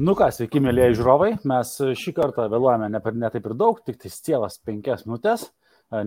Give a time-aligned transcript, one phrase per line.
[0.00, 1.34] Nu ką, sveiki, mėlyje žiūrovai.
[1.50, 5.42] Mes šį kartą vėluojame ne, per, ne taip ir daug, tik tai cielas penkias minutės,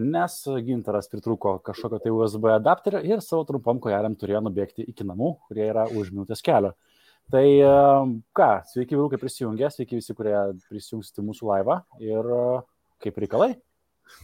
[0.02, 5.36] nes gintaras pritruko kažkokio tai USB adapterio ir savo trumpam kojeliam turėjo nubėgti iki namų,
[5.46, 6.72] kurie yra už minutės kelio.
[7.30, 7.44] Tai
[8.40, 10.34] ką, sveiki vyrukai prisijungę, sveiki visi, kurie
[10.72, 12.32] prisijungsite mūsų laivą ir
[13.04, 13.52] kaip reikalai.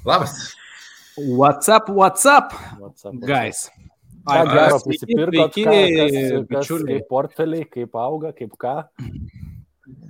[0.07, 0.33] Labas.
[1.19, 3.67] What's up, what's up, what's up guys?
[4.25, 6.17] Ką gero prisipirkot, ką, kas,
[6.55, 8.75] kas, kaip portfeliai, kaip auga, kaip ką?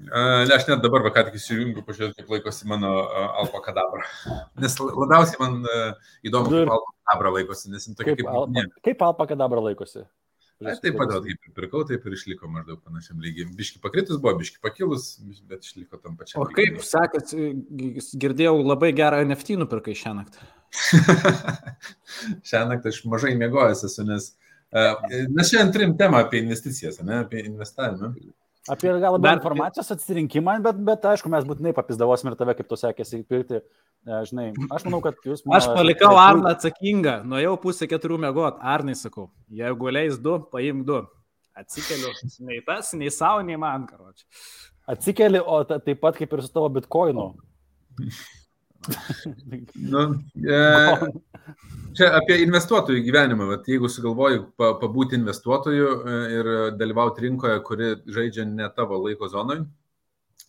[0.10, 2.94] Ne, aš net dabar, ką tik įsijungiu, pažiūrėti, kaip laikosi mano
[3.42, 4.06] Alfa Kadabra.
[4.64, 5.60] Nes labiausiai man
[6.26, 8.26] įdomu, kaip Alfa Kadabra laikosi, nes tokia kaip...
[8.26, 10.06] Kaip, alpa, kaip Alfa Kadabra laikosi?
[10.60, 13.48] Na, taip pat, kaip ir pirkau, taip ir išliko maždaug panašiam lygiai.
[13.56, 15.14] Biški pakritus buvo, biški pakilus,
[15.48, 16.42] bet išliko tam pačiam.
[16.44, 17.32] O kaip, sakėt,
[18.20, 20.50] girdėjau, labai gerą NFT nupirkai šią naktį.
[22.52, 24.34] šią naktį aš mažai miegojęs esu, nes
[25.32, 28.12] mes šiandien turim temą apie investicijas, ne, apie investavimą.
[28.70, 29.40] Apie gal labiau bet...
[29.40, 33.62] informacijos atsirinkimą, bet, bet aišku, mes būtinai papizdavosim ir tave, kaip tu sekėsi pirkti.
[34.30, 35.44] Žinai, aš manau, kad jūs...
[35.44, 35.58] Mano...
[35.58, 41.02] Aš palikau Arną atsakingą, nuėjau pusę keturių mėgot, Arnai sakau, jeigu leis du, paimk du.
[41.60, 42.14] Atsikeliu,
[42.48, 44.24] nei tas, nei savo, nei man, karoči.
[44.90, 47.34] Atsikeli, o ta, taip pat kaip ir su tavo bitkoinu.
[49.94, 50.04] nu,
[50.44, 50.60] e,
[51.98, 53.50] čia apie investuotojų gyvenimą.
[53.52, 59.66] Vat, jeigu sugalvoji pabūti investuotoju e, ir dalyvauti rinkoje, kuri žaidžia ne tavo laiko zonoje,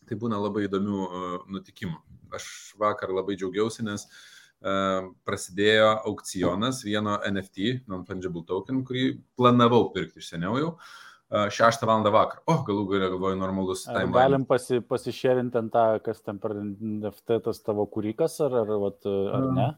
[0.09, 1.99] tai būna labai įdomių e, nutikimų.
[2.37, 2.47] Aš
[2.79, 10.29] vakar labai džiaugiausi, nes uh, prasidėjo aukcionas vieno NFT, non-fungible token, kurį planavau pirkti iš
[10.31, 10.69] seniau jau.
[10.77, 12.03] Uh, 6 val.
[12.11, 12.41] vakar.
[12.51, 13.85] O, galų galę galvoju, normalus.
[14.15, 19.15] Galim pasi, pasišėrinti ant tą, kas ten per NFT tas tavo kūrikas, ar, ar, ar,
[19.39, 19.71] ar ne?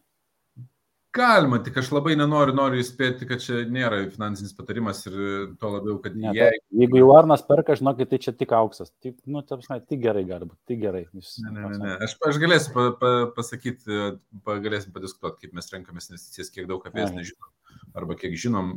[1.13, 5.17] Galima, tik aš labai nenoriu, noriu įspėti, kad čia nėra finansinis patarimas ir
[5.61, 6.55] to labiau, kad ne, jei...
[6.73, 8.95] Jeigu jau Arnas perka, žinokit, tai čia tik auksas.
[9.05, 11.03] Tik, nu, tarpsme, tik gerai gali būti, tik gerai.
[11.13, 11.99] Jūs, ne, ne, ne, ne.
[12.07, 13.99] Aš, aš galėsiu pa, pa, pasakyti,
[14.47, 17.53] pa, galėsim padiskutuoti, kaip mes renkamės investicijas, kiek daug apie jas nežinom.
[18.01, 18.73] Arba kiek žinom,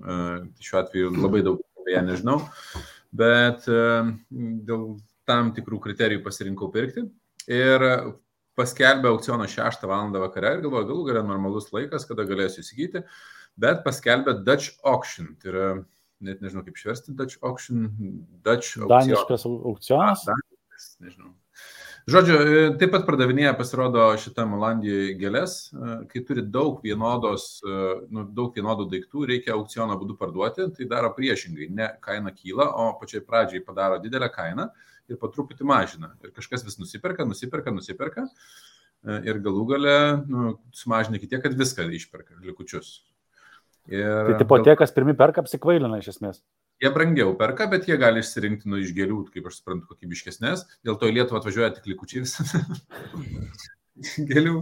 [0.59, 1.63] šiuo atveju labai daug
[1.93, 2.39] ją nežinau,
[3.15, 3.79] bet e,
[4.67, 4.85] dėl
[5.29, 7.05] tam tikrų kriterijų pasirinkau pirkti.
[7.51, 7.85] Ir
[8.57, 10.11] paskelbė aukcioną 6 val.
[10.15, 13.03] vakare ir galvoju, galų galę normalus laikas, kada galėsiu įsigyti,
[13.57, 15.35] bet paskelbė Dutch Auction.
[15.41, 15.69] Tai yra,
[16.25, 17.89] net nežinau kaip išversti Dutch Auction.
[18.45, 18.89] Dutch auction.
[18.89, 20.27] Daniškas aukcionas?
[20.27, 21.33] A, daniškas, nežinau.
[22.05, 27.77] Žodžiu, e, taip pat pardavinėja, pasirodo, šitam Olandijoje gėlės, e, kai turi daug, vienodos, e,
[28.13, 32.91] nu, daug vienodų daiktų, reikia aukciono būdu parduoti, tai daro priešingai, ne kaina kyla, o
[32.99, 34.67] pačiai pradžiai padaro didelę kainą
[35.09, 36.11] ir po truputį mažina.
[36.21, 38.27] Ir kažkas vis nusiperka, nusiperka, nusiperka
[39.25, 39.97] ir galų gale
[40.29, 42.99] nu, sumažina iki tiek, kad viską išperka, likučius.
[43.91, 46.41] Ir, tai tipo tie, kas pirmi perka, apsikvailina iš esmės.
[46.83, 50.65] Jie brangiau perka, bet jie gali išsirinkti nu iš gėlių, kaip aš suprantu, kokybiškesnės.
[50.83, 52.43] Dėl to į Lietuvą atvažiuoja tik likučiai visą.
[54.29, 54.61] gėlių.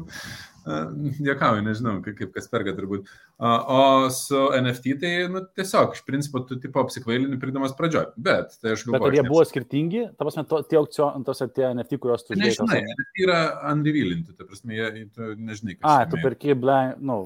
[0.64, 3.10] Dėkauju, nežinau, kaip, kas perka turbūt.
[3.44, 8.14] O su NFT tai nu, tiesiog, iš principo, tu tipo apsikvailini pirkdamas pradžioj.
[8.16, 9.02] Bet, tai aš galvoju.
[9.02, 12.38] Bet ar jie buvo skirtingi, ta prasme, to, tie aukcionai, tos tie NFT, kuriuos tu
[12.38, 12.52] žinai?
[12.52, 13.42] Nežinai, NFT yra
[13.74, 15.90] unrevealinti, ta prasme, jie, tu nežinai, kas.
[15.90, 17.26] A, tu perki blank, nu.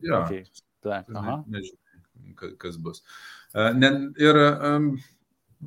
[0.00, 0.22] Ja.
[0.22, 0.46] Okay.
[0.86, 1.36] Tai, aha.
[1.50, 3.02] Nežinai, kas bus.
[3.54, 4.40] Ne, ir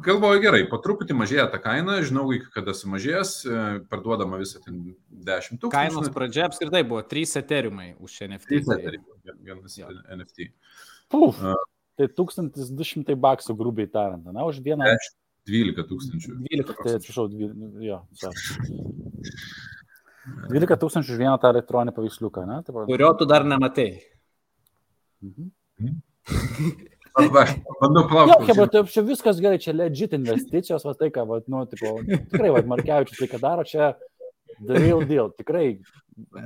[0.05, 5.59] galvoju gerai, po truputį mažėja ta kaina, žinau, kada sumažės, e, parduodama visą ten 10
[5.61, 5.71] tūkstančių.
[5.73, 8.61] Kainos pradžia apskritai buvo 3 eteriumai už NFT.
[8.67, 9.89] 3 eteriumai, vienas ja.
[10.13, 10.51] NFT.
[11.09, 11.57] Puf, uh,
[11.97, 14.85] tai 1200 baksų grubiai tariant, na, už vieną.
[15.49, 16.35] 12 tūkstančių.
[16.45, 17.97] 12, tai atsiprašau, 12, jo,
[20.53, 22.59] 12 tūkstančių už vieną tą elektroninį paveiksliuką, ne?
[22.67, 23.89] Taip, Kurio tu dar nematai.
[25.21, 25.51] Mhm.
[25.79, 26.01] Mhm.
[27.19, 28.51] Aš bandau plaukti.
[28.51, 32.51] Jo, bet čia viskas gerai, čia legit investicijos, va tai ką, va, nu, tipo, tikrai,
[32.53, 33.93] va, Markevičius tai ką daro, čia
[34.59, 35.79] the real deal, tikrai.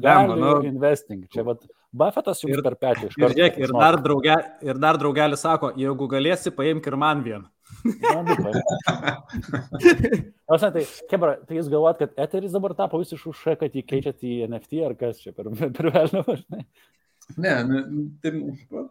[0.02, 1.26] Value nu, investing.
[1.34, 1.58] Čia, va,
[1.94, 3.38] Buffettas jums ir, per petį iš karto.
[3.38, 7.48] Ir, ir, dar drauge, ir dar draugelis sako, jeigu galėsi, paimk ir man vieną.
[10.54, 14.26] Aš tai, kebra, tai jūs galvojat, kad Eteris dabar tapo visiškai už, kad jį keičiat
[14.26, 15.46] į NFT ar kas čia per,
[15.78, 16.36] per vėliavą?
[16.54, 16.60] Ne,
[17.42, 17.54] ne
[18.24, 18.32] tai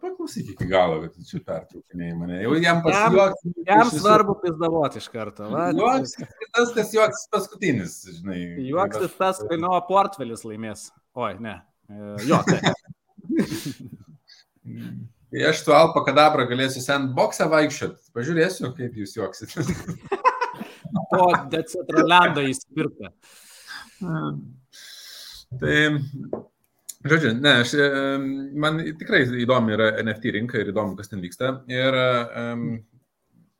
[0.01, 2.39] paklausyk iki galo, kad čia pertraukinėjai mane.
[2.43, 3.45] Jau jam pasijuoks.
[3.45, 5.47] Jam, jam svarbu pizdavoti iš karto.
[5.77, 6.15] Juoks,
[6.55, 8.39] tas, kas juoks paskutinis, žinai.
[8.69, 10.89] Juoksis tas, kai nuo portfelis laimės.
[11.19, 11.59] Oi, ne.
[11.89, 12.73] E, jo, tai.
[15.33, 19.55] Kai aš su Alpa Kadabra galėsiu sandboxą vaikščioti, pažiūrėsiu, kaip jūs juoksit.
[21.13, 23.13] po Decentralando įsipirka.
[25.59, 25.77] Tai
[27.03, 27.73] Žodžiu, ne, aš,
[28.55, 31.49] man tikrai įdomi yra NFT rinka ir įdomu, kas ten vyksta.
[31.67, 32.67] Ir um,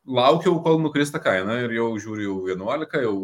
[0.07, 3.18] laukiau, kol nukrista kaina ir jau žiūriu jau 11, jau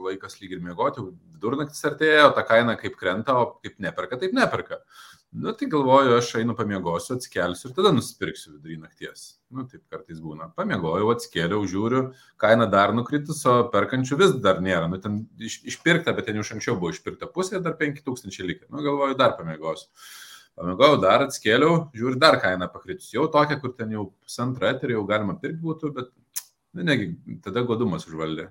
[0.00, 4.18] laikas lyg ir mėgoti, jau vidurnaktis artėja, o ta kaina kaip krenta, o kaip neperka,
[4.20, 4.80] taip neperka.
[5.32, 9.20] Nu, tai galvoju, aš einu pamiegosiu, atsikelsiu ir tada nusipirksiu vidury nakties.
[9.54, 10.48] Nu, taip kartais būna.
[10.58, 12.00] Pamiegojau, atsikėliau, žiūriu,
[12.42, 14.88] kaina dar nukritus, o perkančių vis dar nėra.
[14.90, 18.66] Nu, ten iš, išpirkta, bet ten jau anksčiau buvo išpirkta pusė, dar 5000 likę.
[18.74, 19.86] Nu, galvoju, dar pamiegosiu.
[20.58, 23.12] Pamiegojau, dar atskėliau, žiūriu, dar kaina pakritus.
[23.14, 26.10] Jau tokia, kur ten jau pusantrą eterį jau galima pirkti būtų, bet,
[26.74, 27.12] nu, negi,
[27.46, 28.50] tada godumas užvaldė.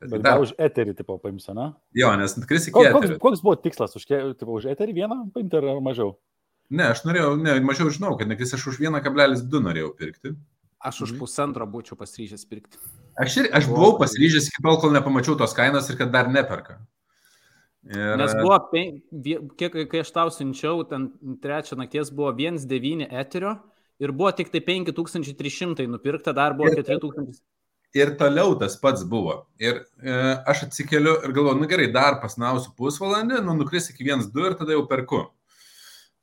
[0.00, 1.70] Bet, dar už eterį, tipo, paims, na?
[1.96, 2.98] Jo, nes kris iki eterio.
[3.00, 3.94] koks, koks buvo tikslas?
[3.96, 4.04] Už,
[4.36, 6.16] tipo, už eterį vieną paimti ar mažiau?
[6.68, 10.34] Ne, aš norėjau, ne, mažiau žinau, kad nekris aš už 1,2 norėjau pirkti.
[10.84, 11.18] Aš už Mhm.
[11.22, 12.76] pusantro būčiau pasiryžęs pirkti.
[13.16, 16.76] Aš, ir, aš buvau pasiryžęs iki tol, kol nepamačiau tos kainos ir kad dar neperka.
[17.88, 19.00] Ir, Nes buvo, pen,
[19.56, 23.56] kiek, kai aš tau siunčiau, ten trečią nakties buvo 1,9 eterio
[24.02, 27.40] ir buvo tik tai 5300 nupirkta, dar buvo Ir- 4000.
[27.96, 29.38] Ir toliau tas pats buvo.
[29.62, 30.14] Ir e,
[30.48, 34.76] aš atsikeliu ir galvoju, nu gerai, dar pasnausiu pusvalandį, nu nukris iki 1,2 ir tada
[34.76, 35.24] jau perku.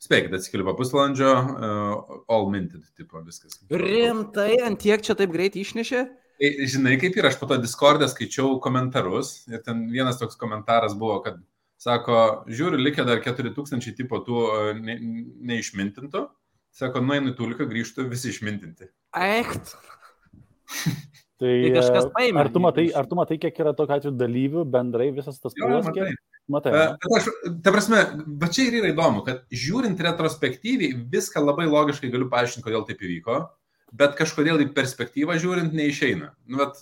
[0.03, 3.61] Spėkit, atsikeliu po pusvalandžio, uh, all minted, tipo viskas.
[3.71, 6.01] Rimtai, ant tiek čia taip greit išnešė?
[6.41, 10.97] Tai, žinai, kaip ir aš po to Discord'e skaičiau komentarus ir ten vienas toks komentaras
[10.99, 11.39] buvo, kad
[11.79, 12.17] sako,
[12.51, 14.97] žiūriu, likę dar 4000 tipo tų e, ne,
[15.53, 16.25] neišmintintų.
[16.73, 18.89] Sako, nueinu į tulką, grįžtu visi išmintinti.
[19.23, 19.75] Echt.
[21.43, 24.63] Tai, Tai kažkas paėmė Ar tu, matai, ar tu matai, kiek yra tokių atveju dalyvių
[24.71, 25.83] bendrai visas tas pulas?
[25.89, 26.13] matai.
[26.51, 26.71] Matai.
[26.75, 27.27] Bet aš,
[27.63, 27.99] ta prasme,
[28.41, 33.03] bet čia ir yra įdomu, kad žiūrint retrospektyviai, viską labai logiškai galiu paaiškinti, kodėl taip
[33.03, 33.37] įvyko,
[33.95, 36.33] bet kažkodėl į perspektyvą žiūrint neišeina.
[36.51, 36.81] Nu, bet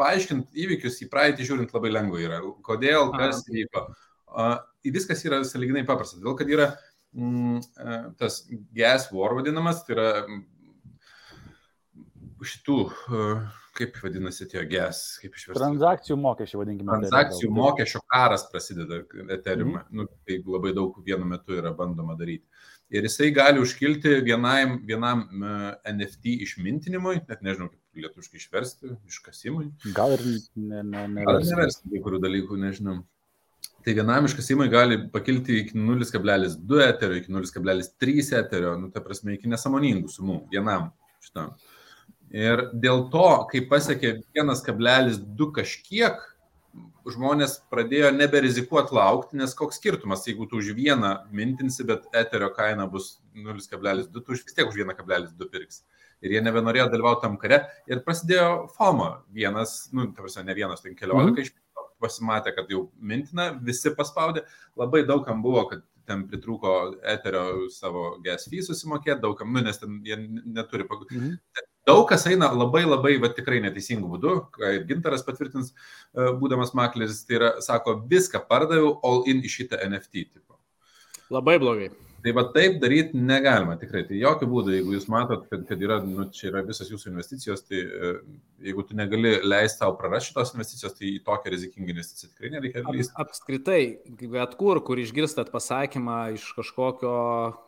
[0.00, 2.38] paaiškinti įvykius į praeitį žiūrint labai lengva yra.
[2.66, 3.88] Kodėl, kas įvyko.
[4.30, 4.54] Uh,
[4.94, 6.68] viskas yra saliginai paprasta, todėl kad yra
[7.12, 8.44] mm, e, tas
[8.76, 10.44] gas war vadinamas, tai yra mm,
[12.40, 13.42] šitų, uh,
[13.80, 15.58] kaip vadinasi tie gas, kaip išversti.
[15.58, 16.90] Transakcijų mokesčiai, vadinkime.
[16.90, 19.74] taip, Transakcijų mokesčio karas prasideda Ethereum.
[19.74, 19.86] Mhm.
[19.96, 22.44] Nu, tai labai daug vienu metu yra bandoma daryti.
[22.90, 29.68] Ir jisai gali užkilti vienam, vienam uh, NFT išmintinimui, net nežinau, kaip lietuškai išversti, iškasimui.
[29.94, 32.96] Gal ir ne, ne, ne, Gal neversti kai kurių dalykų, nežinau.
[33.86, 39.48] Tai vienam iškasimui gali pakilti iki 0,2 eterio, iki 0,3 eterio, nu, ta prasme, iki
[39.48, 40.90] nesamoningų sumų vienam
[41.22, 41.54] šitam.
[42.30, 46.20] Ir dėl to, kai pasiekė 1,2 kažkiek,
[47.10, 52.86] žmonės pradėjo neberizikuoti laukti, nes koks skirtumas, jeigu tu už vieną mintinsi, bet eterio kaina
[52.86, 55.82] bus 0,2, tu vis tiek už 1,2 pirks.
[56.22, 57.62] Ir jie nebenorėjo dalyvauti tam kare.
[57.88, 59.22] Ir prasidėjo FOMO.
[59.32, 61.46] Vienas, nu, ta prasme, ne vienas, ten keliolika Mhm.
[61.48, 61.52] iš
[62.00, 64.44] pasimatė, kad jau mintina, visi paspaudė.
[64.76, 70.00] Labai daugam buvo, kad ten pritrūko eterio savo gas fee susimokėti, daugam, nu, nes ten
[70.04, 70.84] jie neturi.
[70.88, 71.38] pag- Mhm.
[71.86, 75.72] Daug kas eina labai labai, va, tikrai neteisingų būdų, ką ir Gintaras patvirtins,
[76.14, 80.24] e, būdamas makleris, tai yra, sako, viską pardaviau, all in į šitą NFT.
[80.30, 80.58] Tipo.
[81.30, 81.90] Labai blogai.
[82.20, 84.02] Tai va taip daryti negalima tikrai.
[84.08, 87.62] Tai jokių būdų, jeigu jūs matot, kad, kad yra, nu, čia yra visas jūsų investicijos,
[87.68, 88.10] tai e,
[88.66, 92.84] jeigu tu negali leisti tau prarasti šitos investicijos, tai į tokią rizikingą investiciją tikrai nereikia
[92.88, 93.16] lysti.
[93.24, 93.80] Apskritai,
[94.36, 97.16] bet kur, kur išgirstat pasakymą iš kažkokio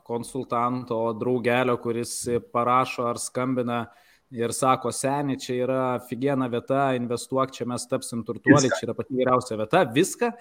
[0.09, 2.17] konsultanto, draugelio, kuris
[2.53, 3.87] parašo ar skambina
[4.33, 9.17] ir sako, seniai, čia yra figiena vieta, investuok, čia mes tapsim turtuoliai, čia yra pati
[9.17, 10.33] geriausia vieta, viską.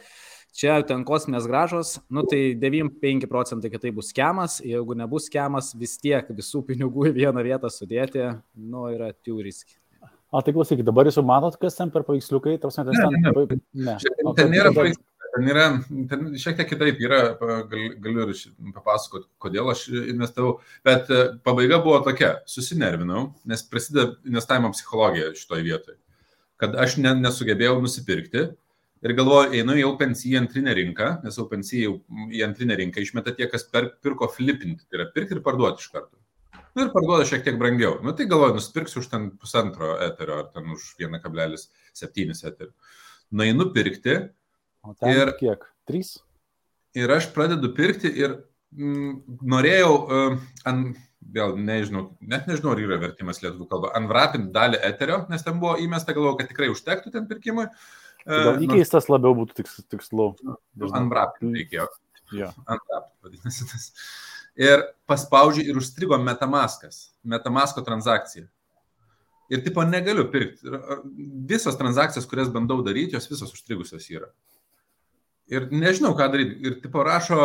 [0.52, 5.72] Čia ten kosminės gražos, nu tai 95 procentai, kad tai bus kemas, jeigu nebus kemas,
[5.80, 8.26] vis tiek visų pinigų į vieną vietą sudėti,
[8.60, 9.78] nu yra tiuriski.
[10.32, 12.92] A, tai klausykit, dabar jūs jau matot, kas ten per paveiksliukai, tarsi ten...
[12.92, 13.96] Ne, ne, ne.
[14.24, 15.66] O Ten tai nėra paveiksliukai, ten yra,
[16.12, 18.32] ten šiek tiek kitaip yra, gal, galiu ir
[18.76, 25.68] papasakoti, kodėl aš investavau, bet e, pabaiga buvo tokia, susinervinau, nes prasideda investavimo psichologija šitoje
[25.68, 25.98] vietoje,
[26.60, 28.50] kad aš ne, nesugebėjau nusipirkti
[29.02, 31.96] ir galvoju, einu į OpenSea antrinę rinką, nes OpenSea jau
[32.32, 35.92] į antrinę rinką išmeta tie, kas per, pirko flipinti, tai yra pirkti ir parduoti iš
[35.94, 36.18] karto.
[36.72, 37.98] Nu, ir parduoda šiek tiek brangiau.
[38.06, 42.72] Nu, tai galvoju, nusipirksiu už ten pusantro eterio ar ten už 1,7 eterio.
[43.32, 44.18] Nueinu pirkti
[44.84, 45.66] O ten ir- kiek?
[45.88, 46.20] Trys?
[46.96, 48.34] ir aš pradedu pirkti ir
[48.76, 50.82] mm, norėjau, uh, an,
[51.32, 55.78] vėl nežinau, net nežinau, ar yra vertimas lietuvių kalba, anvrapinti dalį eterio, nes ten buvo
[55.80, 57.68] įmesta, galvoju, kad tikrai užtektų ten pirkimui.
[57.72, 57.78] Tai
[58.26, 60.32] Gal įkeistas labiau būtų tiks, tikslu.
[60.94, 61.88] Anvrapinti reikėjo.
[62.32, 62.52] Jo.
[62.64, 63.92] Unwrapped vadinasi tas.
[64.60, 68.48] Ir paspaudžiu ir užstrigo Metamaskas, Metamasko transakcija.
[69.52, 70.70] Ir tipo negaliu pirkti.
[71.48, 74.30] Visos transakcijas, kurias bandau daryti, jos visos užstrigusios yra.
[75.52, 76.56] Ir nežinau, ką daryti.
[76.64, 77.40] Ir tipo rašo,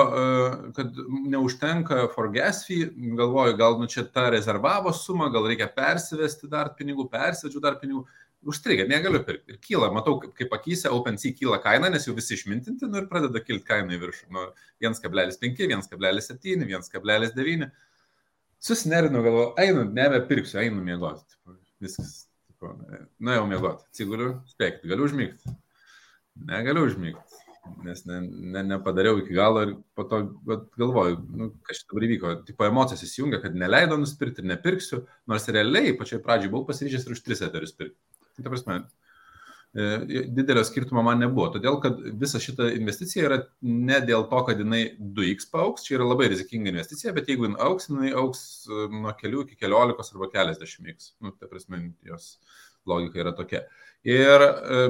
[0.76, 0.94] kad
[1.26, 2.86] neužtenka for gas fee,
[3.18, 8.04] galvoju, gal nu čia ta rezervavo suma, gal reikia persivesti dar pinigų, persivedžiu dar pinigų
[8.46, 9.54] užstrigę, negaliu pirkti.
[9.54, 13.08] Ir kyla, matau, kaip, kaip akise OpenSea kyla kaina, nes jau visi išmintinti, nu ir
[13.10, 14.28] pradeda kilti kaina į viršų.
[14.34, 14.46] Nu,
[14.84, 17.70] 1,5, 1,7, 1,9.
[18.66, 21.36] Susinerinu, galvoju, einu, nebepirksiu, einu miegoti.
[21.82, 22.26] Viskas.
[22.48, 22.72] Tipo,
[23.20, 23.84] nu jau miegoti.
[23.90, 25.56] Atsiguliu, spėkit, galiu užmygti.
[26.48, 27.42] Negaliu užmygti.
[27.82, 28.20] Nes ne,
[28.54, 30.20] ne, nepadariau iki galo ir po to
[30.78, 32.34] galvoju, nu, kas čia dabar įvyko.
[32.46, 37.16] Tipo emocijos įsijungia, kad neleido nusipirkti ir nepirksiu, nors realiai pačioj pradžioj buvau pasiryžęs ir
[37.16, 37.98] už 3 eterius pirkti.
[38.36, 38.76] Ta prasme,
[39.76, 44.60] e, didelio skirtumo man nebuvo, todėl kad visa šita investicija yra ne dėl to, kad
[44.60, 44.82] jinai
[45.16, 49.14] 2x paauks, čia yra labai rizikinga investicija, bet jeigu jinai auks, jinai auks e, nuo
[49.20, 51.12] kelių iki keliolikos arba keliasdešimt x.
[51.24, 52.36] Nu, ta prasme, jos
[52.86, 53.64] logika yra tokia.
[54.06, 54.86] Ir e,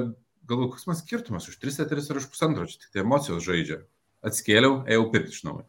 [0.47, 3.81] galvoju, koks man skirtumas už 3 eteris ar už pusantro, čia tik tai emocijos žaidžia.
[4.27, 5.67] Atskėliau, ėjau pirkti iš naujo.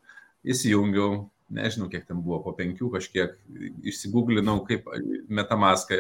[0.48, 3.36] Įsijungiau, nežinau, kiek ten buvo, po penkių kažkiek,
[3.88, 4.88] išsigūglinau, kaip
[5.32, 5.98] metamaską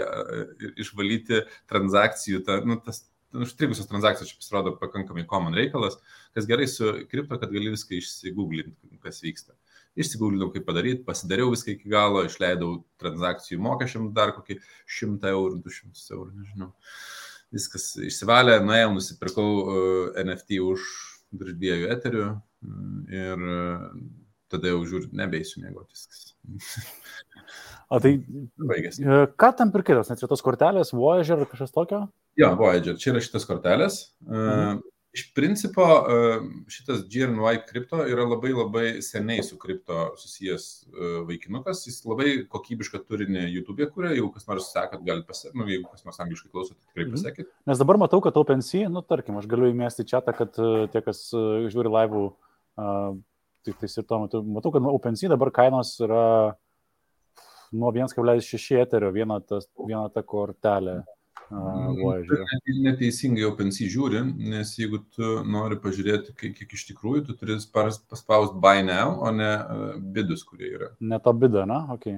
[0.80, 5.98] išvalyti transakcijų, ta, nu, tas užstrigusios transakcijos čia pasirodo pakankamai common reikalas,
[6.36, 9.56] kas gerai su kripto, kad gali viską išsigūglinti, kas vyksta.
[9.98, 14.60] Išsigūglinau, kaip padaryti, pasidariau viską iki galo, išleidau transakcijų mokesčiam dar kokį
[15.00, 16.70] 100 eurų, 200 eurų, nežinau.
[17.54, 19.48] Viskas išsivalė, nuėjau, nusipirkau
[20.20, 20.84] NFT už
[21.38, 22.26] virš dviejų eterių
[23.12, 23.46] ir
[24.52, 26.28] tada jau žiūriu, nebeisiu mėgoti viskas.
[27.88, 28.18] O tai
[28.70, 29.04] baigėsi.
[29.04, 32.04] E, ką tam pirkėtas, nes čia tos kortelės, Voyager ar kažkas tokio?
[32.38, 34.06] Jo, Voyager, čia yra šitas kortelės.
[34.26, 34.86] E, mhm.
[35.16, 36.16] Iš principo e,
[36.70, 40.66] šitas GRNY kripto yra labai labai seniai su kripto susijęs
[41.26, 45.88] vaikinukas, jis labai kokybišką turinį YouTube, kuria jau kas nors sekat, galite pasiekti, nu, jeigu
[45.88, 47.48] kas nors angliškai klausote, tikrai pasiekit.
[47.48, 47.70] Mhm.
[47.72, 50.60] Nes dabar matau, kad OpenSea, nu, tarkim, aš galiu įmesti čia tą, kad
[50.92, 52.26] tie, kas žiūri laivų,
[53.68, 56.24] tik tais ir tuo metu, matau, kad OpenSea dabar kainos yra
[57.72, 61.02] nuo 1,6 eterio viena, tas, viena ta kortelė.
[61.48, 62.20] Uh,
[62.84, 64.20] neteisingai OpenSea žiūri,
[64.52, 69.32] nes jeigu tu nori pažiūrėti, kiek, kiek iš tikrųjų, tu turi paspausti buy now, o
[69.32, 70.90] ne uh, bidus, kurie yra.
[71.00, 72.10] Ne to bidą, na, ok.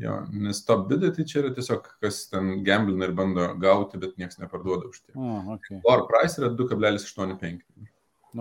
[0.00, 4.16] Jo, nes to bidai tai čia yra tiesiog, kas ten gamblina ir bando gauti, bet
[4.20, 5.14] niekas neparduoda už tai.
[5.14, 5.80] Uh, okay.
[5.84, 7.60] Floor price yra 2,85.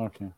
[0.08, 0.32] Okay.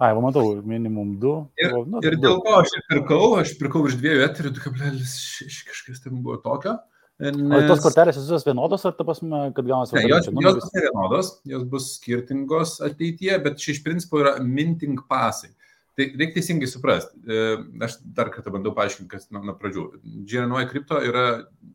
[0.00, 1.34] Ai, matau, minimum 2.
[1.60, 6.04] Ir, nu, ir dėl ko aš ir pirkau, aš pirkau iš 2 eterių 2,6 kažkas
[6.06, 6.78] ten buvo tokio.
[7.22, 7.36] Nes...
[7.54, 11.28] O tos kortelės visos vienodos, ar ta prasme, kad gaunasi ne, jos, jos bus vienodos,
[11.46, 15.52] jos bus skirtingos ateityje, bet čia iš principo yra minting pasai.
[15.92, 17.18] Tai reikia teisingai suprasti.
[17.28, 17.40] E,
[17.84, 19.84] aš dar kartą bandau paaiškinti, kas nuo, nuo pradžių.
[20.24, 21.26] GNY kripto yra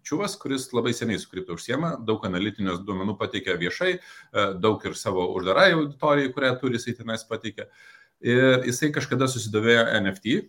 [0.07, 4.97] čiuvas, kuris labai seniai su kripto užsiema, daug analitinių duomenų pateikia viešai, e, daug ir
[4.97, 7.69] savo uždarai auditorijai, kurią turi, jisai tenais pateikia.
[8.25, 10.39] Ir jisai kažkada susidavėjo NFT,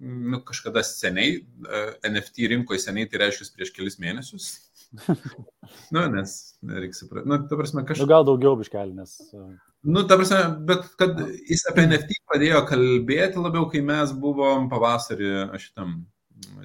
[0.00, 4.50] nu, kažkada seniai, e, NFT rinkoje seniai, tai reiškia prieš kelis mėnesius.
[5.94, 7.28] nu, nes reikia suprasti.
[7.28, 8.04] Nu, ta prasme, kažkas.
[8.06, 9.16] Nu, gal daugiau biškelį, nes.
[9.28, 9.44] E,
[9.90, 11.20] nu, ta prasme, bet kad
[11.50, 16.00] jis apie NFT pradėjo kalbėti labiau, kai mes buvom pavasarį šitam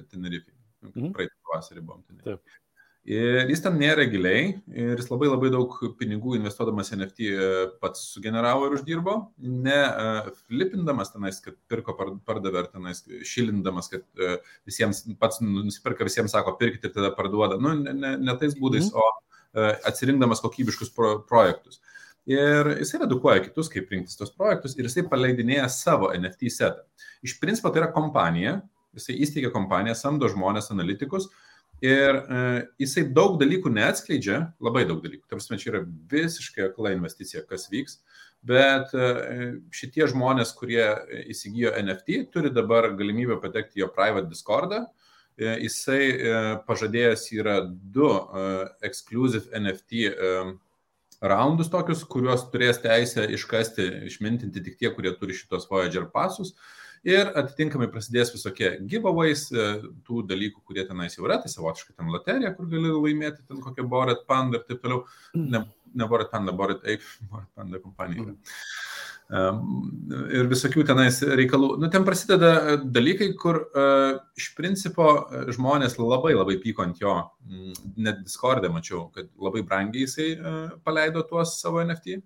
[0.08, 0.54] Tenerifei.
[0.86, 1.12] Mhm.
[1.16, 2.60] Praeitą pavasarį buvom Tenerifei.
[3.04, 7.48] Ir jis ten nėra giliai ir jis labai labai daug pinigų investuodamas NFT e,
[7.82, 11.92] pats sugeneravo ir uždirbo, ne uh, flipindamas tenais, kad pirko,
[12.24, 17.60] pardavė ar tenais šilindamas, kad uh, visiems pats nusipirka, visiems sako, pirkite ir tada parduoda.
[17.60, 18.96] Nu, ne, ne, ne tais būdais, mm.
[18.96, 21.82] o atsirinkdamas kokybiškus pro, projektus.
[22.26, 26.88] Ir jisai edukuoja kitus, kaip rinktis tos projektus ir jisai paleidinėja savo NFT setą.
[27.22, 28.62] Iš principo tai yra kompanija,
[28.96, 31.53] jisai įsteigia kompaniją, samdo žmonės, analitikus, uh,
[31.84, 32.42] Ir e,
[32.80, 35.26] jisai daug dalykų neatskleidžia, labai daug dalykų.
[35.28, 37.98] Tarsi, čia yra visiškai akla investicija, kas vyks.
[38.44, 39.08] Bet e,
[39.74, 40.84] šitie žmonės, kurie
[41.32, 44.84] įsigijo NFT, turi dabar galimybę patekti jo private Discordą.
[45.36, 46.36] E, jisai e,
[46.68, 48.08] pažadėjęs yra du
[48.84, 50.14] exclusive NFT
[51.24, 56.52] raundus tokius, kuriuos turės teisę iškasti, išmintinti tik tie, kurie turi šitos Voyager pasus.
[56.52, 59.68] E, ir atitinkamai prasidės visokie giveaways, e,
[60.06, 63.86] tų dalykų, kurie tenais jau yra, tai savotiškai ten loterija, kur gali laimėti ten kokią
[63.88, 65.04] Boret Panda ir taip toliau.
[65.36, 68.34] Ne, ne Boret Panda, Boret Ape, Boret Panda kompanija.
[69.34, 71.78] Ir visokių tenais reikalų.
[71.80, 75.06] Nu, ten prasideda dalykai, kur uh, iš principo
[75.48, 77.14] žmonės labai labai pyko ant jo,
[77.96, 80.28] net Discord'e mačiau, kad labai brangiai jisai
[80.84, 82.20] paleido tuos savo NFT,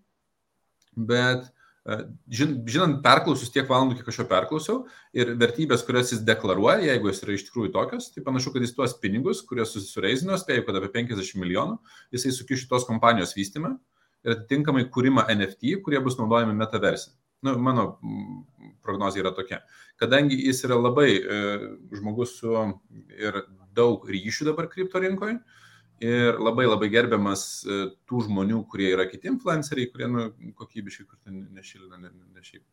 [0.99, 1.47] bet
[1.87, 4.81] Žin, žinant perklausus tiek valandų, kiek aš jo perklausiau,
[5.17, 8.75] ir vertybės, kurias jis deklaruoja, jeigu jis yra iš tikrųjų tokios, tai panašu, kad jis
[8.77, 11.79] tuos pinigus, kuriuos susireizino, spėjau, kad apie 50 milijonų,
[12.13, 13.79] jisai sukiš šitos kompanijos vystymą
[14.27, 17.15] ir atitinkamai kūrimą NFT, kurie bus naudojami metaverse.
[17.47, 17.87] Nu, mano
[18.83, 19.63] prognozija yra tokia.
[20.01, 21.39] Kadangi jis yra labai e,
[21.95, 22.55] žmogus su
[23.15, 23.45] ir
[23.79, 25.39] daug ryšių dabar kripto rinkoje,
[26.05, 27.78] ir labai labai gerbiamas e,
[28.09, 30.26] tų žmonių, kurie yra kiti influenceriai, kurie nu,
[30.59, 32.64] kokybiškai, kur ten nešilina, ne, ne, šiaip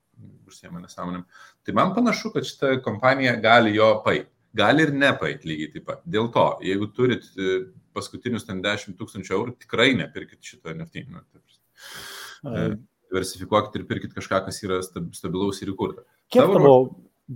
[0.47, 1.25] užsiema nesąmonėm.
[1.65, 4.29] Tai man panašu, kad šita kompanija gali jo paip.
[4.55, 6.03] Gali ir nepait lygiai taip pat.
[6.07, 7.55] Dėl to, jeigu turit e,
[7.95, 11.03] paskutinius ten 10 tūkstančių eurų, tikrai nepirkit šito NFT.
[12.45, 12.67] Nu, e,
[13.11, 16.05] diversifikuokit ir pirkit kažką, kas yra stabilaus ir įkurta.
[16.31, 16.77] Kiek tavo,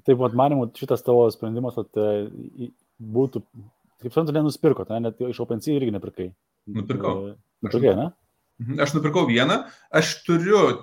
[0.07, 1.99] taip pat manimu, šitas tavo sprendimas at,
[2.99, 3.43] būtų
[3.99, 6.29] Kaip suprantu, nenusipirko, tai net iš OpenSea irgi nepirkai.
[6.75, 7.15] Nupirkau.
[7.65, 8.09] Nupirkai, ne?
[8.59, 8.79] Mhm.
[8.83, 9.61] Aš nupirkau vieną,
[9.95, 10.79] aš turiu uh,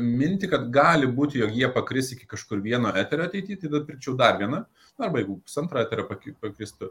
[0.00, 4.16] minti, kad gali būti, jog jie pakris iki kažkur vieno eterio ateityje, tai tada pirčiau
[4.20, 4.60] dar vieną,
[5.00, 6.90] arba jeigu pusantrą eterio pakristų.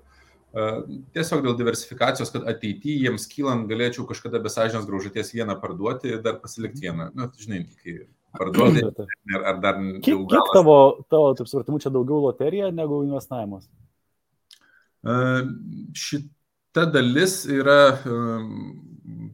[0.54, 0.82] Uh,
[1.14, 6.42] tiesiog dėl diversifikacijos, kad ateityje jiems kylant galėčiau kažkada besažinės graužaties vieną parduoti ir dar
[6.42, 7.10] pasilikti vieną.
[7.14, 7.96] Na, nu, žinai, kai
[8.38, 9.82] parduoti ar, ar dar...
[10.06, 10.78] Kiek, kiek tavo,
[11.14, 13.70] tavo, taip supratimu, čia daugiau loterija negu investavimas?
[15.04, 17.80] Šita dalis yra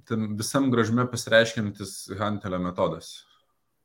[0.09, 3.19] visam gražme pasireiškintis Hantelio metodas.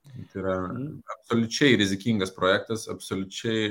[0.04, 0.98] Tai yra mhm.
[1.14, 3.70] absoliučiai rizikingas projektas, absoliučiai.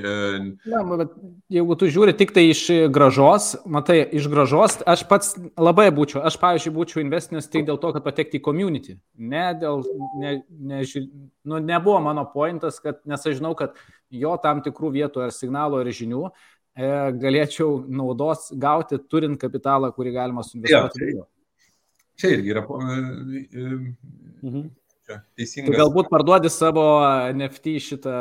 [0.66, 1.12] Na, bet
[1.52, 6.36] jeigu tu žiūri tik tai iš gražos, matai, iš gražos, aš pats labai būčiau, aš
[6.42, 8.98] pavyzdžiui būčiau investinis tik dėl to, kad patekti į community.
[9.14, 9.86] Ne dėl,
[10.20, 10.82] ne, ne,
[11.46, 13.78] nu, nebuvo mano pointas, kad, nes aš žinau, kad
[14.10, 20.12] jo tam tikrų vietų ar signalo ar žinių E, galėčiau naudos gauti, turint kapitalą, kurį
[20.16, 21.12] galima suinvestuoti.
[21.14, 21.24] Ja,
[22.18, 22.62] čia irgi yra.
[22.64, 22.66] E,
[23.44, 23.46] e,
[24.42, 24.70] mhm.
[25.36, 25.76] Teisingai.
[25.76, 28.14] Galbūt parduodi savo NFT šitą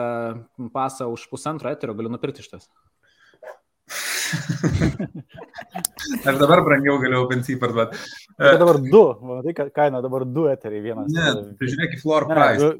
[0.74, 2.68] pasą už pusantro eterio, galiu nupirkti šitas.
[6.28, 7.96] Aš dabar brangiau galiu pensijai parduoti.
[8.36, 11.08] Tai dabar du, matai, kaina dabar du eteriai vienas.
[11.14, 12.68] Ne, tai žiūrėk į floor price.
[12.68, 12.72] Ne,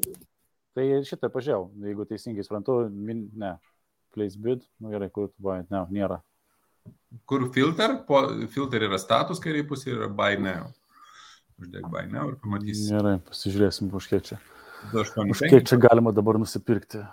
[0.76, 3.54] tai šitą pažiūrėjau, jeigu teisingai suprantu, ne,
[4.14, 6.20] place bid, nu gerai, kur tu buy, ne, nėra.
[7.30, 8.22] Kur filter, po,
[8.52, 10.70] filter yra status kairiai pusė ir yra buy now.
[11.62, 12.88] Uždėk buy now ir pamatysi.
[12.90, 14.40] Gerai, pasižiūrėsim, už kiek čia.
[14.92, 15.34] 285.
[15.34, 17.04] Už kiek čia galima dabar nusipirkti.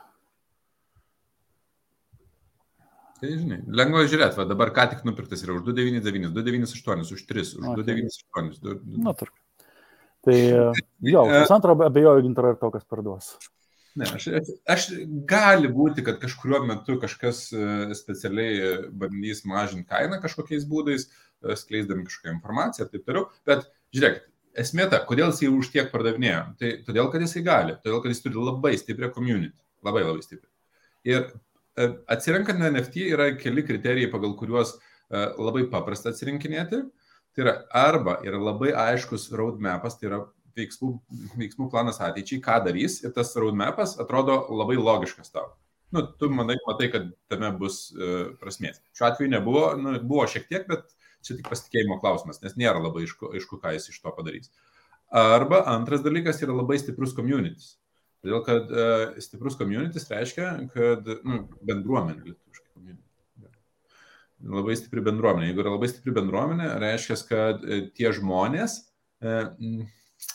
[3.21, 7.43] Tai žinai, lengva žiūrėti, va, dabar ką tik nupirktas yra už 299, 298, už 3,
[7.61, 7.83] už okay.
[7.85, 8.55] 298.
[8.65, 9.01] 2...
[9.05, 9.35] Na, tarp.
[10.25, 10.37] Tai
[11.05, 13.35] jo, pusantro abejoju, gintarą ir to, kas parduos.
[13.99, 14.27] Ne, aš,
[14.71, 14.85] aš
[15.27, 17.63] gali būti, kad kažkurio metu kažkas e,
[17.97, 21.09] specialiai bandys mažinti kainą kažkokiais būdais,
[21.43, 23.25] e, skleisdami kažkokią informaciją ir taip toliau.
[23.47, 24.29] Bet žiūrėkit,
[24.63, 26.45] esmė ta, kodėl jisai už tiek pardavinėjo.
[26.61, 29.57] Tai todėl, kad jisai gali, todėl, kad jis turi labai stiprią community.
[29.83, 30.47] Labai labai stiprią.
[31.11, 34.77] Ir e, atsirenkant NFT yra keli kriterijai, pagal kuriuos
[35.11, 36.85] labai paprasta atsirinkinėti.
[37.35, 40.21] Tai yra arba yra labai aiškus roadmapas, tai yra
[40.57, 40.93] veiksmų,
[41.39, 45.51] veiksmų planas ateičiai, ką darys ir tas roadmapas atrodo labai logiškas tau.
[45.91, 48.79] Nu, tu manai, matai, kad tame bus uh, prasmės.
[48.95, 50.93] Šiuo atveju nebuvo, nu, buvo šiek tiek, bet
[51.25, 54.53] čia tik pasitikėjimo klausimas, nes nėra labai aišku, aišku ką jis iš to padarys.
[55.11, 57.75] Arba antras dalykas yra labai stiprus communities.
[58.23, 62.95] Todėl, kad uh, stiprus communities reiškia, kad nu, bendruomenė lietuviškai.
[64.51, 65.51] Labai stipri bendruomenė.
[65.51, 68.79] Jeigu yra labai stipri bendruomenė, reiškia, kad uh, tie žmonės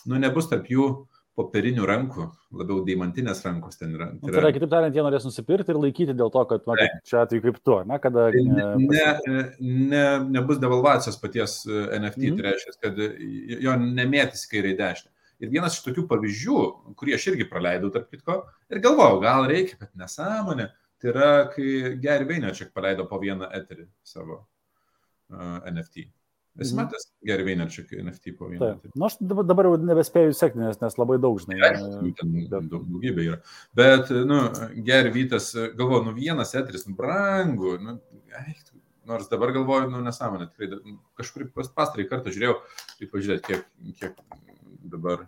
[0.05, 0.89] nu, nebus tarp jų
[1.37, 2.23] popierinių rankų,
[2.57, 4.07] labiau deimantinės rankos ten yra.
[4.09, 6.87] Tai, nu, tai yra, kitaip tariant, jie norės nusipirkti ir laikyti dėl to, kad, matai,
[7.05, 8.23] čia atveju kaip tu, ne, kada...
[8.33, 9.43] Tai ne, ne,
[9.91, 10.01] ne,
[10.33, 13.03] nebus devalvacijos paties e, NFT, mm tai reiškia, kad
[13.67, 15.13] jo nemėtys kairiai dešinė.
[15.45, 16.59] Ir vienas iš tokių pavyzdžių,
[16.97, 18.39] kurį aš irgi praleidau, tarp kitko,
[18.73, 23.85] ir galvojau, gal reikia, bet nesąmonė, tai yra, kai Gary Vaynerchuk paleido po vieną eterį
[24.01, 26.07] savo uh, NFT.
[26.57, 26.83] Esi mhm.
[26.83, 28.65] matęs Gary Vaynerchuk NFT po vieną?
[28.65, 28.95] Taip.
[28.95, 31.59] Nu, aš dabar, dabar jau nebespėju sekti, nes, nes labai daug, žinai.
[31.69, 32.49] Aišku, ten bet...
[32.71, 33.37] daug, daugybė yra.
[33.77, 34.39] Bet, nu,
[34.87, 37.97] Gary Vytas, galvoju, nu, vienas etris, nu, brangu, nu,
[38.41, 38.71] eik,
[39.07, 42.57] nors dabar galvoju, nu, nesąmonė, tikrai kažkurį pas, pastarį kartą žiūrėjau,
[42.97, 43.69] tai pažiūrėt, kiek,
[44.01, 44.17] kiek
[44.97, 45.27] dabar.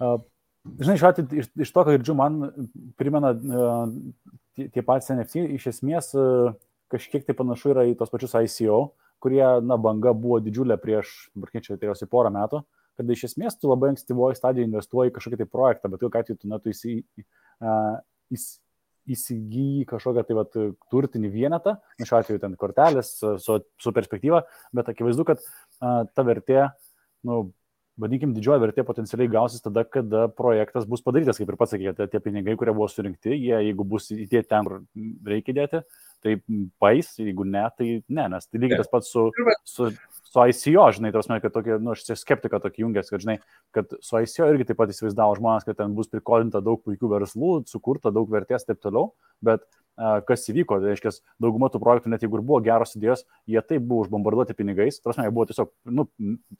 [0.00, 0.16] Uh,
[0.80, 2.40] žinai, šiuo atveju iš, iš to, ką girdžiu, man
[3.00, 3.84] primena uh,
[4.56, 6.56] tie, tie patys NFT, iš esmės uh,
[6.90, 8.82] kažkiek tai panašu yra į tos pačius ICO,
[9.22, 12.62] kurie, na, banga buvo didžiulė prieš, čia tikriausiai porą metų,
[13.00, 16.50] kad iš esmės tu labai ankstyvoji stadijoje investuoji kažkokį tai projektą, bet kokiu atveju tu,
[16.50, 16.98] na, tu įsi,
[17.62, 18.00] uh,
[18.32, 18.48] įs,
[19.10, 20.58] įsigyji kažkokią tai vat,
[20.92, 24.44] turtinį vienetą, na, šiuo atveju ten kortelės su, su perspektyva,
[24.76, 26.68] bet akivaizdu, kad uh, ta vertė,
[27.26, 27.46] nu,
[28.00, 32.20] vadinkim, didžioji vertė potencialiai gausis tada, kada projektas bus padarytas, kaip ir pats sakėte, tie
[32.22, 35.82] pinigai, kurie buvo surinkti, jie, jeigu bus įdėti ten, kur reikia dėti,
[36.24, 36.36] tai
[36.82, 39.26] pais, jeigu ne, tai ne, nes tai lygiai tas pats su,
[39.68, 39.90] su,
[40.30, 43.38] su ICO, žinai, tos, kad tokie, nu, aš skeptiką tokį jungęs, kad, žinai,
[43.76, 47.54] kad su ICO irgi taip pat įsivaizdavo žmonės, kad ten bus prikolinta daug puikių verslų,
[47.70, 49.10] sukurta daug vertės ir taip toliau,
[49.44, 49.64] bet
[50.26, 53.84] kas įvyko, tai reiškia, dauguma tų projektų, net jeigu ir buvo geros idėjos, jie taip
[53.84, 56.06] buvo užbombarduoti pinigais, prasme, jie buvo tiesiog, nu,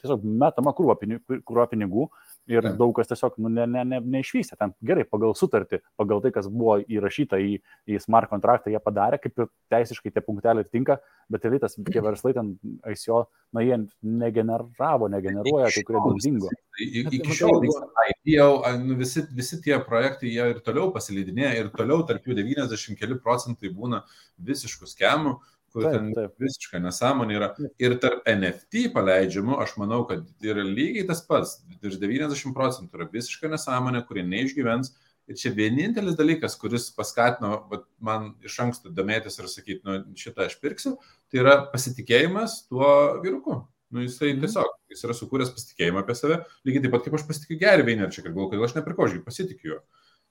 [0.00, 2.08] tiesiog metama krūva pinigų, pinigų
[2.50, 2.74] ir ja.
[2.76, 4.58] daug kas tiesiog nu, ne, ne, ne, neišvystė.
[4.60, 9.20] Ten gerai, pagal sutartį, pagal tai, kas buvo įrašyta į, į smart kontraktą, jie padarė,
[9.22, 10.98] kaip ir teisiškai tie punkteliai tinka,
[11.30, 12.56] bet realiai tas tie verslai ten
[12.90, 13.24] ICO,
[13.56, 16.50] na, jie negeneravo, negeneruoja, kai kurie dingo.
[16.80, 18.48] Iki šiol IPO,
[18.84, 23.18] nu, visi, visi tie projektai, jie ir toliau pasilydinėja, ir toliau tarp jų 90 keli
[23.30, 24.02] procentai būna
[24.50, 25.38] visiškų skemų,
[25.70, 26.34] kur taip, ten taip.
[26.42, 27.50] visiškai nesąmonė yra.
[27.82, 33.08] Ir tarp NFT paleidžiamų, aš manau, kad yra lygiai tas pats, virš 90 procentų yra
[33.14, 34.94] visiškai nesąmonė, kurie neišgyvens.
[35.30, 40.48] Ir čia vienintelis dalykas, kuris paskatino vat, man iš anksto domėtis ir sakyti, nu, šitą
[40.48, 40.96] aš pirksiu,
[41.30, 42.88] tai yra pasitikėjimas tuo
[43.22, 43.60] vyruku.
[43.94, 44.42] Nu, jisai mm.
[44.42, 48.24] tiesiog, jis yra sukūręs pasitikėjimą apie save, lygiai taip pat kaip aš pasitikiu Gary Vaynerchuk,
[48.24, 49.78] kad galvoju, kodėl aš nepirkau, aš pasitikiu juo.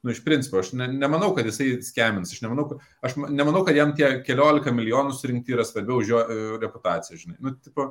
[0.03, 3.91] Nu, iš principo, aš ne, nemanau, kad jisai skemins, aš nemanau, aš nemanau, kad jam
[3.97, 7.35] tie keliolika milijonų surinkti yra svarbiau už jo uh, reputaciją, žinai.
[7.43, 7.89] Nu, tipo,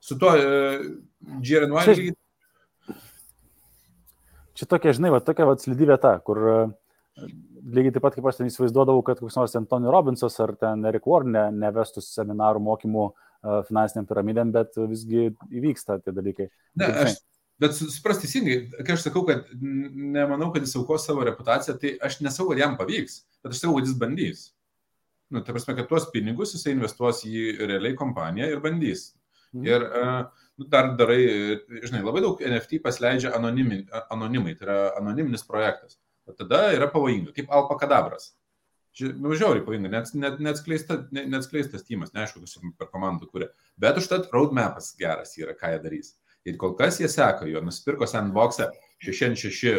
[0.00, 0.86] su tuo uh,
[1.44, 2.14] GRNY čia.
[4.56, 6.72] Čia tokia, žinai, va, tokia va slidi vieta, kur uh,
[7.76, 10.84] lygiai taip pat kaip aš ten įsivaizduodavau, kad koks nors ten Tony Robinsas ar ten
[10.88, 16.48] Eric Warren ne, nevestų seminarų mokymų uh, finansiniam piramidėm, bet visgi įvyksta tie dalykai.
[16.80, 17.20] Ne, aš,
[17.60, 22.22] Bet supras teisingai, kai aš sakau, kad nemanau, kad jis aukos savo reputaciją, tai aš
[22.24, 24.44] nesakau, kad jam pavyks, bet aš sakau, kad jis bandys.
[25.30, 29.10] Nu, tai prasme, kad tuos pinigus jisai investuos į realiai kompaniją ir bandys.
[29.52, 29.66] Mhm.
[29.66, 31.20] Ir uh, nu, dar darai,
[31.84, 35.98] žinai, labai daug NFT pasleidžia anonimi, anonimai, tai yra anoniminis projektas.
[36.26, 38.32] O tada yra pavojinga, kaip alpakadabras.
[39.00, 43.48] Nu, žiauriai pavojinga, net, net, neatskleistas net, net tymas, neaišku, kas per komandą kuria.
[43.78, 46.14] Bet užtat roadmapas geras yra, ką jie darys.
[46.48, 48.70] Ir kol kas jie seka jo, nusipirko sandboxą
[49.04, 49.74] 66 e,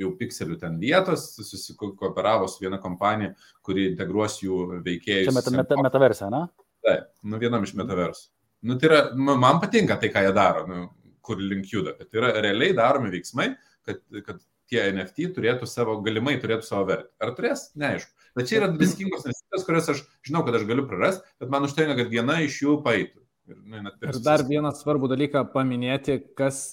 [0.00, 3.32] jau pikselių ten vietos, susikooperavo su viena kompanija,
[3.64, 5.30] kuri integruos jų veikėjus.
[5.30, 6.46] Čia meta, meta, metaversė, na?
[6.84, 8.28] Taip, nu vienam iš metaversų.
[8.68, 10.86] Nu, tai yra, nu, man patinka tai, ką jie daro, nu,
[11.24, 11.96] kur link juda.
[11.98, 13.52] Tai yra realiai daromi veiksmai,
[13.86, 17.10] kad, kad tie NFT turėtų savo, galimai turėtų savo vertę.
[17.22, 17.70] Ar turės?
[17.78, 18.12] Neaišku.
[18.38, 21.98] Bet čia yra riskingos investicijos, kurias aš žinau, kad aš galiu prarasti, bet man užtenka,
[21.98, 23.20] kad viena iš jų paeitų.
[23.50, 26.68] Ir, nu, ir dar vieną svarbų dalyką paminėti, kas,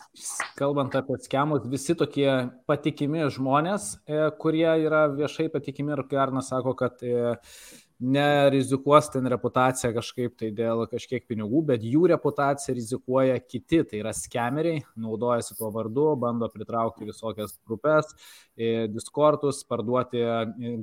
[0.60, 2.28] kalbant apie skemus, visi tokie
[2.70, 7.34] patikimi žmonės, e, kurie yra viešai patikimi ir Garnas sako, kad e,
[8.00, 14.14] nerizikuos ten reputaciją kažkaip tai dėl kažkiek pinigų, bet jų reputaciją rizikuoja kiti, tai yra
[14.14, 18.14] skemeriai, naudojasi tuo vardu, bando pritraukti visokias grupės,
[18.54, 20.22] e, diskortus, parduoti,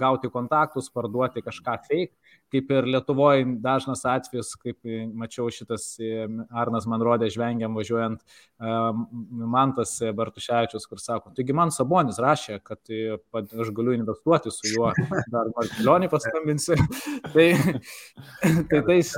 [0.03, 4.87] gauti kontaktus, parduoti kažką fake kaip ir Lietuvoje dažnas atvejis, kaip
[5.18, 5.96] mačiau šitas
[6.54, 8.22] Arnas man rodė žvengiam važiuojant
[9.56, 14.92] Mantas Bartuševičius, kur sako, taigi man Sabonis rašė, kad aš galiu investuoti su juo,
[15.32, 16.78] dar Markelionį paskambinsiu.
[17.35, 17.48] tai,
[18.70, 19.12] tai tais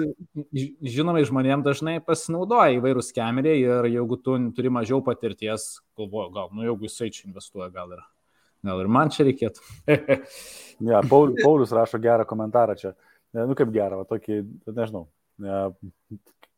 [0.96, 6.64] žinomai žmonėms dažnai pasinaudoja įvairūs kemeriai ir jeigu tu turi mažiau patirties, galvoju, gal, nu
[6.66, 8.06] jeigu jisai čia investuoja, gal ir.
[8.66, 9.62] Gal ir man čia reikėtų.
[10.88, 12.90] ja, Paulius rašo gerą komentarą čia
[13.36, 14.40] nu kaip gerą, va, tokį,
[14.76, 15.06] nežinau,
[15.42, 15.62] ne,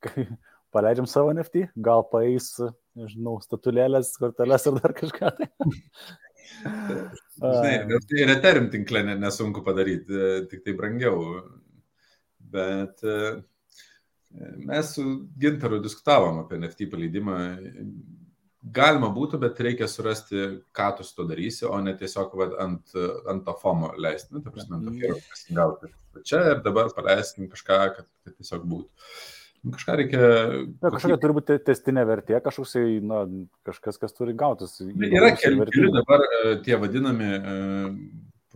[0.74, 2.52] paleidžiam savo NFT, gal paeis,
[2.98, 5.32] nežinau, statulėlės, kortelės ar dar kažką.
[5.38, 5.50] Tai.
[7.40, 11.20] Žinai, tai ir Ethereum tinklė nesunku padaryti, tik tai brangiau.
[12.50, 13.18] Bet e,
[14.66, 15.04] mes su
[15.40, 17.36] Gintaru diskutavom apie NFT paleidimą
[18.60, 20.42] Galima būtų, bet reikia surasti,
[20.76, 22.92] ką tu su to darysi, o ne tiesiog va, ant,
[23.32, 24.34] ant to fomo leisti.
[24.36, 25.28] Nu, ta prasme, ant to hero mhm.
[25.32, 25.92] pasigauti.
[26.28, 28.90] Čia ir dabar paleiskim kažką, kad, kad tiesiog būtų.
[29.60, 30.20] Nu, kažką reikia.
[30.80, 33.22] Ja, kažkokia turi būti testinė vertė, kažkoks, na,
[33.68, 34.78] kažkas, kas turi gautis.
[35.08, 37.56] Yra keli, keli dabar e, tie vadinami e,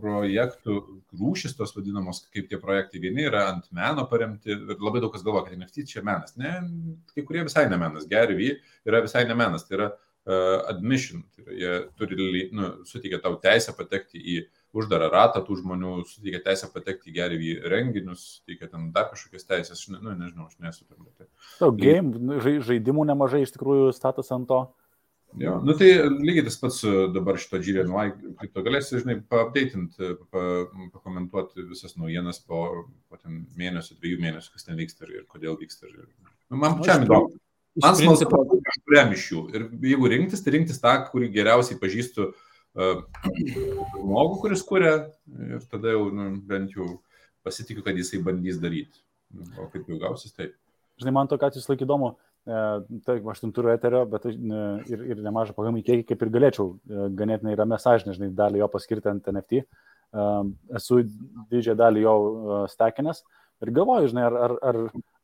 [0.05, 0.79] projektų
[1.17, 5.25] rūšis, tos vadinamos, kaip tie projektai vieni yra ant meno paremti ir labai daug kas
[5.25, 6.37] galvoja, kad NFT čia menas.
[6.41, 6.57] Ne,
[7.15, 8.09] kai kurie visai ne menas.
[8.11, 8.51] V
[8.85, 9.65] yra visai ne menas.
[9.65, 11.25] Tai yra uh, admission.
[11.33, 14.39] Tai yra, jie turi, nu, suteikia tau teisę patekti į
[14.75, 19.81] uždarą ratą tų žmonių, suteikia teisę patekti į V renginius, suteikia ten dar kažkokias teisės.
[19.81, 21.07] Aš ne, nu, nežinau, aš nesu tam.
[21.17, 21.29] Tai...
[21.57, 24.65] So, game, žaidimų nemažai iš tikrųjų status ant to.
[25.41, 25.89] Jo, nu tai
[26.23, 26.83] lygiai tas pats
[27.15, 30.43] dabar šito GRNY, kaip to galėsi, žinai, paapdeitinti, pa,
[30.95, 32.61] pakomentuoti visas naujienas po,
[33.11, 35.91] po ten mėnesio, dviejų mėnesių, kas ten vyksta ir, ir kodėl vyksta.
[35.91, 36.07] Ir,
[36.53, 37.35] nu, man pačiam įdomu.
[37.83, 39.41] Man smalsu, kažkuriam iš jų.
[39.51, 43.01] Ir jeigu rinktis, tai rinktis tą, kurį geriausiai pažįstu uh,
[43.99, 44.95] žmogų, kuris kuria
[45.35, 47.01] ir tada jau nu, bent jau
[47.47, 49.03] pasitikiu, kad jisai bandys daryti.
[49.59, 50.55] O kaip jau gausis, taip.
[51.03, 54.37] žinai, man to, kad jūs laik įdomu, e, tai aš ten turiu eterio, bet aš,
[54.37, 58.61] e, ir, ir nemažą pagamį kiekį, kaip ir galėčiau e, ganėtinai ramę sąžinę, žinai, dalį
[58.61, 59.63] jo paskirti ant NFT.
[59.65, 60.27] E,
[60.81, 61.01] esu
[61.53, 63.25] didžiąją dalį jo e, stekinęs
[63.65, 64.81] ir galvoju, žinai, ar, ar, ar,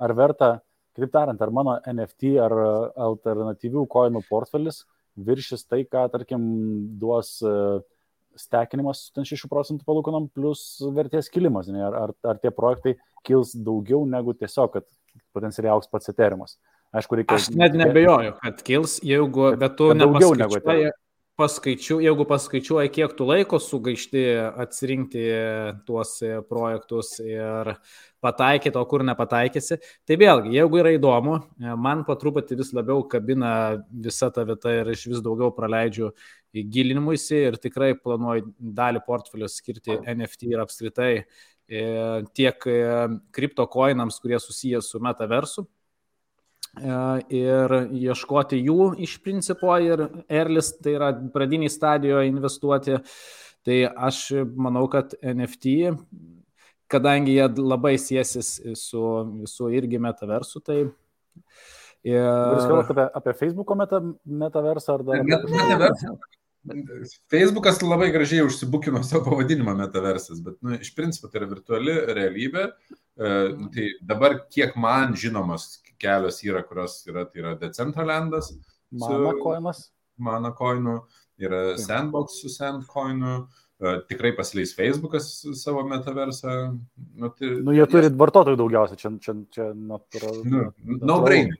[0.09, 0.51] ar verta,
[0.97, 2.57] kitaip tariant, ar mano NFT ar
[3.11, 4.85] alternatyvių koinų portfelis
[5.21, 6.43] viršis tai, ką, tarkim,
[6.99, 7.83] duos uh,
[8.39, 10.63] stekinimas 6 procentų palūkanom plus
[10.95, 14.87] vertės kilimas, ne, ar, ar, ar tie projektai kils daugiau negu tiesiog, kad
[15.35, 16.57] potencialiai auks pats eterimas.
[16.91, 17.39] Aišku, reikia.
[17.39, 20.97] Aš net nebejoju, kad kils, jeigu, bet tu eterimas
[21.41, 24.25] paskaičiu, jeigu paskaičiuoji, kiek tu laiko sugaišti
[24.61, 25.23] atsirinkti
[25.89, 26.19] tuos
[26.51, 27.73] projektus ir
[28.25, 31.39] pataikyti, o kur nepataikysi, tai vėlgi, jeigu yra įdomu,
[31.81, 33.53] man patruputį vis labiau kabina
[33.91, 36.11] visa ta vieta ir aš vis daugiau praleidžiu
[36.53, 41.83] gilinimuisi ir tikrai planuoju dalį portfelio skirti NFT ir apskritai e,
[42.37, 42.81] tiek e,
[43.33, 45.69] kriptokoinams, kurie susijęs su metaversu
[47.33, 53.01] ir ieškoti jų iš principo ir Erlis, tai yra pradiniai stadijoje investuoti.
[53.67, 54.23] Tai aš
[54.57, 55.91] manau, kad NFT,
[56.91, 59.03] kadangi jie labai siesis su
[59.43, 60.79] visų irgi metaversu, tai
[62.01, 62.17] Ir...
[62.17, 65.25] Jūs kalbate apie, apie Facebook'o meta, metaversą ar dar?
[65.27, 66.15] Met, metaversą.
[67.33, 72.67] Facebookas labai gražiai užsibukino savo pavadinimą metaversas, bet nu, iš principo tai yra virtuali realybė.
[73.21, 73.33] E,
[73.77, 78.53] tai dabar kiek man žinomos kelios yra, kurios yra, tai yra Decentralandas.
[78.91, 79.89] Mana koinas.
[80.21, 80.99] Mana koinų,
[81.41, 83.39] yra Sandbox su Sandcoinu,
[83.81, 86.57] e, tikrai pasileis Facebookas savo metaversą.
[87.17, 90.45] Nu, tai, nu jie turi vartotojų daugiausia, čia, čia, čia natūralu.
[90.45, 91.55] Nu, no brain.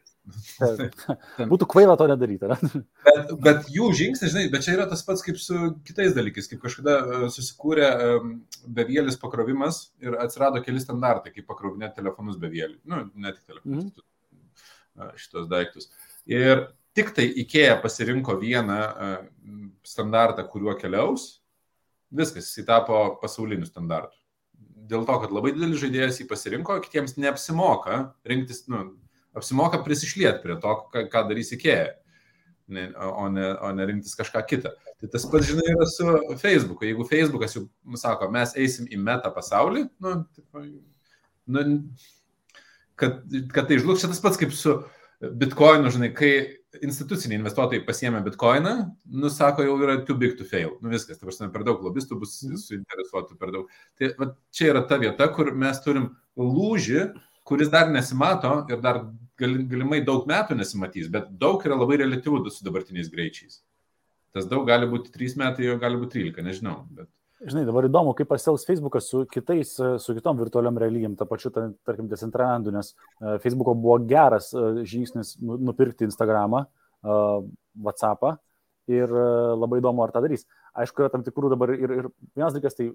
[1.51, 2.51] Būtų kvaila to nedaryti.
[2.53, 2.83] Ne?
[3.07, 6.61] Bet, bet jų žingsnis, žinai, bet čia yra tas pats kaip su kitais dalykais, kaip
[6.67, 7.89] kažkada e, susikūrė
[8.69, 12.83] bevėlis pakrovimas ir atsirado keli standartai, kaip pakrovinėti telefonus bevėlį.
[12.93, 14.09] Nu, ne tik telefonus, mm -hmm.
[15.21, 15.91] Šitos daiktus.
[16.29, 18.81] Ir tik tai IKEA pasirinko vieną
[19.87, 21.41] standartą, kuriuo keliaus,
[22.11, 24.17] viskas, jis tapo pasauliniu standartu.
[24.91, 28.89] Dėl to, kad labai didelis žaidėjas jį pasirinko, kitiems neapsimoka rinktis, nu,
[29.39, 31.93] apsimoka prisišliet prie to, ką, ką darys IKEA,
[32.71, 34.75] o ne, o ne rinktis kažką kitą.
[35.01, 36.07] Tai tas pats, žinai, yra su
[36.43, 36.85] Facebooku.
[36.87, 37.65] Jeigu Facebookas jau
[37.99, 40.63] sako, mes eisim į metą pasaulį, nu, tipo,
[41.51, 41.65] nu,
[43.01, 43.21] kad,
[43.55, 44.77] kad tai žlugs, čia tas pats kaip su
[45.21, 46.33] Bitcoinu, žinai, kai
[46.87, 48.75] instituciniai investuotojai pasiemė Bitcoiną,
[49.25, 50.77] nusako, jau yra too big to fail.
[50.85, 53.75] Nu viskas, ta prasme, per daug lobistų bus suinteresuotų, per daug.
[54.01, 57.11] Tai va, čia yra ta vieta, kur mes turim lūžį
[57.51, 59.01] kuris dar nesimato ir dar
[59.41, 63.63] galimai daug metų nesimatys, bet daug yra labai relatyvų su dabartiniais greičiais.
[64.31, 66.77] Tas daug gali būti 3 metai, jo gali būti 13, nežinau.
[66.95, 67.09] Bet...
[67.41, 69.71] Žinai, dabar įdomu, kaip pasielgs Facebookas su kitais,
[70.05, 75.39] su kitom virtualiam realybėm, ta pačiu, tarkim, Decentralandu, nes e, Facebooko buvo geras e, žingsnis
[75.41, 77.17] nu, nupirkti Instagramą, e,
[77.87, 78.35] WhatsAppą
[78.93, 79.13] ir
[79.57, 80.45] labai įdomu, ar tą darys.
[80.77, 82.89] Aišku, yra tam tikrų dabar ir, ir vienas dalykas, tai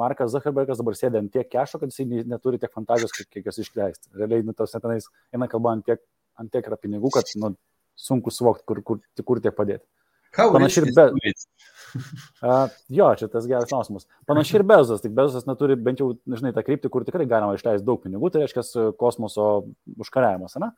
[0.00, 4.12] Markas Zuckerbergas dabar sėdė ant tiek kešo, kad jisai neturi tiek fantazijos, kiek, jas išleisti.
[4.16, 6.00] Realiai, nu, tos netenais eina kalba ant tiek,
[6.38, 7.52] ant tiek yra pinigų, kad nu,
[7.98, 9.84] sunku suvokti, kur, kur, kur tiek padėti.
[10.36, 11.46] Panašiai ir Bezos.
[11.92, 14.06] Uh, jo, čia tas geras klausimas.
[14.28, 17.86] Panašiai ir Bezos, tik Bezos neturi bent jau, žinai, tą kryptį, kur tikrai galima išleisti
[17.86, 19.48] daug pinigų, tai reiškia kosmoso
[20.00, 20.72] užkariavimas, ne?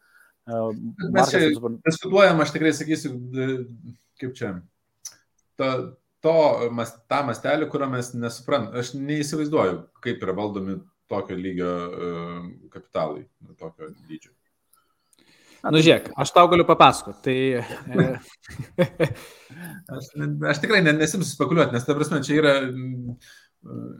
[0.45, 0.73] Uh,
[1.15, 3.15] Mes čia diskutuojam, aš tikrai sakysiu,
[4.21, 4.51] kaip čia,
[5.61, 5.71] ta,
[6.25, 6.35] to,
[7.09, 8.83] tą mastelį, kurio mes nesuprantame.
[8.83, 12.41] Aš neįsivaizduoju, kaip yra valdomi tokio lygio uh,
[12.75, 13.25] kapitalai,
[13.61, 14.35] tokio dydžio.
[15.65, 17.21] Na, nu, žiūrėk, aš tau galiu papasakoti.
[17.25, 17.37] Tai...
[19.97, 20.11] aš,
[20.53, 22.59] aš tikrai nesimsiu spekuliuoti, nes ta prasme, čia yra...
[23.65, 23.95] Uh,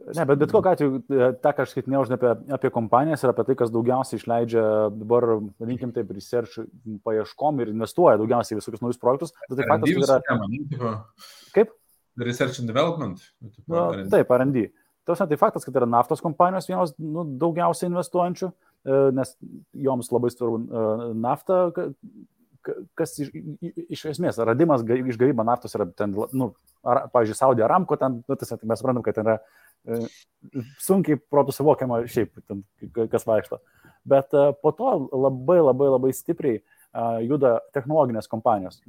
[0.00, 3.44] Ne, bet bet kokiu atveju, e, tą ką aš skaitinėjau apie, apie kompanijas ir apie
[3.46, 4.62] tai, kas daugiausiai išleidžia
[4.96, 5.26] dabar,
[5.60, 6.56] vadinkim taip, research
[7.06, 9.34] paieškom ir investuoja daugiausiai visokius naujus projektus.
[9.44, 10.18] Tai tai faktas, yra...
[10.24, 10.94] Tema,
[11.54, 11.74] Kaip?
[12.20, 13.22] Research and development.
[13.68, 14.70] Nu, taip, RD.
[15.10, 19.34] Tai faktas, kad yra naftos kompanijos vienos nu, daugiausiai investuojančių, e, nes
[19.86, 20.84] joms labai svarbu e,
[21.20, 21.62] nafta,
[22.96, 23.32] kas iš,
[23.88, 26.52] iš esmės, radimas iš gavyba naftos yra ten, nu,
[26.84, 29.38] ar, pavyzdžiui, Saudė Aramko, ten, nu, tas, mes suprantam, kad ten yra
[29.88, 30.00] E,
[30.84, 32.64] sunkiai protų suvokiama šiaip, ten,
[33.12, 33.60] kas vaikšto.
[34.08, 36.62] Bet e, po to labai labai labai stipriai e,
[37.22, 38.80] juda technologinės kompanijos.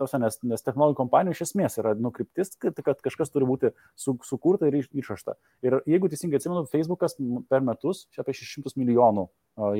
[0.00, 4.16] Tos, nes, nes technologijų kompanijų iš esmės yra nukryptis, kad, kad kažkas turi būti su,
[4.24, 5.36] sukurta ir išrašta.
[5.66, 7.18] Ir jeigu teisingai atsimenu, Facebookas
[7.52, 9.28] per metus čia apie 600 milijonų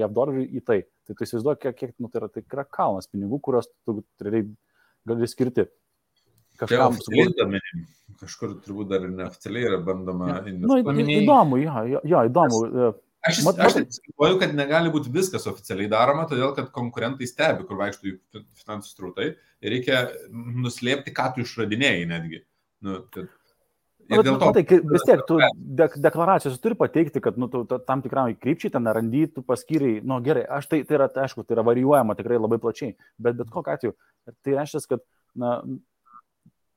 [0.00, 0.80] JAV dolerių į tai.
[1.08, 5.28] Tai tu įsivaizduoji, kiek, kiek nu, tai yra, tai yra kalnas pinigų, kuriuos tu gali
[5.30, 5.70] skirti
[6.60, 7.60] kažkam sukurti.
[8.20, 10.40] Kažkur turbūt dar neoficialiai yra bandoma ja.
[10.52, 12.58] nu, įdomu, jo, jo, jo, įdomu.
[13.20, 13.74] Aš, aš
[14.16, 18.94] galvoju, kad negali būti viskas oficialiai daroma, todėl kad konkurentai stebi, kur vaikštų jų finansų
[18.94, 19.26] strautai
[19.61, 22.40] ir reikia nuslėpti, ką tu išradinėjai netgi.
[22.87, 23.28] Nu, kad...
[24.11, 24.48] Ir dėl to.
[24.56, 25.37] Tai vis tiek, tu
[25.80, 30.18] de deklaracijos turi pateikti, kad nu, tu, tam tikram krypčiai ten randy, tu paskyrai, nu
[30.24, 33.52] gerai, aš tai, tai yra, tai, aišku, tai yra varijuojama tikrai labai plačiai, bet bet
[33.52, 33.94] kokiu atveju,
[34.40, 35.04] tai reiškia, kad
[35.38, 35.61] na,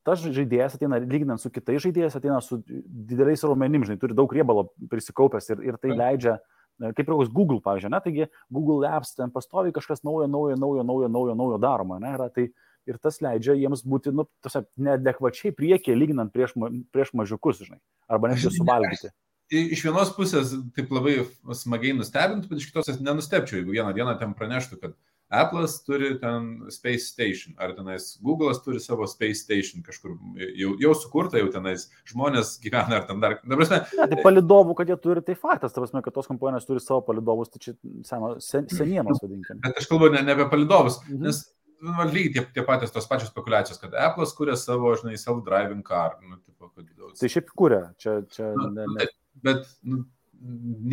[0.08, 4.68] tas žaidėjas ateina, lyginant su kitais žaidėjais, ateina su dideliais raumenim, žinai, turi daug riebalo
[4.92, 6.38] prisikaupęs ir, ir tai leidžia,
[6.84, 10.86] kaip ir koks Google, pavyzdžiui, ne, taigi Google Apps ten pastovi kažkas naujo, naujo, naujo,
[10.88, 12.50] naujo, naujo, naujo daroma, ne, yra, tai
[12.90, 16.56] ir tas leidžia jiems būti, nu, tose neadekvačiai priekyje, lyginant prieš,
[16.94, 17.80] prieš mažiukus, žinai,
[18.12, 19.14] arba netgi suvalgyti.
[19.54, 21.22] Iš vienos pusės taip labai
[21.54, 24.96] smagiai nustebintų, bet iš kitos nenustepčiau, jeigu vieną dieną ten praneštų, kad
[25.34, 30.14] Apple'as turi ten Space Station, ar tenais Google'as turi savo Space Station kažkur
[30.60, 33.40] jau, jau sukurta, jau tenais žmonės gyvena, ar ten dar.
[33.42, 36.70] Ta prasme, ne, tai palidovų, kad jie turi, tai faktas, ta prasme, kad tos kompanijos
[36.70, 37.76] turi savo palidovus, tai čia
[38.08, 39.62] seno, sen, senienos vadinkime.
[39.66, 41.26] Bet aš kalbu ne, ne apie palidovus, mhm.
[41.26, 41.44] nes
[41.84, 46.16] nu, lygiai tie, tie patys tos pačios spekulacijos, kad Apple'as kuria savo, žinai, self-driving car.
[46.24, 46.88] Nu, tipo, kad...
[47.20, 49.10] Tai šiaip kuria, čia, čia nu, ne, ne.
[49.44, 50.04] Bet, nu,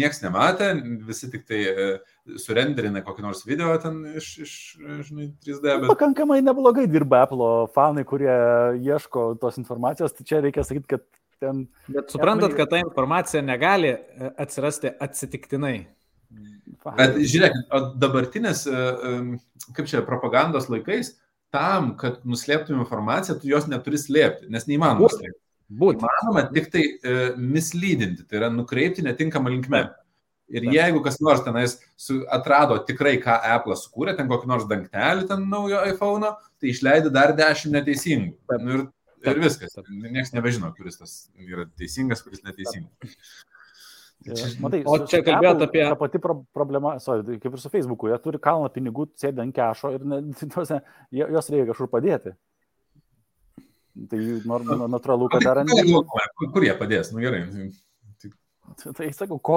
[0.01, 0.71] nieks nematė,
[1.07, 1.87] visi tik tai e,
[2.41, 4.53] surenderina kokį nors video ten iš, iš
[5.09, 5.63] žinai, 3D.
[5.65, 5.89] Bet...
[5.91, 8.35] Pakankamai neblogai dirba Apple fanai, kurie
[8.79, 11.07] ieško tos informacijos, tai čia reikia sakyti, kad
[11.43, 11.65] ten...
[11.91, 15.79] Bet suprantat, kad ta informacija negali e, atsirasti atsitiktinai.
[16.87, 17.59] Bet žiūrėk,
[18.01, 19.19] dabartinės, e,
[19.77, 21.17] kaip čia, propagandos laikais,
[21.55, 25.39] tam, kad nuslėptum informaciją, tu jos neturi slėpti, nes neįmanoma slėpti.
[25.71, 26.03] Būtent.
[26.03, 29.85] Manoma tik tai e, mislydinti, tai yra nukreipti netinkamą linkmę.
[30.51, 30.75] Ir Taip.
[30.75, 35.45] jeigu kas nors tenais su, atrado tikrai, ką Apple sukūrė, ten kokį nors dangtelį, ten
[35.53, 38.59] naujo iPhone, tai išleidė dar dešimt neteisingų.
[38.59, 38.83] Nu, ir,
[39.23, 39.31] Taip.
[39.31, 39.79] ir viskas.
[39.87, 43.15] Niekas nebežino, kuris tas yra teisingas, kuris neteisingas.
[44.61, 45.85] Matai, o čia kalbėt apie...
[45.87, 49.55] Ta pati pro problema, sorry, kaip ir su Facebook'u, jie turi kalną pinigų, sėdė ant
[49.57, 50.19] kešo ir ne,
[51.39, 52.35] jos reikia kažkur padėti.
[54.09, 54.19] Tai
[54.89, 55.73] natūralu, kad dar ant...
[56.41, 57.45] Kur jie padės, nu gerai.
[58.81, 59.57] Tai sakau, ko,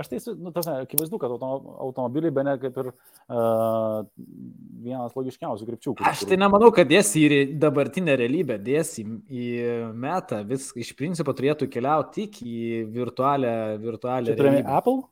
[0.00, 3.98] aš tai, nu, tas, akivaizdu, kad automobiliai be ne kaip ir uh,
[4.82, 5.94] vienas logiškiausių krypčių.
[6.08, 9.50] Aš tai nemanau, kad dės į dabartinę realybę, dės į, į
[9.92, 14.78] metą, vis iš principo turėtų keliauti tik į virtualią, virtualią realybę.
[14.80, 15.02] Apple?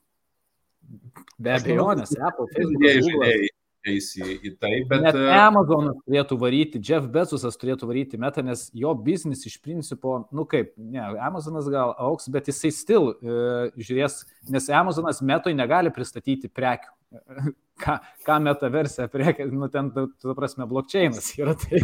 [1.39, 2.49] Be abejonės, Apple.
[2.57, 3.54] Facebook,
[3.89, 4.73] eis į, į tai.
[4.89, 5.03] Bet...
[5.05, 10.17] Net e, Amazonas turėtų varyti, Jeff Bezosas turėtų varyti metą, nes jo biznis iš principo,
[10.35, 13.37] nu kaip, ne, Amazonas gal auks, bet jisai still e,
[13.77, 14.23] žiūrės,
[14.55, 16.93] nes Amazonas metoj negali pristatyti prekių.
[17.75, 21.81] Ką, ką metaversija prekė, nu ten, tu, prasme, blokčeinas yra, tai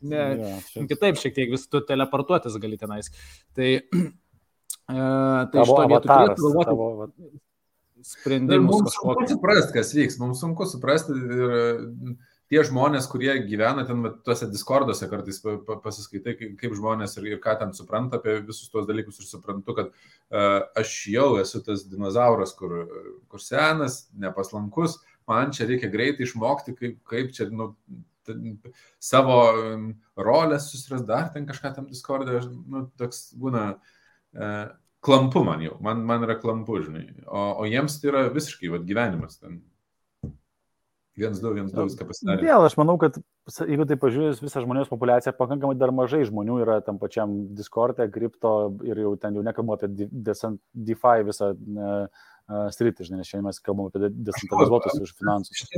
[0.00, 0.86] ne, ja, šiek...
[0.88, 3.10] kitaip šiek tiek vis tu teleportuotis gali tenais.
[3.52, 3.68] Tai,
[4.00, 4.06] e,
[4.88, 7.28] tai iš to vietų turėtų galvoti.
[8.04, 8.82] Sprendimus.
[8.82, 12.14] Mums sunku suprasti, kas vyks, mums sunku suprasti ir e,
[12.52, 15.40] tie žmonės, kurie gyvena ten tuose diskorduose, kartais
[15.84, 19.90] pasiskaitai, kaip žmonės ir, ir ką ten supranta apie visus tuos dalykus ir suprantu, kad
[19.94, 22.76] uh, aš jau esu tas dinozauras, kur,
[23.32, 27.72] kur senas, nepaslankus, man čia reikia greitai išmokti, kaip, kaip čia, nu,
[28.28, 28.58] ten,
[29.02, 29.40] savo
[30.20, 33.74] rolę susiras dar ten kažką tam diskordė, nu, toks būna.
[34.34, 34.72] Uh,
[35.04, 37.06] klampu man jau, man, man yra klampu, žinai.
[37.26, 39.38] O, o jiems tai yra visiškai vat, gyvenimas.
[39.40, 39.60] Ten.
[41.14, 42.42] Viens, du, viens, du, viską pasidarė.
[42.42, 43.20] Vėl, aš manau, kad
[43.68, 48.54] jeigu tai pažiūrėjus visą žmonijos populiaciją, pakankamai dar mažai žmonių yra tam pačiam Discord'e, kripto
[48.82, 52.24] ir jau ten jau nekalbu apie DeFi visą uh,
[52.74, 55.68] sritį, žinai, nes šiandien mes kalbam apie decentralizuotus už finansus.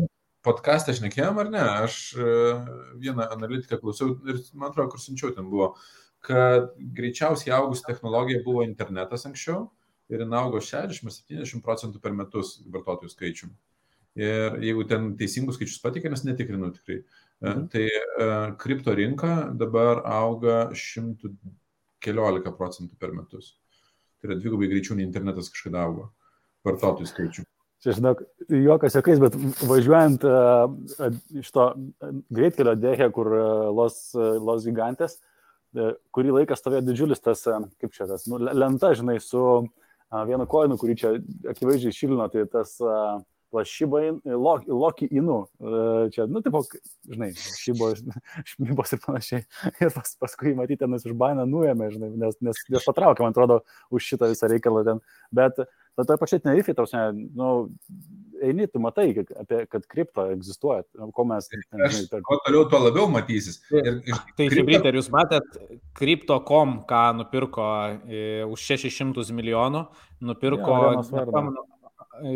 [0.46, 1.68] Podcast'ą šnekėjom ar ne?
[1.84, 2.64] Aš uh,
[3.02, 5.74] vieną analitiką klausiau ir man atrodo, kur siunčiau ten buvo.
[5.74, 9.68] Uh, kad greičiausiai augus technologija buvo internetas anksčiau
[10.10, 13.54] ir jin augo 60-70 procentų per metus vartotojų skaičiumi.
[14.16, 17.66] Ir jeigu ten teisingus skaičius patikė, nes netikrinu tikrai, e, mhm.
[17.72, 23.56] tai uh, kripto rinka dabar auga 114 procentų per metus.
[24.16, 26.08] Tai yra dvigubai greičiau nei internetas kažkada augo
[26.66, 27.46] vartotojų skaičių.
[27.85, 29.37] Čia, žinok, juokas jokiais, bet
[29.68, 31.68] važiuojant uh, iš to
[32.33, 33.46] greitkelio dėhė, kur uh,
[33.77, 35.35] Los, uh, Los Gigantės, uh, E,
[36.14, 39.40] kurį laiką stovėjo didžiulis tas, e, kaip čia tas, nu, lenta, žinai, su
[40.27, 41.14] vienu koinu, kurį čia
[41.52, 42.77] akivaizdžiai šilino, tai tas
[43.50, 44.00] plašyba,
[44.68, 45.46] loki inu.
[45.60, 46.62] E, čia, nu, tipo,
[47.08, 48.02] žinai, šybos,
[48.52, 49.46] šmybos ir panašiai.
[49.81, 53.62] Ir pas, paskui matyti, ten iš bainą nuėmė, žinai, nes, nes, nes patraukė, man atrodo,
[53.94, 55.02] už šitą visą reikalą ten.
[55.35, 55.62] Bet,
[55.96, 57.52] bet toje pačioje Tenerifei, tau, nu,
[58.47, 59.09] eini, tu matai,
[59.40, 60.85] apie, kad kripto egzistuoja,
[61.15, 61.49] ko mes.
[61.87, 62.23] Aš, per...
[62.27, 63.61] Kuo toliau, tuo labiau matysis.
[63.75, 64.63] Ir, ir tai, kripto...
[64.63, 65.59] Hybrid, ar jūs matėt,
[65.99, 67.69] Crypto.com, ką nupirko
[68.07, 69.85] e, už 600 milijonų,
[70.31, 71.65] nupirko, ja, nepamenu,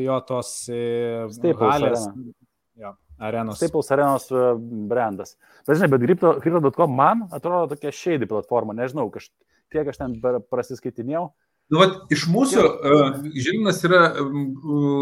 [0.01, 2.07] jo tos Staples halės.
[2.11, 2.33] arena.
[2.81, 3.61] Jo, arenos.
[3.61, 4.47] Staples arenos e,
[4.91, 5.37] brandas.
[5.69, 9.29] Bet žinai, bet Crypto- Crypto.com man atrodo tokia shady platforma, nežinau, kaž,
[9.73, 11.29] kiek aš ten per- prasiskaitinėjau.
[11.71, 14.49] Nu, vat, iš mūsų uh, Žilinas yra um,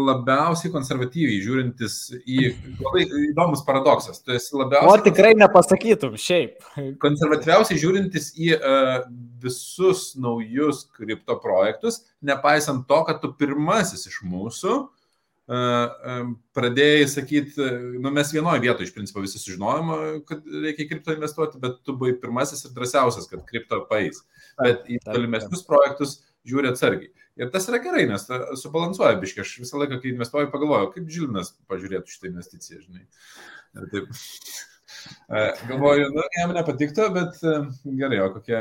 [0.05, 4.21] labiausiai konservatyviai žiūrintis į labai įdomus paradoksas.
[4.21, 6.61] Tu esi O labiausiai tikrai nepasakytum, šiaip.
[7.01, 8.93] konservatyviausiai žiūrintis į uh,
[9.41, 14.87] visus naujus kripto projektus, nepaisant to, kad tu pirmasis iš mūsų uh,
[15.49, 21.17] um, pradėjai sakyti, nu mes vienoje vietoje iš principo visi sužinojom, uh, kad reikia kripto
[21.17, 24.21] investuoti, bet tu buvai pirmasis ir drąsiausias, kad kripto paeis.
[24.59, 27.11] Bet į tolimesnius projektus žiūri atsargiai.
[27.39, 28.25] Ir tas yra gerai, nes
[28.59, 29.45] subalansuoja biškai.
[29.45, 33.05] Aš visą laiką, kai investuoju, pagalvoju, kaip Žilinas pažiūrėtų šitą investiciją, žinai.
[33.79, 34.11] Ir taip.
[35.29, 37.53] E, Galvoju, nu, jam nepatiktų, bet e,
[37.99, 38.57] gerai, o kokie,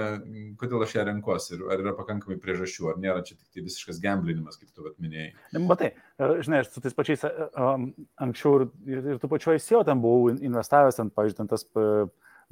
[0.60, 4.00] kodėl aš ją renkuosi ir ar yra pakankamai priežasčių, ar nėra čia tik tai visiškas
[4.04, 5.32] gamblinimas, kaip tu vat minėjai.
[5.56, 7.88] Ne, Matai, e, žinai, aš su tais pačiais um,
[8.26, 11.64] anksčiau ir, ir, ir tu pačioj SEO ten buvau in- investavęs, ten, pavyzdžiui, ten tas,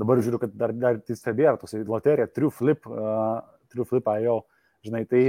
[0.00, 3.38] dabar žiūriu, kad dar, dar tai stebėjo, toks loterija, True Flip, uh,
[3.72, 4.40] True Flip IO,
[4.86, 5.24] žinai, tai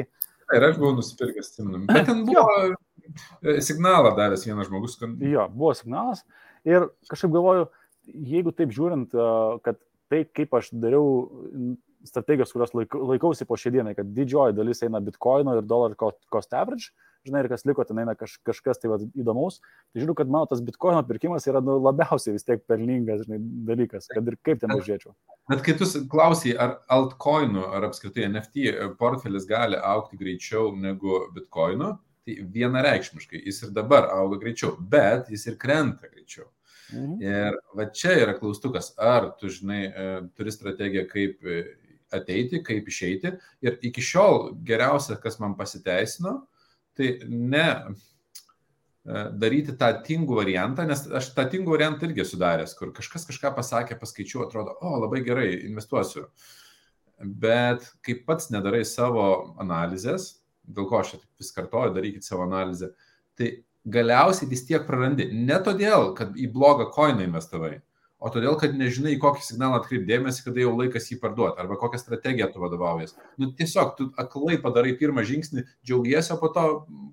[0.55, 1.81] Ir aš buvau nusipirkęs, atsimenu.
[1.89, 6.21] Bet ten buvo e, signalą davęs vienas žmogus, kad jo, buvo signalas
[6.67, 7.65] ir kažkaip galvoju,
[8.07, 11.27] jeigu taip žiūrint, a, kad tai, kaip aš dariau
[12.07, 16.13] strategijos, kurios laik- laikausi po šią dieną, kad didžioji dalis eina bitkoino ir dollar co-
[16.31, 16.93] cost average,
[17.25, 19.59] žinai, ir kas liko, ten eina kaž, kažkas tai va, įdomaus,
[19.91, 23.39] tai žiūriu, kad mano tas bitkoino pirkimas yra nu, labiausiai vis tiek pelningas, žinai,
[23.69, 25.15] dalykas, kad ir kaip ten važiuočiau.
[25.51, 31.95] Bet kai tu klausai, ar altcoinų, ar apskritai NFT portfelis gali aukti greičiau negu bitkoino,
[32.27, 36.49] tai vienareikšmiškai jis ir dabar auga greičiau, bet jis ir krenta greičiau.
[36.93, 37.15] Mhm.
[37.23, 41.63] Ir va čia yra klaustukas, ar tu žinai, e, turi strategiją, kaip e,
[42.15, 43.33] ateiti, kaip išeiti.
[43.65, 46.39] Ir iki šiol geriausia, kas man pasiteisino,
[46.97, 52.75] tai ne e, daryti tą tingų variantą, nes aš tą tingų variantą irgi esu daręs,
[52.79, 56.27] kur kažkas kažką pasakė, paskaičiu, atrodo, o labai gerai, investuosiu.
[57.17, 60.35] Bet kai pats nedarai savo analizės,
[60.67, 62.91] dėl ko aš vis kartoju, darykit savo analizę,
[63.37, 63.53] tai
[63.87, 65.29] galiausiai vis tiek prarandi.
[65.33, 67.77] Ne todėl, kad į blogą koiną investavai,
[68.19, 72.49] o todėl, kad nežinai, kokį signalą atkreipdėmėsi, kada jau laikas jį parduoti, arba kokią strategiją
[72.53, 73.17] tu vadovaujas.
[73.37, 76.65] Nu, tiesiog tu aklai padarai pirmą žingsnį, džiaugiesi, o po to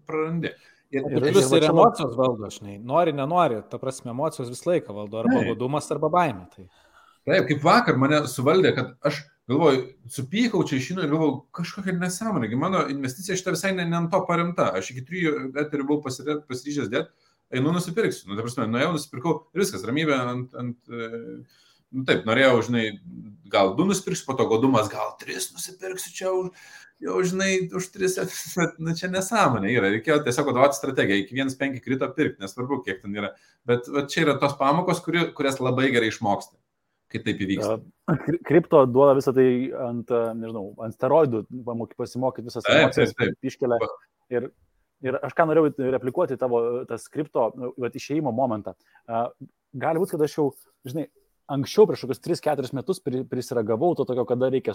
[0.08, 0.54] prarandi.
[0.94, 2.78] Ir, Ir- ir, va ir čia emocijos valdo, žinai.
[2.78, 5.24] Nori, nenori, ta prasme, emocijos visą laiką valdo.
[5.24, 6.44] Arba godumas, arba baimė.
[6.54, 6.68] Tai.
[7.24, 9.82] Taip, kaip vakar mane suvaldė, kad aš galvoju,
[10.12, 14.20] supykau čia išinu ir galvoju, kažkokia nesąmonė, mano investicija šitą visai ne, ne ant to
[14.28, 14.70] paremta.
[14.78, 15.34] Aš iki trijų
[15.64, 16.04] eterių buvau
[16.48, 17.10] pasiryžęs dėti,
[17.54, 18.30] einu nusipirksiu.
[18.30, 20.58] Nu, ta prasme, nuėjau, nusipirkau ir viskas, ramybė ant...
[20.60, 21.12] ant e,
[21.94, 22.84] Nu, taip, norėjau, žinai,
[23.50, 26.64] gal du nusipirksiu, po to godumas, gal tris nusipirksiu čia už,
[27.04, 28.16] jau, žinai, už tris,
[28.58, 32.98] bet, nu, čia nesąmonė yra, reikėjo tiesiog vadovauti strategiją, iki 1,5 krito pirkti, nesvarbu, kiek
[33.04, 33.30] ten yra.
[33.68, 36.58] Bet va, čia yra tos pamokos, kuri, kurias labai gerai išmoksti,
[37.14, 37.78] kai taip įvyksta.
[38.50, 39.46] Kripto duoda visą tai
[39.86, 41.44] ant, nežinau, ant steroidų,
[41.94, 43.38] pasimokyti taip, taip.
[43.52, 43.78] iškelia.
[44.34, 44.50] Ir,
[45.02, 48.76] ir aš ką norėjau replikuoti tavo tas kripto nu, vat, išėjimo momentą.
[49.74, 50.48] Gali būti, kad aš jau,
[50.86, 51.08] žinai,
[51.50, 54.72] anksčiau prieš kokius 3-4 metus pri- prisiragavau to tokio, kada reikia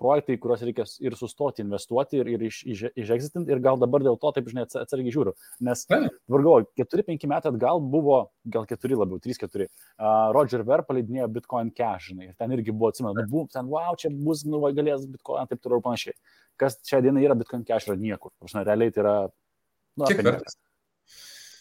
[0.00, 4.18] projektai, kuriuos reikia ir sustoti investuoti ir, ir iš, iš, išexitinti ir gal dabar dėl
[4.18, 5.36] to taip, žinai, ats- atsargiai žiūriu.
[5.66, 8.18] Nes galvoju, 4-5 metai atgal buvo,
[8.50, 9.68] gal 4 labiau, 3-4.
[10.00, 13.70] Uh, Roger Ver paleidinėjo Bitcoin Cash, žinai, ir ten irgi buvo, atsimenu, nu, buvo, ten,
[13.70, 16.18] wow, čia bus, nu, galės Bitcoin, taip toliau ir panašiai.
[16.58, 18.34] Kas šią dieną yra Bitcoin Cash, yra niekur.
[18.50, 19.14] Žinai, realiai tai yra,
[19.98, 20.56] nu, Kiek vertas?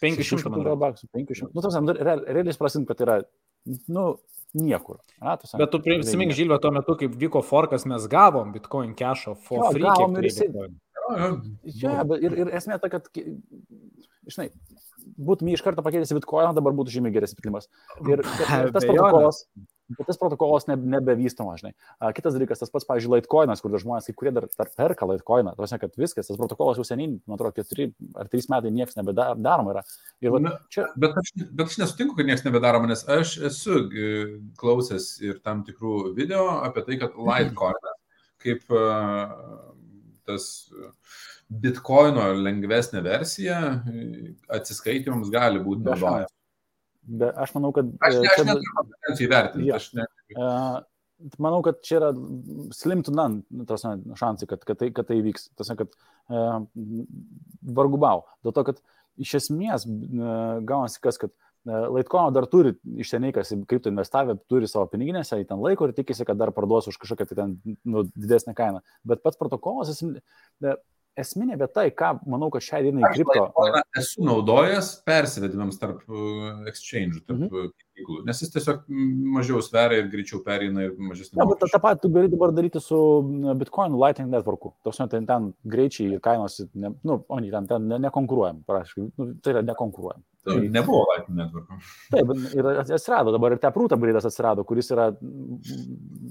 [0.04, 0.76] 500 man atrodo.
[0.80, 1.50] baksų, 500.
[1.56, 3.18] Nu, tas, realiai, realiai suprasim, kad yra,
[3.92, 4.06] nu,
[4.56, 5.00] niekur.
[5.20, 9.36] A, tas, Bet tu prisimink, Žilvė, tuo metu, kaip vyko forkas, mes gavom Bitcoin cash'o
[9.36, 9.84] for Jo, free.
[9.84, 10.70] gavom ir jo.
[11.82, 13.10] Ja, ir, ir esmė ta, kad,
[14.30, 14.50] žinai,
[15.18, 17.68] būtum jį iš karto pakeitęs į bitkoiną, dabar būtų žymiai geresnis sprendimas.
[18.06, 19.44] Ir, ir tas protokolas,
[19.98, 21.74] bet tas protokolas ne, nebevystomas, žinai.
[21.98, 25.56] A, Kitas dalykas, tas pats, pavyzdžiui, Litecoinas, kur žmonės, kai kurie dar, dar perka Litecoiną,
[25.58, 29.00] tas ne, kad viskas, tas protokolas jau seniai, man atrodo, keturi ar trys metai niekas
[29.00, 29.86] nebedaroma yra.
[30.24, 33.86] Ir va, Na, čia, Bet aš, bet aš nesutinku, kad niekas nebedaroma, nes aš esu
[33.90, 34.12] e,
[34.60, 37.80] klausęs ir tam tikrų video apie tai, kad Litecoin
[38.44, 38.84] kaip e,
[40.28, 40.50] tas
[41.50, 43.60] Bitcoino lengvesnė versija
[43.90, 46.28] e, atsiskaitimams gali būti naudojama.
[47.02, 47.90] Bet aš manau, kad...
[48.06, 49.68] Aš, e, ne, aš čia- neturiu kompetencijų įvertinti.
[49.70, 49.82] Jo.
[49.82, 50.76] Aš ne, Uh,
[51.42, 52.10] manau, kad čia yra
[52.78, 55.48] slim to none nu, prasme, šansai, kad, kad, tai, kad tai vyks.
[55.58, 56.60] Tas, kad uh,
[57.66, 58.28] vargu bau.
[58.46, 58.84] Dėl to, kad
[59.18, 61.34] iš esmės uh, gaunasi kas, kad
[61.68, 62.72] Laitkono dar turi
[63.04, 66.40] iš seniai, kas į kripto investavę, turi savo piniginėse, į ten laiko ir tikisi, kad
[66.40, 68.80] dar parduos už kažkokią tai ten nu, didesnę kainą.
[69.04, 70.22] Bet pats protokolas, jis,
[71.20, 73.46] esminė vieta, į ką manau, kad šią dieną kripto.
[73.98, 77.72] Esu naudojęs persivedimams tarp uh, exchange, tarp mhm.
[77.74, 78.86] pinigų, nes jis tiesiog
[79.36, 81.40] mažiau sveria ir greičiau perina ir mažesnį.
[81.42, 83.00] Na, bet tą patį tu gali dabar daryti su
[83.60, 84.74] Bitcoin Lightning Networku.
[84.88, 89.32] Toks, ten, ten greičiai ir kainos, ne, nu, o ne, ten, ten nekonkuruojam, prašau, nu,
[89.44, 90.26] tai yra nekonkuruojam.
[90.48, 91.88] Tai nebuvo Lightning Network.
[92.14, 95.10] Taip, ir atsirado, dabar ir Taproot upgrade'as atsirado, kuris yra,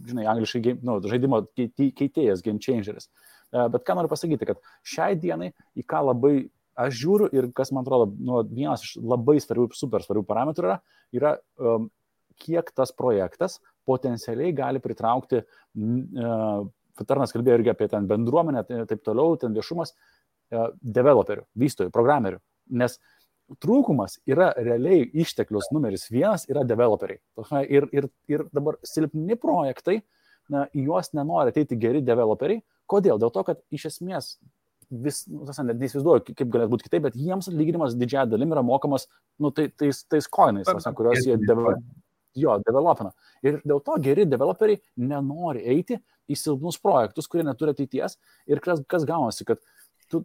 [0.08, 3.10] žinai, angliškai, nu, žaidimo keitėjas, game changeris.
[3.12, 7.72] Uh, bet ką noriu pasakyti, kad šiai dienai į ką labai aš žiūriu ir kas
[7.74, 10.78] man atrodo nu, vienas iš labai svarbių, super svarbių parametrų yra,
[11.16, 11.88] yra um,
[12.38, 16.66] kiek tas projektas potencialiai gali pritraukti, uh,
[16.98, 22.40] Tarnas kalbėjo irgi apie ten bendruomenę, taip toliau, ten viešumas, uh, developerių, vystytojų, programerių.
[22.78, 22.98] Nes
[23.62, 27.20] trūkumas yra realiai išteklius numeris vienas yra developeriai.
[27.70, 30.02] Ir, ir, ir dabar silpni projektai,
[30.52, 33.20] na, juos nenori ateiti geri developeriai, Kodėl?
[33.20, 34.36] Dėl to, kad iš esmės
[34.88, 38.64] vis, nu, tas net neįsivaizduoju, kaip galėtų būti kitaip, bet jiems atlyginimas didžiąją dalim yra
[38.64, 39.06] mokamas,
[39.40, 41.74] nu, tai, tais, tais koinais, tas, kuriuos jie deve,
[42.38, 43.12] jo, developina.
[43.44, 44.80] Ir dėl to geri developeriai
[45.10, 48.16] nenori eiti į silpnus projektus, kurie neturi ateities.
[48.48, 49.60] Ir kas, kas gaunasi, kad
[50.12, 50.22] tu,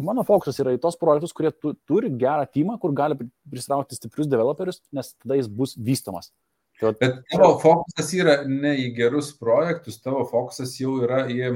[0.00, 3.18] mano fokusas yra į tos projektus, kurie tu, turi gerą timą, kur gali
[3.50, 6.32] pristraukti stiprius developerius, nes tada jis bus vystomas.
[6.80, 11.52] Tai bet tavo fokusas yra ne į gerus projektus, tavo fokusas jau yra į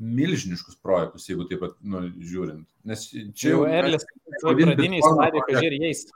[0.00, 2.64] milžiniškus projektus, jeigu taip pat nu, žiūrint.
[2.88, 4.06] Nes čia jau Erlis,
[4.40, 6.06] pradiniai stadijai, kad žiūri jais.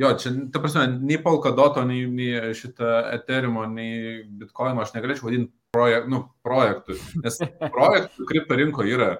[0.00, 5.52] Jo, čia, ta prasme, nei Polkadoto, nei, nei šitą Ethereum, nei Bitcoin aš negalėčiau vadinti
[5.76, 9.10] projek, nu, projektų, nes projektų kripto rinkoje yra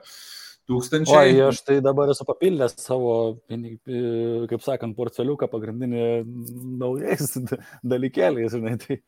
[0.71, 1.35] tūkstančiai.
[1.37, 3.13] O, aš tai dabar esu papildęs savo,
[3.51, 6.07] kaip sakant, porceliuką pagrindinį
[6.81, 7.37] naujais
[7.93, 9.01] dalykėliais, žinai, tai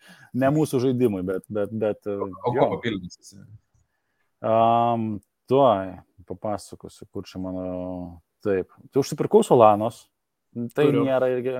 [0.44, 1.46] ne mūsų žaidimui, bet...
[1.48, 3.36] bet, bet o o ko papildęs?
[4.42, 5.20] Um,
[5.50, 5.92] tuoj
[6.26, 7.66] papasakosiu, kur čia mano.
[8.42, 8.72] Taip.
[8.90, 10.08] Tai užsipirkau Solanos.
[10.52, 11.04] Tai Turiu.
[11.06, 11.54] nėra irgi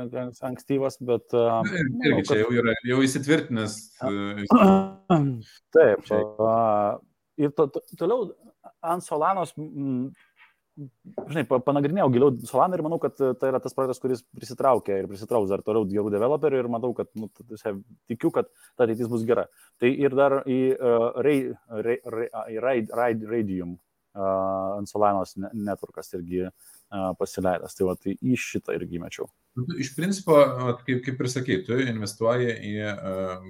[0.45, 1.25] ankstyvas, bet...
[1.33, 3.77] Uh, irgi manau, čia jau yra jau įsitvirtinęs.
[5.77, 6.11] Taip.
[6.11, 6.99] Uh,
[7.41, 8.27] ir to, to, toliau
[8.85, 10.11] ant Solanos m,
[10.77, 15.09] žinai, panagrinėjau giliau Solaną ir manau, kad e, tai yra tas projektas, kuris prisitraukia ir
[15.11, 17.29] prisitrauks dar toliau gerų developerių ir matau, kad nu,
[18.11, 19.47] tikiu, kad ta ateitis bus gera.
[19.83, 21.51] Tai ir dar į uh, Ray,
[21.85, 26.55] Ray, Ray, Ray, Radium uh, ant Solanos networkas irgi uh,
[27.21, 27.77] pasileidęs.
[27.77, 29.29] Tai, va, tai į šitą irgi mečiau.
[29.59, 30.39] Nu, iš principo,
[30.87, 33.47] kaip, kaip ir sakai, tu investuoji į uh,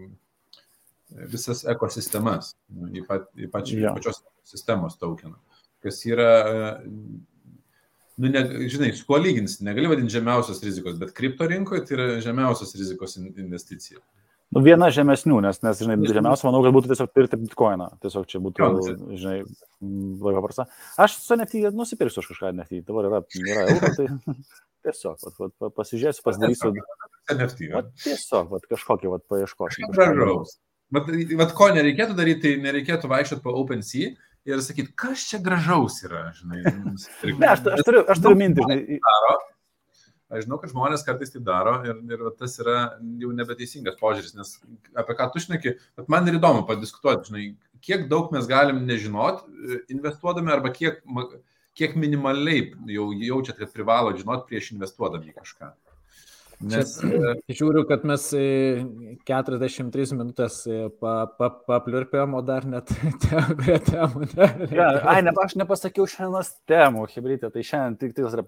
[1.31, 2.57] visas ekosistemas,
[2.91, 3.95] į, pat, į pačią, ja.
[3.95, 5.39] pačios sistemos tokeną
[5.83, 6.33] kas yra,
[8.17, 12.09] nu, ne, žinai, su kuo lyginsi, negali vadinti žemiausios rizikos, bet kripto rinkoje tai yra
[12.25, 14.03] žemiausios rizikos investicija.
[14.53, 17.87] Nu, viena žemesnių, nes, nes žinai, žemiausia, manau, kad būtų tiesiog pirkti bitkoiną.
[18.05, 19.37] Tiesiog čia būtų, jo, žinai,
[19.81, 20.67] labai paprasta.
[21.01, 24.11] Aš su NFT nusipirksiu aš kažką NFT, dabar yra, yra euro, tai
[24.85, 26.75] tiesiog, vat, vat, pasižiūrėsiu, pasidarysiu.
[27.33, 27.71] NFT.
[27.73, 29.89] Vat, tiesiog, vat, kažkokį, vat, paieškosiu.
[29.97, 30.59] Gražaus.
[30.93, 31.09] Vat,
[31.41, 34.13] vat, ko nereikėtų daryti, tai nereikėtų vaikščioti po OpenSea
[34.49, 36.63] ir sakyti, kas čia gražaus yra, žinai.
[37.41, 39.01] ne, aš, aš turiu, aš turiu mintį, žinai.
[39.07, 39.35] Daro.
[40.33, 42.77] Aš žinau, kad žmonės kartais tai daro ir, ir tas yra
[43.21, 44.55] jau nebeteisingas požiūris, nes
[44.97, 47.45] apie ką tu šneki, bet man ir įdomu padiskutuoti, žinai,
[47.85, 51.03] kiek daug mes galim nežinot e, investuodami arba kiek,
[51.77, 55.69] kiek minimaliai jau jaučiat, kad privalo žinot prieš investuodami į kažką.
[56.63, 58.29] Nes Čia, žiūriu, kad mes
[59.29, 60.61] 43 minutės
[61.03, 62.93] pa, pa, papliurpėm, o dar net
[63.61, 64.29] prie temų.
[64.71, 68.47] Ja, ai, ne, aš nepasakiau šiandienos temų, hybridė, tai šiandien tik tikslas yra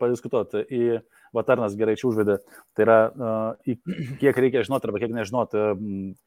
[0.00, 0.64] padiskutuoti.
[0.72, 1.00] Į
[1.32, 2.36] Vatarnas gerai čia užvedė.
[2.76, 3.76] Tai yra, uh,
[4.20, 5.62] kiek reikia žinoti arba kiek nežinoti,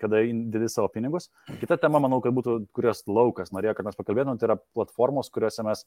[0.01, 1.29] kada didį savo pinigus.
[1.61, 5.65] Kita tema, manau, kad būtų, kurios laukas norėjo, kad mes pakalbėtume, tai yra platformos, kuriuose
[5.67, 5.85] mes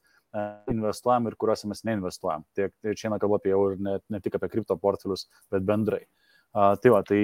[0.71, 2.47] investuojam ir kuriuose mes neinvestuojam.
[2.55, 4.79] Tai, čia eina kalba apie jau ir ne, ne tik apie kripto
[5.09, 6.07] portfelius, bet bendrai.
[6.55, 7.21] Uh, tai va, tai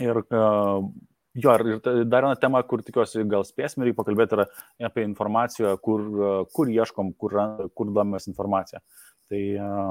[0.00, 0.84] ir uh,
[1.36, 4.46] Jo, ir dar viena tema, kur tikiuosi gal spėsime, reikia pakalbėti yra
[4.88, 6.00] apie informaciją, kur,
[6.48, 7.34] kur ieškom, kur,
[7.76, 8.80] kur domės informaciją.
[9.28, 9.40] Tai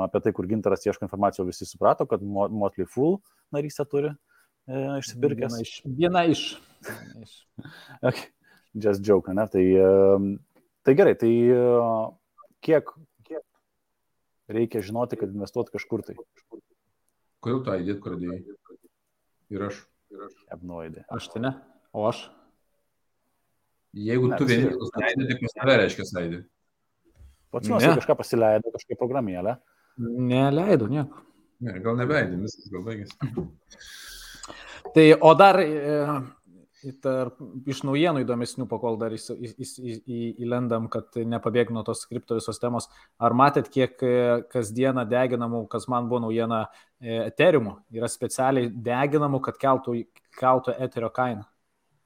[0.08, 3.20] apie tai, kur gintaras ieško informacijos, visi suprato, kad Motley Fool
[3.54, 5.54] narystę turi e, išsipirkęs.
[5.54, 5.76] Viena iš.
[5.86, 6.44] Viena iš.
[7.22, 7.38] iš.
[8.10, 8.26] okay.
[8.74, 9.46] Just joke, ne?
[9.46, 9.68] Tai,
[10.82, 11.30] tai gerai, tai
[12.66, 12.90] kiek
[14.52, 16.18] reikia žinoti, kad investuoti kažkur tai?
[17.46, 18.40] Kodėl tą įdėt pradėjai?
[19.54, 19.84] Ir aš.
[20.14, 20.36] Ir aš.
[20.54, 21.06] Apnoidė.
[21.14, 21.54] Aš tai ne.
[21.96, 22.26] O aš?
[23.96, 26.42] Jeigu ne, tu vienintelis leidai, tai pas tave reiškia leidai.
[27.56, 29.56] Pats nuosi kažką pasileido, kažkokią programėlę.
[30.02, 31.22] Neleido nieko.
[31.64, 33.16] Ne, gal nebeidė, viskas gal baigėsi.
[34.96, 35.70] Tai o dar e,
[37.04, 42.04] tarp, iš naujienų įdomesnių, pakol dar įs, įs, į, į, įlendam, kad nepabėg nuo tos
[42.10, 42.90] kripto visos temos.
[43.18, 44.14] Ar matėt, kiek e,
[44.52, 46.66] kasdieną deginamų, kas man buvo naujiena,
[47.02, 49.98] e, eteriumų yra specialiai deginamų, kad keltų,
[50.40, 51.48] keltų eterio kainą?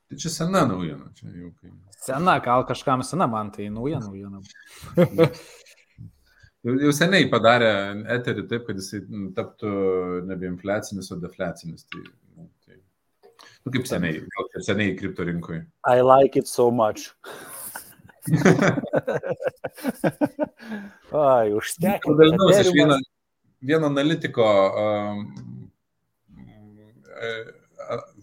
[0.09, 1.11] Tai čia sena naujiena.
[1.17, 1.73] Čia jau kai...
[1.99, 4.39] Sena, gal kažkam sena, man tai nauja naujiena.
[6.65, 7.69] jau, seniai padarė
[8.15, 9.03] eterį taip, kad jisai
[9.37, 9.73] taptų
[10.29, 11.85] nebe infliacinis, o defliacinis.
[11.93, 12.01] Tai,
[13.65, 15.61] nu, kaip seniai, gal čia seniai kripto rinkoje.
[15.85, 17.11] I like it so much.
[21.09, 21.49] Ai.
[21.49, 22.97] Dažniausiai aš vieną,
[23.65, 24.45] vieną analitiko,
[24.79, 25.23] um,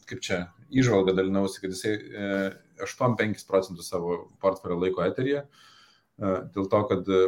[0.07, 0.39] kaip čia,
[0.70, 1.95] įžvalgą dalinausi, kad jisai
[2.82, 7.22] 8-5 e, procentus savo portfelio laiko eteryje, e, dėl to, kad e,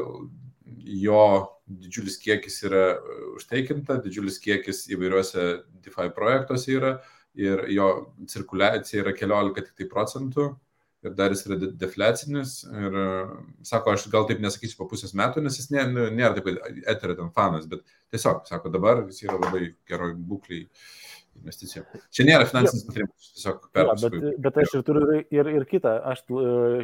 [1.03, 1.23] jo
[1.69, 2.85] didžiulis kiekis yra
[3.37, 5.45] užteikinta, didžiulis kiekis įvairiuose
[5.85, 6.93] DeFi projektuose yra
[7.39, 7.89] ir jo
[8.31, 10.49] cirkuliacija yra 15 tik tai procentų
[11.07, 12.97] ir dar jis yra defliacinis ir
[13.67, 16.81] sako, aš gal taip nesakysiu po pusės metų, nes jis nė, nu, nėra taip, kad
[16.95, 17.85] eterio ten fanas, bet
[18.15, 20.67] tiesiog, sako, dabar jis yra labai geroj būkliai
[21.39, 21.85] investicijų.
[22.15, 24.23] Čia nėra finansinis patarimas, tiesiog perpasakoju.
[24.23, 25.93] Ja, bet, bet aš ir turiu ir, ir kitą.
[26.13, 26.83] Aš e,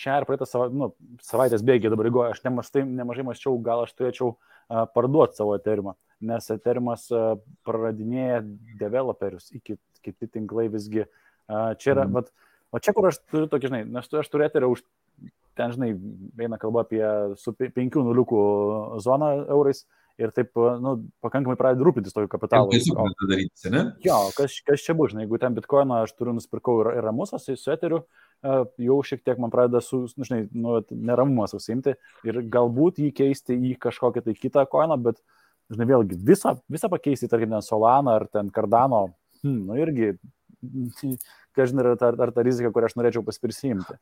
[0.00, 0.88] šią ir praeitą sava, nu,
[1.24, 5.92] savaitės bėgį dabar įgoju, aš nemažai, nemažai maščiau, gal aš turėčiau uh, parduoti savo eterimą,
[6.24, 7.34] nes eterimas uh,
[7.66, 8.42] praradinėja
[8.80, 11.06] developerius, iki, kiti tinklai visgi.
[11.50, 12.18] Uh, čia yra, mm.
[12.18, 12.30] vat,
[12.72, 14.84] o čia kur aš turiu tokį, žinai, nes tu aš turiu eterį už,
[15.58, 15.90] ten, žinai,
[16.40, 17.02] eina kalba apie
[17.40, 18.44] su penkių nuliukų
[19.04, 19.82] zoną eurais.
[19.82, 20.52] Uh, ir taip,
[20.82, 20.94] nu,
[21.24, 22.72] pakankamai pradeda rūpintis tokiu kapitalu.
[22.72, 23.84] Tai sunku daryti, ne?
[24.04, 27.46] Jo, kas, kas čia bus, žinai, jeigu ten bitkoiną aš turiu nusipirkau ir, ir ramusas,
[27.48, 28.02] su eteriu,
[28.42, 31.96] jau šiek tiek man pradeda su, nu, žinai, nu, neramumas užsimti
[32.28, 35.22] ir galbūt jį keisti į kažkokią tai kitą koiną, bet,
[35.72, 39.06] žinai, vėlgi, visą, visą pakeisti, tarkim, ten Solana ar ten Cardano,
[39.42, 40.12] hmm, nu irgi,
[41.58, 43.98] kažin, ar, ar, ar ta rizika, kurią aš norėčiau pasiprisimti.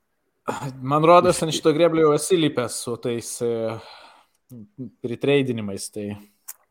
[0.82, 3.34] Man rodos, ant šito greblio jau esi lipęs su tais
[5.04, 5.90] pritreidinimais.
[5.94, 6.06] Tai,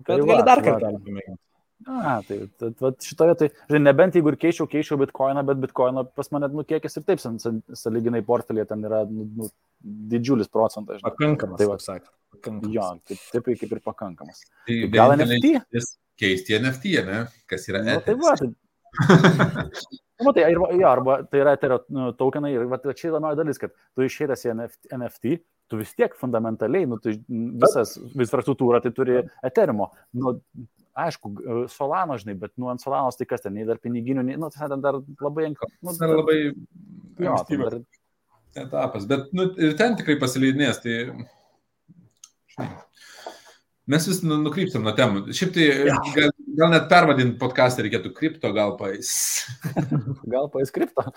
[0.01, 1.39] bet tai gali dar kartą pamėginti.
[1.87, 6.03] A, tai, tai, tai šitoje, tai, žinai, nebent jeigu ir keičiau, keičiau bitkoiną, bet bitkoino
[6.11, 7.21] pas mane, nu, kiekis ir taip,
[7.79, 9.47] saliginai portfelė ten yra, nu, nu,
[10.11, 10.99] didžiulis procentas.
[10.99, 11.13] Žinai.
[11.13, 12.11] Pakankamas, tai va, sakė.
[12.35, 12.73] Pakankamas.
[12.75, 14.43] Jo, taip, taip kaip ir pakankamas.
[14.67, 15.53] Tai, tai gal NFT?
[16.19, 17.21] Keisti NFT, ne?
[17.49, 18.15] Kas yra NFT?
[18.15, 18.49] Nu, tai va, tai...
[20.25, 23.61] nu, tai, ir, jo, arba tai yra eterio nu, tokenai ir va, čia įdomioji dalis,
[23.61, 28.91] kad tu išėjęs į NFT, NFT tu vis tiek fundamentaliai, nu, tai visas infrastruktūra tai
[28.95, 29.91] turi Eterimo.
[30.17, 30.33] Nu,
[30.99, 31.31] aišku,
[31.71, 34.69] Solano, žinai, bet nu, ant Solanos tai kas ten, nei dar piniginių, nei, nu, tai
[34.71, 35.51] ten dar labai...
[35.53, 36.39] Nu, dar labai...
[37.21, 37.77] Jo, tai dar...
[38.57, 40.97] Etapas, bet nu, ir ten tikrai pasileidinės, tai...
[43.89, 45.23] Mes vis nu, nukrypstam nuo temų.
[45.33, 45.95] Šiaip tai ja.
[46.13, 49.09] gal, gal net pervadinti podcastą reikėtų kripto, gal pais.
[50.33, 51.07] gal pais kripto.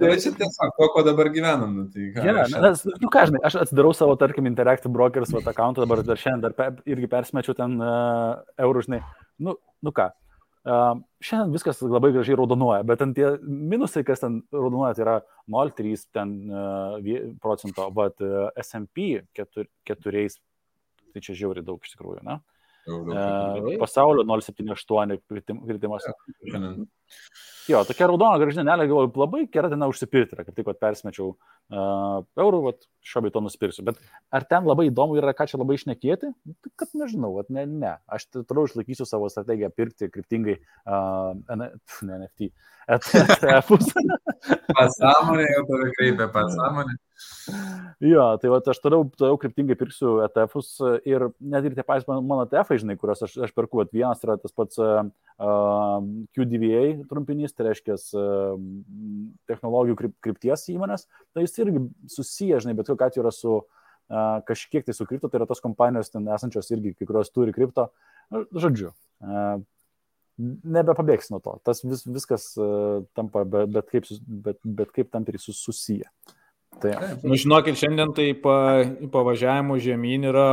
[0.00, 1.74] Tai čia tiesiog, ko, ko dabar gyvenam.
[1.74, 5.50] Nu, tai ką, ja, nes, nu ką, žinai, aš atsidarau savo, tarkim, Interactive Brokers vat,
[5.50, 9.02] akantą, dabar dar šiandien dar pe, irgi persmečiau ten uh, eurų, žinai.
[9.42, 10.12] Nu, nu ką,
[10.68, 10.92] uh,
[11.24, 15.16] šiandien viskas labai gražiai raudonuoja, bet ten tie minusai, kas ten raudonuoja, tai yra
[15.50, 17.10] 0,3 ten, uh,
[17.42, 20.24] procento, bet uh, SP 4, 4,
[21.10, 22.40] tai čia žiauri daug iš tikrųjų, ne?
[22.90, 25.20] Uh, pasaulio 0,78
[25.68, 26.06] kritimas.
[26.08, 26.14] Ja,
[27.70, 32.60] Jo, tokia raudona gražinėlė, galvoju, labai gera diena užsipirkti, kaip tik, kad persmečiau uh, eurų,
[32.64, 33.84] vat, šio bei to nusipirksiu.
[33.86, 34.00] Bet
[34.34, 36.32] ar ten labai įdomu yra, ką čia labai išnekėti?
[36.34, 37.92] Tai, kad nežinau, vat, ne, ne.
[38.10, 41.70] Aš toliau išlaikysiu savo strategiją pirkti kryptingai uh, ne
[42.08, 42.50] NFT,
[42.90, 43.92] ETF-us.
[44.78, 46.98] pasąmonė jau tave kreipia, pasąmonė.
[48.00, 50.70] Jo, tai va, aš toliau, toliau kryptingai pirksiu ETF-us
[51.08, 54.36] ir net ir tie patys mano ETF-ai, žinai, kuriuos aš, aš perku, vat, vienas yra
[54.40, 55.02] tas pats uh,
[56.36, 58.54] QDVA trumpinys, tai reiškia uh,
[59.50, 61.84] technologijų kryp, krypties įmonės, tai jis irgi
[62.16, 65.62] susijęs, žinai, bet kokiu atveju yra su uh, kažkiek tai su kripto, tai yra tos
[65.64, 67.90] kompanijos ten esančios irgi, kai kurios turi kripto,
[68.32, 68.94] nu, žodžiu.
[69.20, 69.60] Uh,
[70.40, 71.58] nebepabėgs nuo to.
[71.68, 76.08] Tas vis, viskas uh, tampa bet, bet, kaip, bet, bet kaip tampriai susiję.
[76.08, 76.36] Uh,
[76.78, 76.92] Tai,
[77.26, 80.46] nu, žinokit, šiandien tai pa, pavažiavimų žemyn yra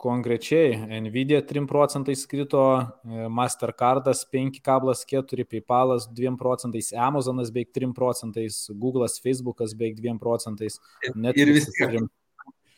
[0.00, 0.78] konkrečiai.
[1.04, 2.62] Nvidia 3 procentais krito,
[3.04, 10.80] e, Mastercardas 5,4, PayPalas 2 procentais, Amazonas beveik 3 procentais, Google'as, Facebook'as beveik 2 procentais.
[11.14, 12.00] Net ir vis tiek.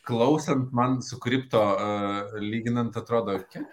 [0.07, 3.67] Klausant man su kripto, uh, lyginant, atrodo, kiek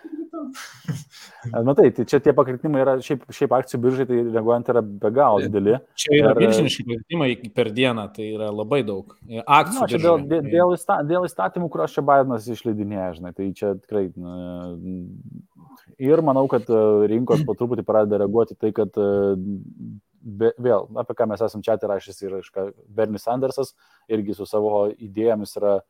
[1.64, 5.42] Matai, tai čia tie pakritimai yra, šiaip, šiaip akcijų biržai, tai reaguojant yra be galo
[5.44, 5.76] dideli.
[6.00, 9.16] Čia yra ir, milžiniški pakritimai per dieną, tai yra labai daug.
[9.44, 9.80] Akcijų.
[9.80, 13.74] Na, čia dėl, dėl, dėl, įsta, dėl įstatymų, kuriuos čia Bidenas išleidinėja, žinai, tai čia
[13.80, 14.38] tikrai na,
[16.00, 16.78] Ir manau, kad e,
[17.10, 19.34] rinkos po truputį pradeda reaguoti tai, kad e,
[20.22, 22.38] be, vėl, apie ką mes esam čia rašęs ir
[22.88, 23.74] Bernie Sandersas
[24.10, 25.84] irgi su savo idėjomis yra uh,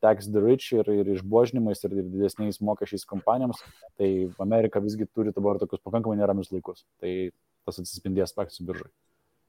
[0.00, 3.62] tax the rich ir, ir išbožinimais ir, didesniais mokesčiais kompanijoms,
[3.98, 6.84] tai Amerika visgi turi dabar tokius pakankamai neramius laikus.
[7.02, 7.12] Tai
[7.66, 8.90] tas atsispindės akcijų biržai.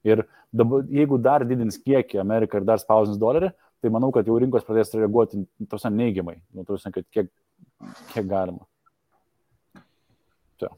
[0.06, 3.52] Ir dabar, jeigu dar didins kiekį Amerika ir dar spausins dolerį,
[3.82, 7.30] tai manau, kad jau rinkos pradės reaguoti tose neigiamai, nu, tose, kad kiek,
[8.14, 8.66] kiek galima.
[10.58, 10.74] Čia.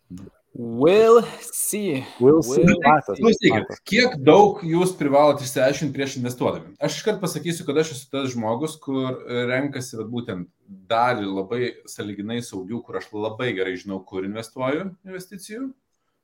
[0.52, 2.04] We'll see.
[2.18, 2.64] We'll see.
[2.64, 6.74] We'll Matas, Klausykit, kiek daug jūs privalote išsiaiškinti prieš investuodami?
[6.82, 9.20] Aš iškart pasakysiu, kad aš esu tas žmogus, kur
[9.50, 10.50] renkasi vat, būtent
[10.90, 15.70] dalį labai saliginai saugių, kur aš labai gerai žinau, kur investuoju investicijų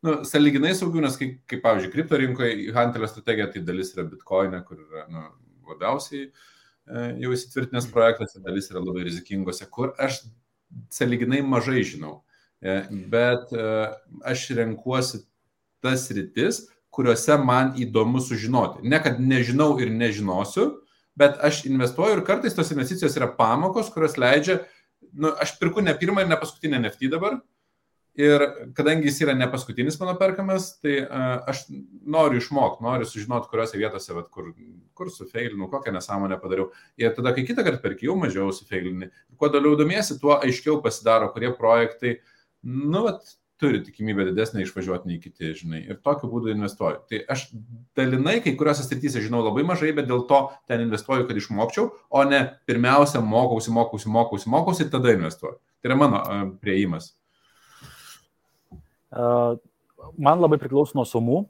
[0.06, 4.60] nu, saliginai saugių, nes kaip, kaip pavyzdžiui, kripto rinkoje Hunterio strategija, tai dalis yra bitkoine,
[4.66, 5.24] kur yra nu,
[5.70, 10.22] labiausiai e, jau įsitvirtinęs projektas, dalis yra labai rizikingose, kur aš
[10.92, 12.20] saliginai mažai žinau.
[12.62, 12.76] E,
[13.12, 13.66] bet e,
[14.24, 15.22] aš renkuosi
[15.84, 18.86] tas rytis, kuriuose man įdomu sužinoti.
[18.88, 20.70] Ne, kad nežinau ir nežinosiu,
[21.18, 24.62] bet aš investuoju ir kartais tos investicijos yra pamokos, kurios leidžia,
[25.12, 27.36] nu, aš pirku ne pirmą ir ne paskutinę NFT dabar,
[28.16, 28.40] Ir
[28.72, 31.66] kadangi jis yra ne paskutinis mano perkamas, tai uh, aš
[32.08, 34.46] noriu išmokti, noriu sužinoti, kuriuose vietose, vat, kur,
[34.96, 36.70] kur sufeilinu, kokią nesąmonę padariau.
[36.96, 39.10] Ir tada, kai kitą kartą perki, jau mažiau sufeilini.
[39.36, 42.14] Kuo toliau domiesi, tuo aiškiau pasidaro, kurie projektai,
[42.64, 43.26] nu, vat,
[43.60, 45.80] turi tikimybę didesnę išvažiuoti nei kiti, žinai.
[45.88, 47.00] Ir tokiu būdu investuoju.
[47.08, 47.46] Tai aš
[47.96, 52.24] dalinai kai kuriuose srityse žinau labai mažai, bet dėl to ten investuoju, kad išmokčiau, o
[52.28, 55.56] ne pirmiausia mokausi, mokausi, mokausi, mokausi tada investuoju.
[55.80, 56.22] Tai yra mano
[56.60, 57.14] prieimas.
[59.16, 61.44] Man labai priklauso nuo sumų.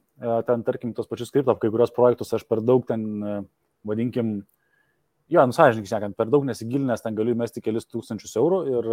[0.47, 3.03] Ten, tarkim, tos pačius kripto, kai kurios projektus aš per daug ten,
[3.85, 4.39] vadinkim,
[5.33, 8.89] jo, nusažininkai šnekant, per daug nesigilinęs, ten galiu įmesti kelis tūkstančius eurų, ir,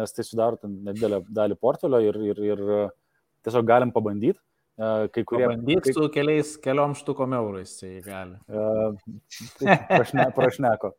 [0.00, 2.64] nes tai sudaro nedidelę dalį portfelio ir, ir, ir
[3.46, 4.38] tiesiog galim pabandyti.
[4.80, 5.44] Kai kurie.
[5.50, 8.38] Bandyk su keliais, keliom štukom eurais, tai gali.
[9.60, 10.94] Prašne, prašneko.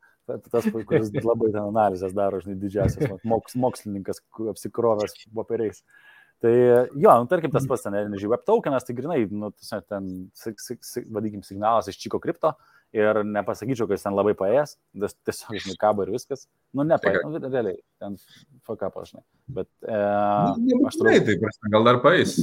[0.51, 4.21] Tas, kuris labai ten analizės daro, žinai, didžiasias, moks, mokslininkas
[4.51, 5.81] apsikrovęs popieriais.
[5.81, 6.51] Uh, Tai
[6.97, 9.51] jo, nu, tarkim, tas pats ten Energy Web tokenas, tai grinai, nu,
[9.85, 10.07] ten,
[11.13, 12.55] vadinkim, signalas iš Čiko kripto
[12.95, 16.47] ir nepasakyčiau, kad jis ten labai paės, tiesiog, žinai, kabo ir viskas.
[16.75, 18.17] Nu, nepaės, nu, realiai, ten
[18.67, 19.23] fuck up, žinai.
[19.59, 19.99] Bet, e,
[20.61, 21.17] nu, aš turiu.
[21.27, 22.37] Tai, prasme, gal dar paės.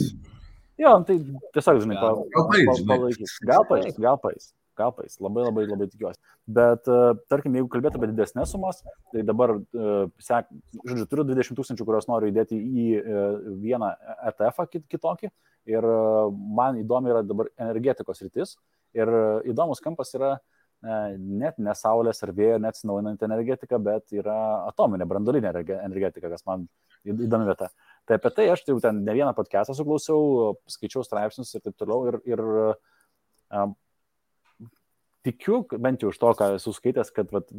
[0.79, 1.19] Jo, nu, tai
[1.57, 3.37] tiesiog, žinai, palaikys.
[3.49, 5.19] Gal paės, gal paės kapais.
[5.21, 6.21] Labai labai labai tikiuosi.
[6.59, 8.81] Bet, e, tarkim, jeigu kalbėtų apie didesnės sumas,
[9.13, 10.51] tai dabar, e, sek,
[10.85, 13.27] žodžiu, turiu 20 tūkstančių, kuriuos noriu įdėti į e,
[13.67, 13.93] vieną
[14.33, 15.33] ETF kitokį.
[15.69, 15.85] Ir
[16.57, 18.55] man įdomi yra dabar energetikos rytis.
[18.97, 19.11] Ir
[19.51, 20.37] įdomus kampas yra
[21.19, 24.37] net ne saulės ar vėjo, net atsinaujinanti energetika, bet yra
[24.69, 25.51] atominė, brandolinė
[25.83, 26.69] energetika, kas man
[27.05, 27.71] įdomi vieta.
[28.07, 31.77] Tai apie tai aš tai jau ten ne vieną podcastą suklausiau, skaičiau straipsnius ir taip
[31.81, 32.07] toliau.
[32.13, 33.75] Ir, ir
[35.27, 37.51] tikiu, bent jau iš to, ką esu skaitęs, kad vat,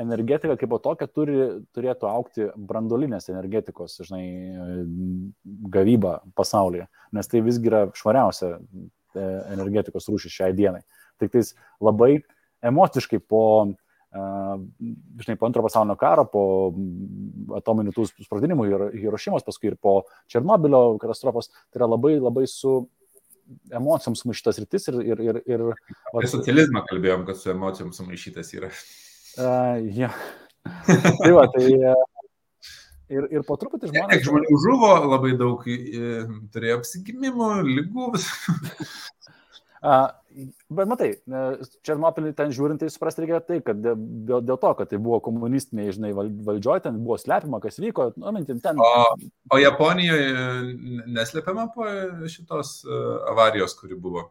[0.00, 1.38] energetika kaip po tokia turi,
[1.76, 4.24] turėtų aukti brandolinės energetikos, žinai,
[5.74, 8.84] gavyba pasaulyje, nes tai visgi yra švariausia e,
[9.16, 10.82] energetikos rūšis šiai dienai.
[11.22, 11.52] Tik tais
[11.84, 12.18] labai
[12.64, 13.44] emociškai po,
[14.10, 16.44] žinai, po antro pasaulinio karo, po
[17.58, 20.02] atominių tų sprogdinimų ir Hirošimos, paskui ir po
[20.32, 22.82] Černobilio katastrofos, tai yra labai labai su
[23.74, 25.00] emocijoms sumaišytas rytis ir...
[25.04, 25.64] ir, ir, ir
[26.14, 28.70] Apie socializmą kalbėjom, kad su emocijoms sumaišytas yra.
[29.34, 30.10] Uh, ja.
[31.20, 31.68] tai va, tai
[33.12, 34.12] ir, ir po truputį žmonės...
[34.14, 35.64] Tiek žmonių žuvo, labai daug
[36.54, 38.12] turėjo apsigimimų, lygų.
[40.74, 41.10] Bet matai,
[41.86, 45.92] Černopilį ten žiūrint, tai suprasti reikia tai, kad dėl, dėl to, kad tai buvo komunistiniai,
[45.94, 48.08] žinai, valdžioje, ten buvo slepiama, kas vyko.
[48.18, 48.80] Nu, ten...
[48.80, 49.04] o,
[49.52, 51.86] o Japonijoje neslepiama po
[52.32, 52.80] šitos
[53.30, 54.26] avarijos, kuri buvo?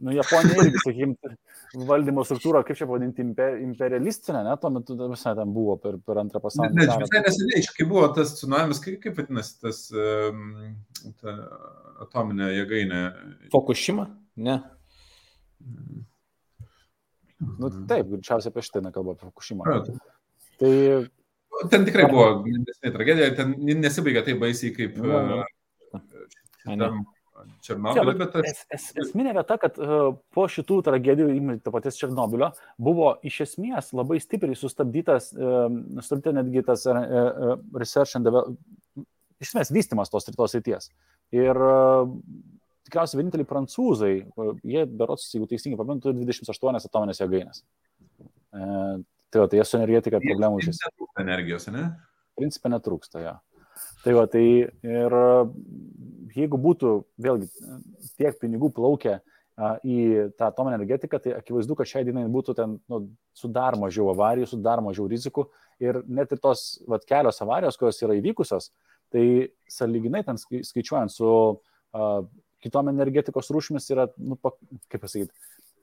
[0.00, 1.14] Nu, Japonija irgi, sakykim,
[1.88, 3.24] valdymo struktūra, kaip čia pavadinti,
[3.64, 6.96] imperialistinė, ne, tuo metu visai ten buvo per, per antrą pasaulinį karą.
[6.98, 9.82] Ne, visai neseniai, kai buvo tas tsunamis, kaip, kaip vadinasi tas
[11.22, 11.36] ta
[12.06, 13.02] atominė jėgainė?
[13.54, 14.08] Fukushima?
[14.40, 14.58] Ne.
[17.40, 19.80] Nu, taip, greičiausiai apie šitą kalbą, apie Fukushima.
[20.60, 20.74] Tai...
[21.70, 25.00] Ten tikrai buvo neseniai tragedija, ten nesibaigė taip baisiai kaip...
[25.00, 25.46] Ja, ja.
[26.60, 27.02] Šitam,
[27.64, 28.36] Černobylio, bet.
[28.48, 33.92] Es, es, esminė vieta, kad uh, po šitų tragedijų, to paties Černobylio, buvo iš esmės
[33.96, 35.66] labai stipriai sustabdytas, uh,
[35.98, 38.60] sustabdyta netgi tas uh, research and development,
[39.40, 40.90] iš esmės vystimas tos rytos ryties.
[41.34, 41.56] Ir
[42.88, 44.12] tikriausiai vieninteliai prancūzai,
[44.66, 47.62] jie berots, jeigu teisingai pamenu, turi 28 atominės jėgainės.
[48.50, 50.82] Tai, tai jie su energetika problemų esmės.
[51.22, 51.86] Energijos, ne?
[52.40, 53.36] principė netrūksta jo.
[54.04, 55.16] Tai va, tai ir
[56.36, 57.48] jeigu būtų vėlgi
[58.16, 59.18] tiek pinigų plaukia
[59.84, 63.00] į tą atominę energetiką, tai akivaizdu, kad šiai dienai būtų ten nu,
[63.36, 65.50] su dar mažiau avarijų, su dar mažiau rizikų.
[65.84, 68.70] Ir net ir tos vat, kelios avarijos, kurios yra įvykusios,
[69.12, 69.24] tai
[69.68, 72.24] saliginai ten skaičiuojant su uh,
[72.64, 74.54] kitom energetikos rūšimis yra, nu, pa,
[74.92, 75.32] kaip pasakyti,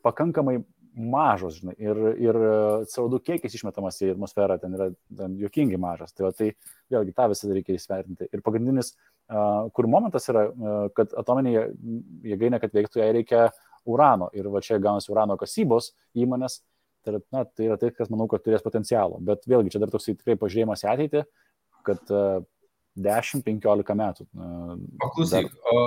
[0.06, 0.60] pakankamai
[0.98, 2.40] mažos, žinai, ir, ir
[2.90, 4.88] CO2 kiekis išmetamas į atmosferą ten yra
[5.20, 6.14] ten jokingai mažas.
[6.16, 6.52] Tai, va, tai
[6.94, 8.30] vėlgi tą visą reikia įsvertinti.
[8.34, 8.94] Ir pagrindinis,
[9.30, 11.54] uh, kur momentas yra, uh, kad atominė
[12.32, 13.44] jėgainė, kad veiktų, jai reikia
[13.88, 14.32] urano.
[14.36, 16.62] Ir va čia gaunasi urano kasybos įmonės.
[17.06, 19.22] Tai yra, na, tai yra tai, kas manau, kad turės potencialo.
[19.24, 21.26] Bet vėlgi čia dar toksai tikrai pažiūrėjimas į ateitį,
[21.88, 22.40] kad uh,
[22.98, 24.26] 10-15 metų.
[25.04, 25.70] Paklausyk, dar...
[25.70, 25.84] o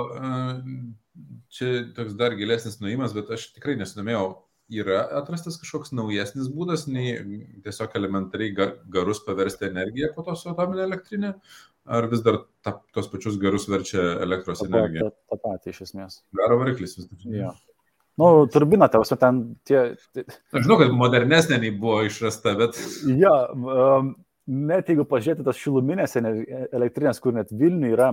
[1.51, 4.29] čia toks dar gilesnis nuėjimas, bet aš tikrai nesidomėjau,
[4.71, 7.17] yra atrastas kažkoks naujesnis būdas, nei
[7.65, 11.33] tiesiog elementariai garus paversti energiją po to su atominė elektrinė,
[11.97, 15.09] ar vis dar ta, tos pačius garus verčia elektros ta, energiją?
[15.11, 16.21] Ta, ta, ta pati iš esmės.
[16.37, 17.27] Garo variklis vis dar.
[17.35, 17.51] Ja.
[18.19, 19.93] Nu, turbina, tavas, ten tie...
[20.19, 22.77] Aš žinau, kad modernesnė nei buvo išrasta, bet...
[23.07, 24.11] Ja, um,
[24.49, 28.09] net jeigu pažiūrėti tas šiluminės elektrinės, kur net Vilniuje yra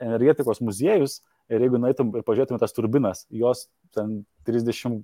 [0.00, 5.02] energetikos muziejus, ir jeigu nueitum ir pažiūrėtum tas turbinas, jos ten 30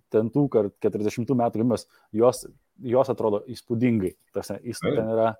[0.60, 2.46] ar 40 metų gimimas, jos,
[2.78, 4.14] jos atrodo įspūdingai.
[4.36, 5.32] Tas, jis ten yra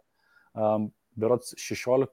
[0.53, 2.13] um, berots 16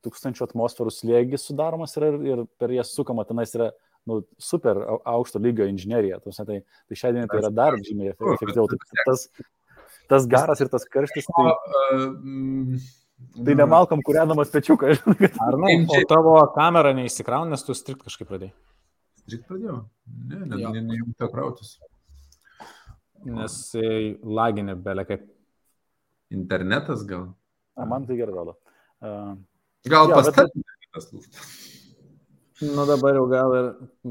[0.00, 3.70] tūkstančių atmosferų slėgis sudaromas ir, ir per jas sukama tenais yra
[4.08, 6.20] nu, super aukšto lygio inžinierija.
[6.24, 8.68] Tai, tai šiandien tai yra dar žymiai efektyviau.
[8.70, 9.26] Tai tas,
[10.10, 11.28] tas garas ir tas karštis.
[11.30, 11.52] Tai,
[13.46, 14.96] tai nemalkom kūrenamas pečiuką.
[15.46, 15.76] Ar ne?
[15.86, 18.54] O tavo kamera neįsikrauna, nes tu strikt kažkaip pradėjai.
[19.22, 19.82] Strikt pradėjau.
[20.30, 21.76] Ne, ne, ne, neįjungta krautis.
[23.30, 25.28] Nes e, laginė belė kaip.
[26.30, 27.32] Internetas gal?
[27.74, 28.52] A, man tai gerai rodo.
[29.02, 29.32] Uh,
[29.90, 30.52] gal pas bet...
[30.94, 31.69] tas lūštas.
[32.60, 33.68] Nu dabar jau gal ir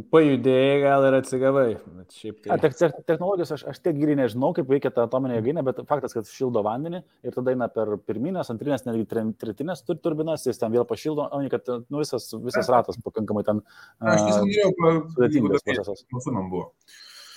[0.10, 1.66] pajudėjai, gal ir atsigavai.
[2.10, 2.32] Tai...
[2.50, 5.82] A, te, te, technologijos aš, aš tiek giliai nežinau, kaip veikia ta atominė jėgainė, bet
[5.90, 9.06] faktas, kad šildo vandenį ir tada eina per pirminės, antrinės, netgi
[9.44, 13.46] tretinės tur, turbinas, jis ten vėl pašildo, o ne kad nu, visas, visas ratas pakankamai
[13.46, 13.62] ten.
[14.02, 14.82] Aš tiesiog
[15.14, 16.08] sudėtingas procesas.
[16.34, 16.72] Man buvo.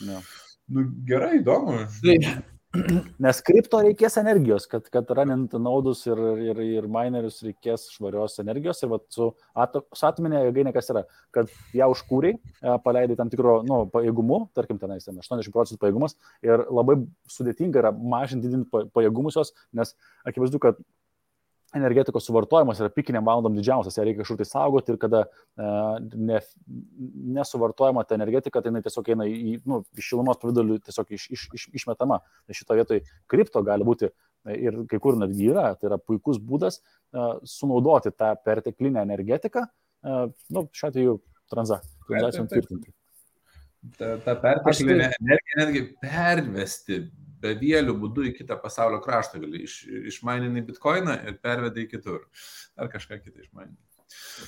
[0.09, 0.25] Ja.
[0.73, 1.77] Nu, gerai, įdomu.
[2.01, 2.17] Tai
[3.23, 8.81] Nes kripto reikės energijos, kad, kad ranint naudus ir, ir, ir minerius reikės švarios energijos.
[8.85, 11.05] Ir vat, su, ato, su atominė jėgainė kas yra,
[11.37, 16.16] kad ją užkūriai, e, paleidai tam tikro nu, pajėgumu, tarkim tenais ten 80 procentų pajėgumas
[16.47, 19.93] ir labai sudėtinga yra mažinti, didinti pajėgumus jos, nes
[20.29, 20.81] akivaizdu, kad
[21.77, 25.68] energetikos suvartojimas yra pikiniam valandom didžiausias, ją reikia kažkur tai saugoti ir kada e,
[26.29, 26.41] ne,
[27.39, 31.47] nesuvartojama ta energetika, tai jinai tiesiog eina į, nu, iš šilumos pavydalių tiesiog iš, iš,
[31.59, 32.20] iš, išmetama.
[32.47, 36.41] Tai šitoje vietoje kripto gali būti e, ir kai kur netgi yra, tai yra puikus
[36.43, 40.18] būdas e, sunaudoti tą perteklinę energetiką, e,
[40.53, 41.18] nu, šiuo atveju
[41.53, 42.93] tranza, tranzacijom tvirtinti.
[43.99, 45.20] Ta, ta perteklinė tai...
[45.25, 47.05] energija netgi pervesti
[47.43, 49.40] bevėlių būdų į kitą pasaulio kraštą.
[49.43, 49.82] Gali iš,
[50.12, 52.26] išmaininai bitkoiną ir pervedai kitur.
[52.78, 53.80] Ar kažką kitą išmaininai.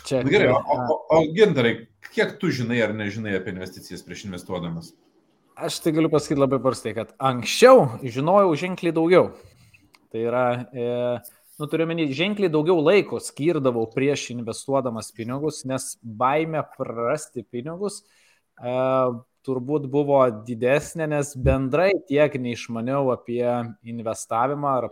[0.04, 1.74] Čia, Na, gerai, o, o, o gintarai,
[2.12, 4.92] kiek tu žinai ar nežinai apie investicijas prieš investuodamas?
[5.54, 9.30] Aš tai galiu pasakyti labai paprastai, kad anksčiau žinojau ženkliai daugiau.
[10.10, 10.88] Tai yra, e,
[11.62, 18.74] nu turiu menį, ženkliai daugiau laiko skirdavau prieš investuodamas pinigus, nes baime prarasti pinigus e,
[19.44, 23.44] turbūt buvo didesnė, nes bendrai tiek neišmaniau apie
[23.84, 24.88] investavimą ar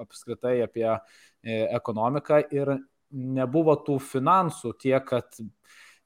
[0.00, 1.00] apskritai apie e,
[1.76, 2.74] ekonomiką ir
[3.10, 5.40] nebuvo tų finansų tiek, kad,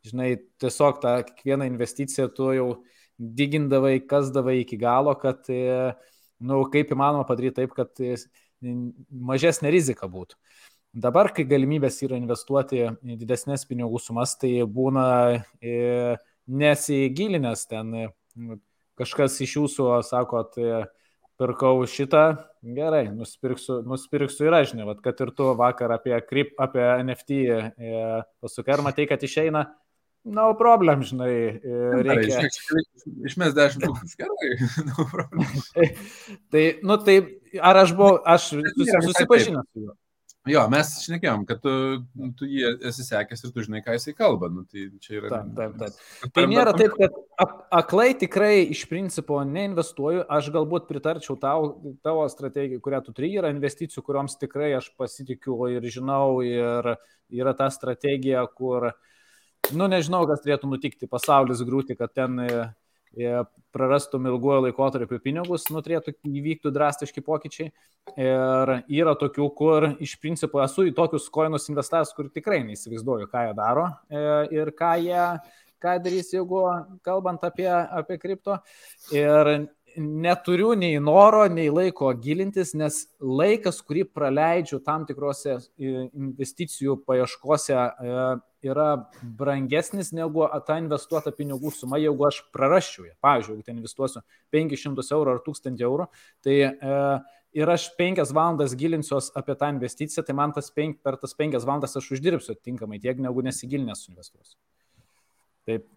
[0.06, 2.68] žinai, tiesiog tą kiekvieną investiciją tu jau
[3.18, 6.14] digindavai, kasdavai iki galo, kad, na, e,
[6.44, 8.16] nu, kaip įmanoma padaryti taip, kad e,
[9.30, 10.38] mažesnė rizika būtų.
[10.94, 15.06] Dabar, kai galimybės yra investuoti didesnės pinigų sumas, tai būna
[15.58, 16.14] e,
[16.46, 18.58] nesigilinęs ten nu,
[18.98, 20.58] kažkas iš jūsų sakot,
[21.40, 22.24] pirkau šitą,
[22.76, 27.40] gerai, nusipirksiu, nusipirksiu ir aš, žinai, vat, kad ir tu vakar apie, krip, apie NFT
[27.50, 28.04] e,
[28.42, 29.64] pasukai, ar matai, kad išeina,
[30.24, 32.44] no problem, žinai, e, reikia.
[33.26, 35.50] Išmes 10 tūkstančių, gerai, no problem.
[36.54, 37.18] tai, nu tai,
[37.58, 39.98] ar aš buvau, aš susipažinęs su juo.
[40.44, 41.70] Jo, mes šnekėjom, kad tu,
[42.36, 44.50] tu jį esi sekęs ir tu žinai, ką jisai kalba.
[44.52, 45.30] Nu, tai čia yra.
[45.32, 46.02] Taip, taip, taip.
[46.36, 47.16] Tai nėra taip, kad
[47.72, 50.26] aklai tikrai iš principo neinvestuoju.
[50.28, 51.70] Aš galbūt pritarčiau tau,
[52.04, 56.42] tavo strategijai, kurią tu turi, yra investicijų, kuriuoms tikrai aš pasitikiu ir žinau.
[56.44, 56.92] Ir
[57.32, 58.90] yra ta strategija, kur,
[59.72, 62.36] nu nežinau, kas turėtų nutikti, pasaulis grūti, kad ten
[63.74, 67.72] prarastum ilguoju laikotarpiu pinigus, nu, turėtų įvyktų drastiški pokyčiai.
[68.20, 73.46] Ir yra tokių, kur iš principo esu į tokius koinus investavęs, kur tikrai neįsivaizduoju, ką
[73.48, 73.86] jie daro
[74.52, 75.28] ir ką jie
[75.84, 76.64] ką darys, jeigu
[77.04, 78.58] kalbant apie, apie kripto.
[79.12, 87.76] Ir neturiu nei noro, nei laiko gilintis, nes laikas, kurį praleidžiu tam tikrose investicijų paieškose,
[87.76, 88.24] e,
[88.66, 88.88] yra
[89.22, 93.14] brangesnis negu ta investuota pinigų suma, jeigu aš prarasčiau ją.
[93.24, 96.08] Pavyzdžiui, jeigu ten investuosiu 500 eurų ar 1000 eurų,
[96.44, 96.98] tai e,
[97.60, 101.60] ir aš 5 valandas gilinsiuos apie tą investiciją, tai man tas penk, per tas 5
[101.62, 104.58] valandas aš uždirbsiu tinkamai tiek, negu nesigilinęs investuosiu.
[105.68, 105.88] Taip.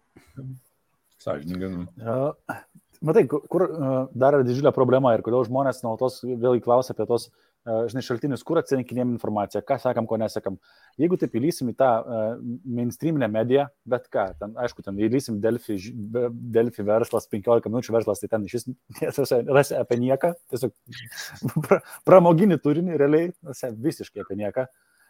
[1.18, 1.72] Sąžininkai.
[1.98, 2.32] Nu.
[3.04, 3.64] Matai, kur
[4.10, 7.28] dar yra didžiulė problema ir kodėl žmonės nuolatos vėl įklausia apie tos,
[7.66, 10.56] žinai, šaltinius, kur atsirinkinėjom informaciją, ką sekam, ko nesekam.
[11.00, 12.24] Jeigu taip įlysim į tą uh,
[12.78, 15.78] mainstreaminę mediją, bet ką, ten, aišku, ten įlysim Delfi,
[16.56, 18.68] Delfi verslas, 15 minučių verslas, tai ten iš vis
[19.58, 20.74] rasi apie nieką, tiesiog
[22.08, 23.32] pramoginį turinį, realiai,
[23.88, 24.68] visiškai apie nieką.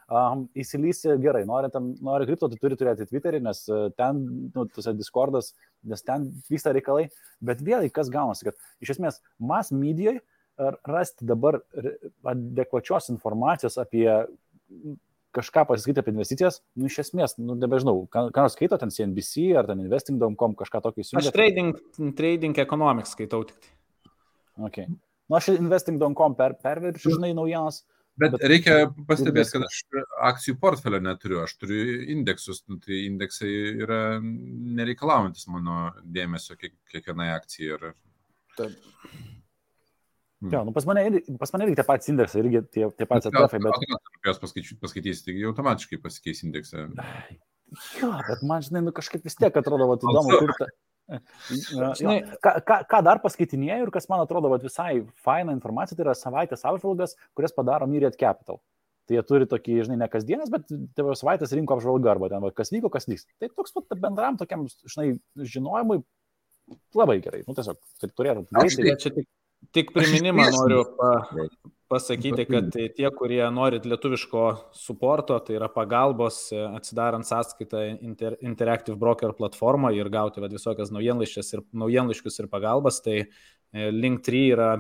[0.09, 4.23] Um, įsilysi gerai, nori, tam, nori kripto, tu turi turėti Twitterį, nes e, ten,
[4.55, 5.51] nu, tuose Discordas,
[5.85, 7.11] nes ten vyksta reikalai,
[7.45, 10.23] bet vėlgi kas gaunasi, kad iš esmės mas medijoje
[10.89, 11.61] rasti dabar
[12.27, 14.09] adekvačios informacijos apie
[15.37, 19.51] kažką pasiskaityti apie investicijas, nu, iš esmės, nu, nebežinau, ką, ką nors skaito ten CNBC
[19.61, 21.29] ar ten investing.com, kažką tokio įsijungia.
[21.29, 21.83] Aš trading,
[22.19, 23.61] trading economics skaitau tik.
[23.61, 23.77] Tai.
[24.71, 24.89] Okay.
[25.29, 27.85] Nu, aš investing.com per, perverčiu, žinai, naujienas.
[28.19, 29.83] Bet, bet reikia pastebėti, kad aš
[30.33, 33.53] akcijų portfelio neturiu, aš turiu indeksus, nu, tai indeksai
[33.85, 37.77] yra nereikalaujantis mano dėmesio kiek, kiekvienai akcijai.
[37.77, 37.93] Ir...
[38.59, 38.89] Taip.
[40.39, 40.53] Hmm.
[40.55, 43.57] Jo, nu pas mane, pas mane irgi tie patys indeksai, irgi tie, tie patys ETF,
[43.59, 43.72] bet...
[43.74, 44.39] Apie juos
[44.84, 46.84] paskaitysi, tai automatiškai pasikeis indeksą.
[47.99, 50.68] Jo, bet man, žinai, nu kažkaip vis tiek atrodo, va, įdomu, kur ta...
[51.99, 56.07] Žinai, ką, ką, ką dar paskaitinėjau ir kas man atrodo vat, visai faina informacija, tai
[56.07, 58.61] yra savaitės apžvalgas, kurias padaro Myriad Capital.
[59.09, 62.53] Tai jie turi tokį, žinai, ne kasdienas, bet tavo savaitės rinko apžvalga arba ten, va,
[62.55, 63.24] kas vyko, kas vyks.
[63.41, 65.14] Tai toks pat bendram tokiam, žinai,
[65.49, 66.03] žinojimui
[66.95, 67.41] labai gerai.
[67.49, 68.45] Nu, tiesiog, tai turėtų.
[68.53, 68.97] Greitai.
[69.01, 69.30] Čia tik
[69.77, 71.11] Tik priminimą noriu pa,
[71.93, 74.45] pasakyti, kad tie, kurie norit lietuviško
[74.77, 81.53] suporto, tai yra pagalbos atsidarant sąskaitą Inter, Interactive Broker platformą ir gauti vad, visokias naujienlaiškius
[81.57, 84.71] ir, naujienlaiškius ir pagalbas, tai e, link 3 yra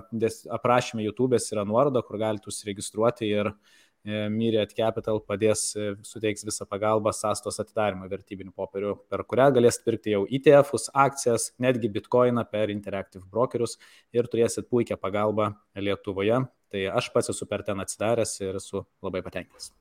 [0.58, 6.44] aprašymė YouTube'ės yra nuoroda, kur galite užsiregistruoti ir uh, E, Myriad Capital padės, e, suteiks
[6.46, 12.44] visą pagalbą sąstos atidarimą vertybinių popierių, per kurią galėsit pirkti jau ETF'us, akcijas, netgi bitkoiną
[12.50, 13.76] per Interactive Brokerius
[14.12, 16.44] ir turėsit puikią pagalbą Lietuvoje.
[16.68, 19.72] Tai aš pats esu per ten atsidaręs ir esu labai patenkintas.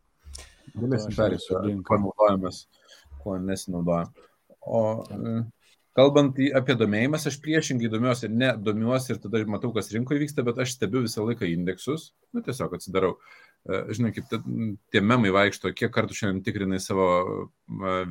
[0.76, 2.65] Galėsim perėti, kuo naudojamės,
[3.22, 4.11] kuo nesinaudojam.
[4.68, 5.36] O e,
[5.95, 10.59] kalbant apie domėjimas, aš priešingai domiuosi, ne domiuosi ir tada matau, kas rinkoje vyksta, bet
[10.63, 13.15] aš stebiu visą laiką indeksus, nu tiesiog atsidarau.
[13.15, 14.32] Uh, E, žinai, kaip
[14.93, 17.07] tie memai vaikšto, kiek kartų šiandien tikrinai savo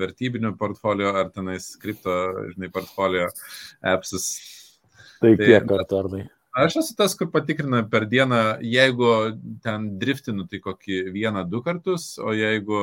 [0.00, 2.14] vertybinių portfolio ar tenais kripto,
[2.54, 3.28] žinai, portfolio
[3.94, 4.30] appsus.
[5.20, 6.22] Tai, tai kiek kartų ar tai?
[6.56, 9.08] Aš esu tas, kur patikrina per dieną, jeigu
[9.64, 12.78] ten driftinu, tai kokį vieną, du kartus, o jeigu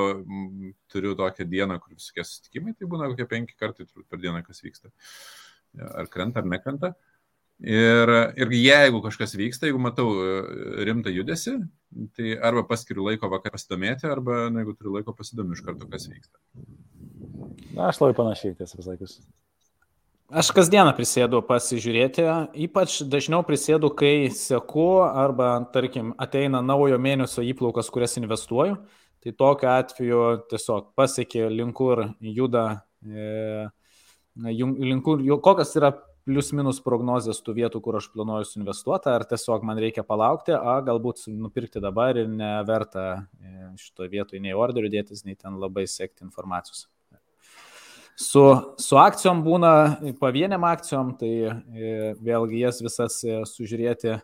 [0.94, 4.94] turiu tokią dieną, kur visokie susitikimai, tai būna kokie penki kartai per dieną, kas vyksta.
[5.90, 6.94] Ar krenta, ar nekrenta.
[6.94, 7.13] Uh,
[7.62, 10.32] Ir, ir jeigu kažkas vyksta, jeigu matau e,
[10.84, 11.54] rimtą judesi,
[12.18, 16.10] tai arba paskiriu laiko vakar pasidomėti, arba na, jeigu turiu laiko pasidomiu iš karto, kas
[16.10, 16.42] vyksta.
[17.72, 19.22] Na, aš labai panašiai, tiesą pasakius.
[20.34, 22.24] Aš kasdieną prisėdu pasižiūrėti,
[22.66, 28.80] ypač dažniau prisėdu, kai seku arba, tarkim, ateina naujo mėnesio įplaukas, kurias investuoju.
[29.24, 32.66] Tai tokiu atveju tiesiog pasiekė link kur juda,
[33.06, 33.68] e,
[34.36, 35.94] link kur, kokios yra
[36.28, 40.80] plius minus prognozijas tų vietų, kur aš planuoju suinvestuoti, ar tiesiog man reikia palaukti, a
[40.86, 43.06] galbūt nupirkti dabar ir neverta
[43.40, 46.88] e, šitoje vietoje nei orderių dėtis, nei ten labai sekti informacijos.
[48.14, 48.44] Su,
[48.78, 49.74] su akcijom būna
[50.20, 54.20] pavieniam akcijom, tai e, vėlgi jas visas e, sužiūrėti.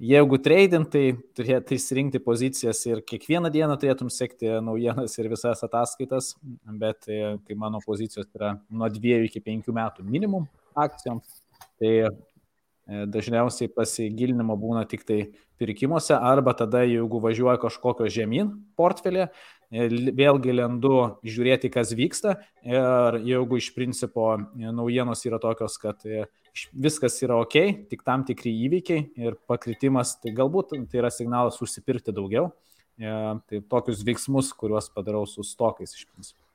[0.00, 6.30] Jeigu trading, tai turėtų įsirinkti pozicijas ir kiekvieną dieną turėtum sekti naujienas ir visas ataskaitas,
[6.80, 10.46] bet kai mano pozicijos yra nuo 2 iki 5 metų minimum,
[10.78, 11.40] akcijoms.
[11.80, 12.10] Tai e,
[13.10, 15.20] dažniausiai pasigilinimo būna tik tai
[15.60, 19.28] pirkimuose arba tada, jeigu važiuoja kažkokio žemyn portfelė,
[19.70, 20.94] e, vėlgi lendu
[21.24, 26.04] žiūrėti, kas vyksta ir jeigu iš principo e, naujienos yra tokios, kad
[26.72, 32.14] viskas yra ok, tik tam tikri įvykiai ir pakritimas, tai galbūt tai yra signalas užsipirkti
[32.16, 32.50] daugiau.
[33.00, 36.49] Tai tokius veiksmus, kuriuos padarau su stokais iš principo.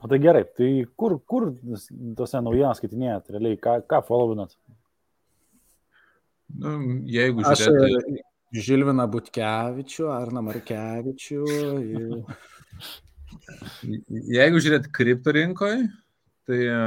[0.00, 1.50] O tai gerai, tai kur, kur
[2.16, 4.54] tose naujienas skaitinėjat, realiai, ką, ką followinat?
[6.60, 6.70] Nu,
[7.06, 8.24] jeigu Aš žiūrėti, e,
[8.66, 11.42] Žilviną Butkevičių, Arną Markevičių.
[11.84, 12.24] ir-
[14.40, 15.84] jeigu žiūrėti kripto rinkoje,
[16.48, 16.78] tai e,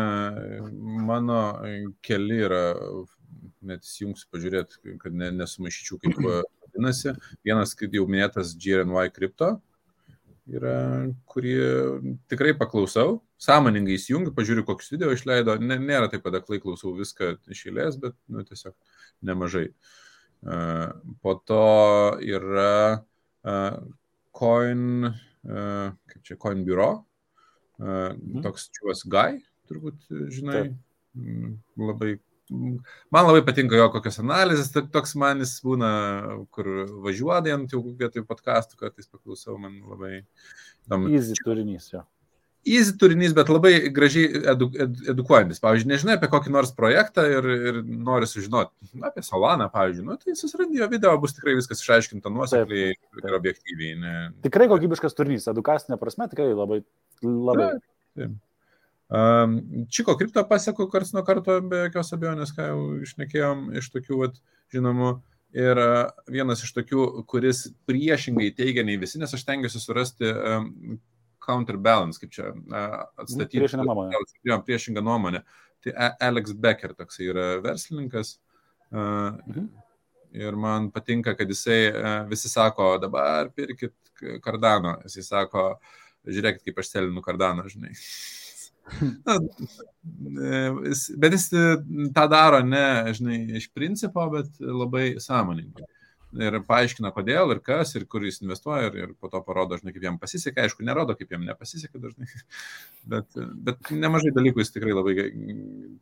[1.07, 1.37] mano
[2.03, 2.63] keli yra,
[3.61, 7.13] net įsijungsiu pažiūrėti, kad ne, nesumaišyčiau, kaip e, vadinasi.
[7.45, 9.53] Vienas, kaip jau minėtas, GRNY kripto,
[10.49, 11.53] yra, kurį
[12.31, 15.55] tikrai paklausau, sąmoningai įsijungiu, pažiūriu, kokius video išleido.
[15.61, 18.75] Ne, nėra taip, kad aklai klausau viską iš eilės, bet nu, tiesiog
[19.29, 19.69] nemažai.
[19.69, 20.59] E,
[21.23, 21.63] Po to
[22.19, 23.55] yra e,
[24.35, 25.63] Coin, e,
[26.11, 27.03] kaip čia, Coin Bureau,
[27.79, 28.01] e,
[28.43, 29.39] toks čiūvas Guy,
[29.71, 30.75] turbūt žinai, Taip.
[31.77, 32.15] Labai.
[33.13, 35.89] Man labai patinka jo kokios analizės, to- toks man jis būna,
[36.53, 36.67] kur
[37.05, 40.19] važiuodant jau vietoj podcastų, kartais paklausau, man labai
[40.85, 41.09] įdomu.
[41.13, 42.03] Easy turinys jo.
[42.63, 45.59] Easy turinys, bet labai gražiai edu, ed, edukuojantis.
[45.59, 48.71] Pavyzdžiui, nežinai apie kokį nors projektą ir, ir nori sužinoti
[49.03, 53.19] apie Solaną, pavyzdžiui, nu, tai susirandi jo video, bus tikrai viskas išaiškinta nuosekliai taip.
[53.25, 53.97] ir objektyviai.
[53.99, 54.13] Ne,
[54.45, 56.79] Tikrai kokybiškas turinys, edukacinė prasme, tikrai labai,
[57.25, 57.67] labai.
[58.15, 58.39] Um,
[59.93, 64.39] Čiko kripto pasieku karts nuo karto, be jokios abejonės, ką jau išnekėjom iš tokių, vat,
[64.73, 65.15] žinomų.
[65.53, 65.77] Ir
[66.33, 70.95] vienas iš tokių, kuris priešingai teigia nei visi, nes aš tengiuosi surasti um,
[71.43, 72.47] counterbalance, kaip čia
[73.21, 73.61] atstatyti.
[73.61, 74.23] Priešingą nuomonę.
[74.49, 75.43] Jo, priešingą nuomonę.
[75.83, 75.93] Tai
[76.23, 78.37] Alex Becker toksai yra verslininkas.
[78.37, 78.49] Uh,
[78.93, 79.69] Mhm.
[80.33, 81.93] Ir man patinka, kad jisai
[82.29, 83.93] visi sako, dabar pirkit
[84.41, 84.95] kardaną.
[85.05, 85.65] Jisai sako,
[86.25, 87.93] žiūrėkit, kaip aš selinu kardaną, žinai.
[89.25, 89.37] Na,
[90.43, 91.65] e, bet jis e,
[92.15, 95.87] tą daro ne, žinai, iš principo, bet labai sąmoningai.
[96.33, 99.91] Ir paaiškina, kodėl ir kas, ir kur jis investuoja, ir, ir po to parodo, žinai,
[99.93, 100.63] kaip jam pasisekė.
[100.63, 102.25] Aišku, nerodo, kaip jam nepasisekė dažnai,
[103.13, 105.13] bet, bet nemažai dalykų jis tikrai labai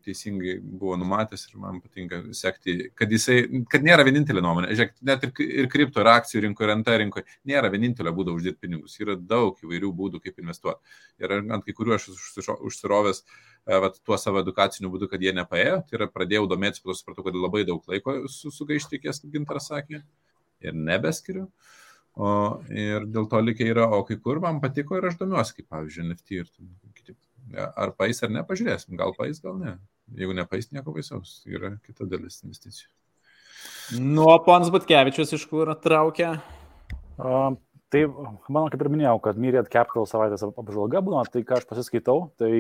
[0.05, 4.71] teisingai buvo numatęs ir man patinka sekti, kad jisai, kad nėra vienintelė nuomonė.
[4.71, 8.69] Žiūrėk, net ir, ir kripto, ir akcijų rinkoje, ir NT rinkoje nėra vienintelio būdo uždirbti
[8.69, 8.95] pinigus.
[9.03, 10.95] Yra daug įvairių būdų, kaip investuoti.
[11.19, 12.07] Ir ant kai kurių aš
[12.55, 15.81] užsirovęs e, vat, tuo savo edukaciniu būdu, kad jie nepaėjo.
[15.89, 19.69] Tai yra pradėjau domėtis, po to supratau, kad labai daug laiko su, sugaišti kaip gintaras
[19.71, 20.03] sakė,
[20.67, 21.47] ir nebeskiriu.
[22.19, 22.29] O,
[22.67, 26.07] ir dėl to likia yra, o kai kur man patiko ir aš domiuosi, kaip pavyzdžiui,
[26.09, 26.49] NFT ir
[26.97, 27.15] kiti.
[27.55, 28.95] Ar pais ar ne, pažiūrėsim.
[28.99, 29.77] Gal pais, gal ne.
[30.15, 31.39] Jeigu nepais, nieko baisaus.
[31.47, 32.89] Yra kita dalis investicijų.
[34.01, 36.35] Nuo Pons Butkevičius iš kur traukia.
[37.21, 37.53] Uh,
[37.91, 38.05] tai,
[38.47, 42.29] manau, kaip ir minėjau, kad Myriad Capital savaitės ap- apžvalga būna, tai ką aš pasiskaitau,
[42.39, 42.51] tai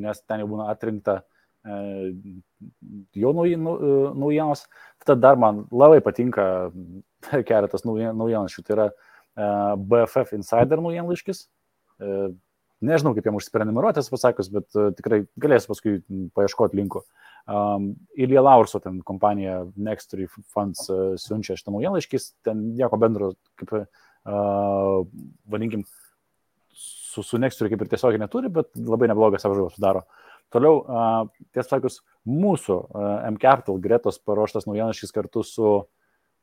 [0.00, 1.18] nes ten jau būna atrinkta
[1.66, 2.12] e,
[3.18, 4.64] jo e, naujienos.
[5.02, 6.70] Tada dar man labai patinka
[7.50, 8.64] keletas nauji- naujienlaiškių.
[8.66, 9.46] Tai yra e,
[9.92, 11.46] BFF Insider naujienlaiškis.
[12.00, 12.16] E,
[12.86, 16.00] nežinau, kaip jam užsiprenumeruoti, esu pasakius, bet e, tikrai galėsiu paskui
[16.36, 17.04] paieškoti linkų.
[17.46, 23.28] Um, Ilija Laurso ten kompanija Nextory Funds uh, siunčia šitą naujienlaiškį, ten nieko bendro,
[23.60, 25.04] kaip, uh,
[25.54, 25.84] vadinkim,
[26.74, 30.02] su, su Nextory kaip ir tiesiogiai neturi, bet labai neblogas apžvalgas sudaro.
[30.50, 35.70] Toliau, uh, tiesą sakus, mūsų uh, M-Capital Gretos paruoštas naujienlaiškis kartu su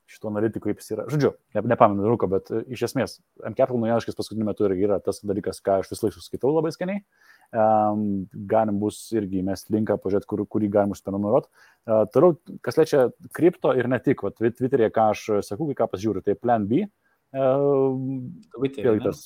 [0.10, 1.06] šito analitiku, kaip jis yra.
[1.12, 5.22] Žodžiu, ne, nepamenu rūko, bet uh, iš esmės, M-Capital naujienlaiškis paskutiniu metu irgi yra tas
[5.26, 7.04] dalykas, ką aš vis laik suskaitau labai skaniai.
[7.54, 11.51] Um, galim bus irgi mes linką pažiūrėti, kur, kurį galim užsiprenumeruoti.
[11.86, 13.06] Uh, toliau, kas liečia
[13.38, 16.86] kripto ir ne tik, vat, Twitter'e, ką aš sakau, kai ką pasižiūriu, tai Plan B,
[17.38, 17.95] uh,
[18.58, 19.26] vėlgi tas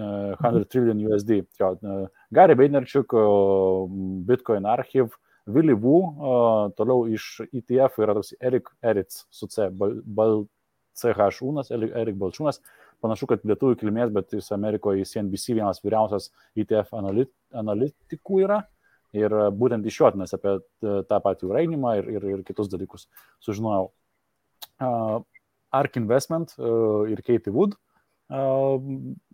[0.00, 1.42] uh, 100 trillion USD.
[1.60, 3.84] Jo, uh, Gary Vaynerchuk, uh,
[4.26, 5.12] Bitcoin Archive,
[5.46, 5.96] Willy Wu,
[6.76, 10.42] toliau iš ETF yra toks Erik Eritz su C, Bal, Bal
[11.00, 12.60] CH Unas, Erik Balčiūnas.
[13.00, 18.60] Panašu, kad lietuvių kilmės, bet jis Amerikoje CNBC vienas vyriausias ETF analit, analitikų yra.
[19.16, 22.68] Ir uh, būtent iš jo atmes apie uh, tą patį rainimą ir, ir, ir kitus
[22.70, 23.08] dalykus
[23.42, 23.88] sužinojau.
[24.80, 25.16] Uh,
[25.74, 27.74] Ark Investment uh, ir Katie Wood.
[28.30, 28.76] Uh,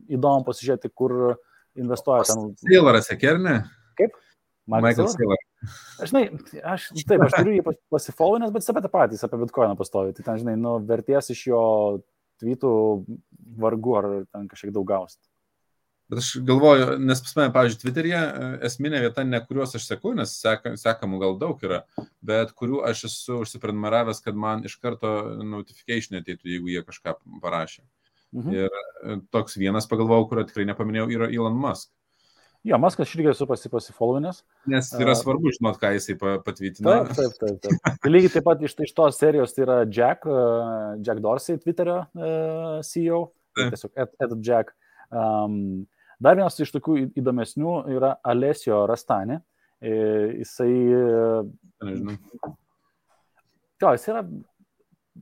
[0.08, 1.36] įdomu pasižiūrėti, kur
[1.76, 2.54] investuoja ten.
[2.62, 3.58] Sailoras, sekernė?
[3.98, 4.16] Kaip?
[4.70, 5.35] Michael Sailor.
[5.64, 6.24] Aš, žinai,
[6.74, 10.12] aš, taip, aš turiu jį pasifollovinęs, bet apie tą patį, jis apie bitkoiną pastovi.
[10.16, 11.62] Tai ten, žinai, nu, verties iš jo
[12.42, 12.74] tweetų
[13.60, 15.20] vargu ar ten kažkiek daug gausit.
[16.06, 20.12] Bet aš galvoju, nes pas mane, pavyzdžiui, Twitter'e e, esminė vieta, ne kuriuos aš seku,
[20.14, 21.80] nes seka, sekamų gal daug yra,
[22.22, 25.10] bet kurių aš esu užsiprenumeravęs, kad man iš karto
[25.42, 27.82] notification ateitų, jeigu jie kažką parašė.
[28.36, 28.54] Mhm.
[28.54, 31.90] Ir e, toks vienas pagalvojau, kurio tikrai nepaminėjau, yra Elon Musk.
[32.66, 34.40] Jo, Maskas irgi esu pasi, pasifollovinęs.
[34.72, 35.18] Nes yra A.
[35.18, 36.96] svarbu žinot, ką jisai pa- patvirtina.
[37.06, 37.58] Taip, taip, taip.
[37.62, 37.98] taip.
[38.02, 42.00] Tai lygiai taip pat iš, iš tos serijos tai yra Jack, uh, Jack Dorsey, Twitterio
[42.02, 43.20] uh, CEO,
[43.54, 43.70] Taip.
[43.76, 44.74] tiesiog Ed, Ed Jack.
[45.14, 45.86] Um,
[46.18, 49.36] Dar vienas iš tokių įdomesnių yra Alesio Rastani.
[49.84, 50.70] Jisai...
[51.84, 52.14] Nežinau.
[53.82, 54.22] Jo, jis yra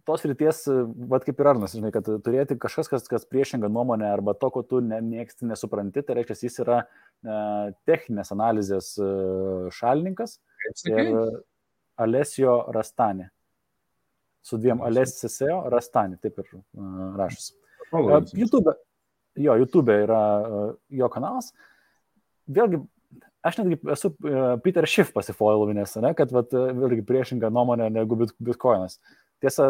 [0.09, 0.65] tos ryties,
[1.11, 4.65] vad kaip ir Arnas, žinai, kad turėti kažkas, kas, kas priešinga nuomonė arba to, ko
[4.67, 7.37] tu nemėgsti, nesupranti, tai reiškia, jis yra e,
[7.87, 9.11] techninės analizės e,
[9.79, 10.39] šalininkas.
[10.91, 11.13] Ir
[11.97, 13.29] Alesio Rastani.
[14.43, 17.53] Su dviem Alesio Rastani, taip ir uh, rašys.
[17.93, 18.75] Uh, YouTube,
[19.41, 21.53] jo, YouTube yra uh, jo kanalas.
[22.51, 22.83] Vėlgi,
[23.47, 28.99] aš netgi esu uh, Peter Schiff pasifollovinęs, ne, kad vat, vėlgi priešinga nuomonė negu Bitcoinas.
[29.45, 29.69] Tiesa,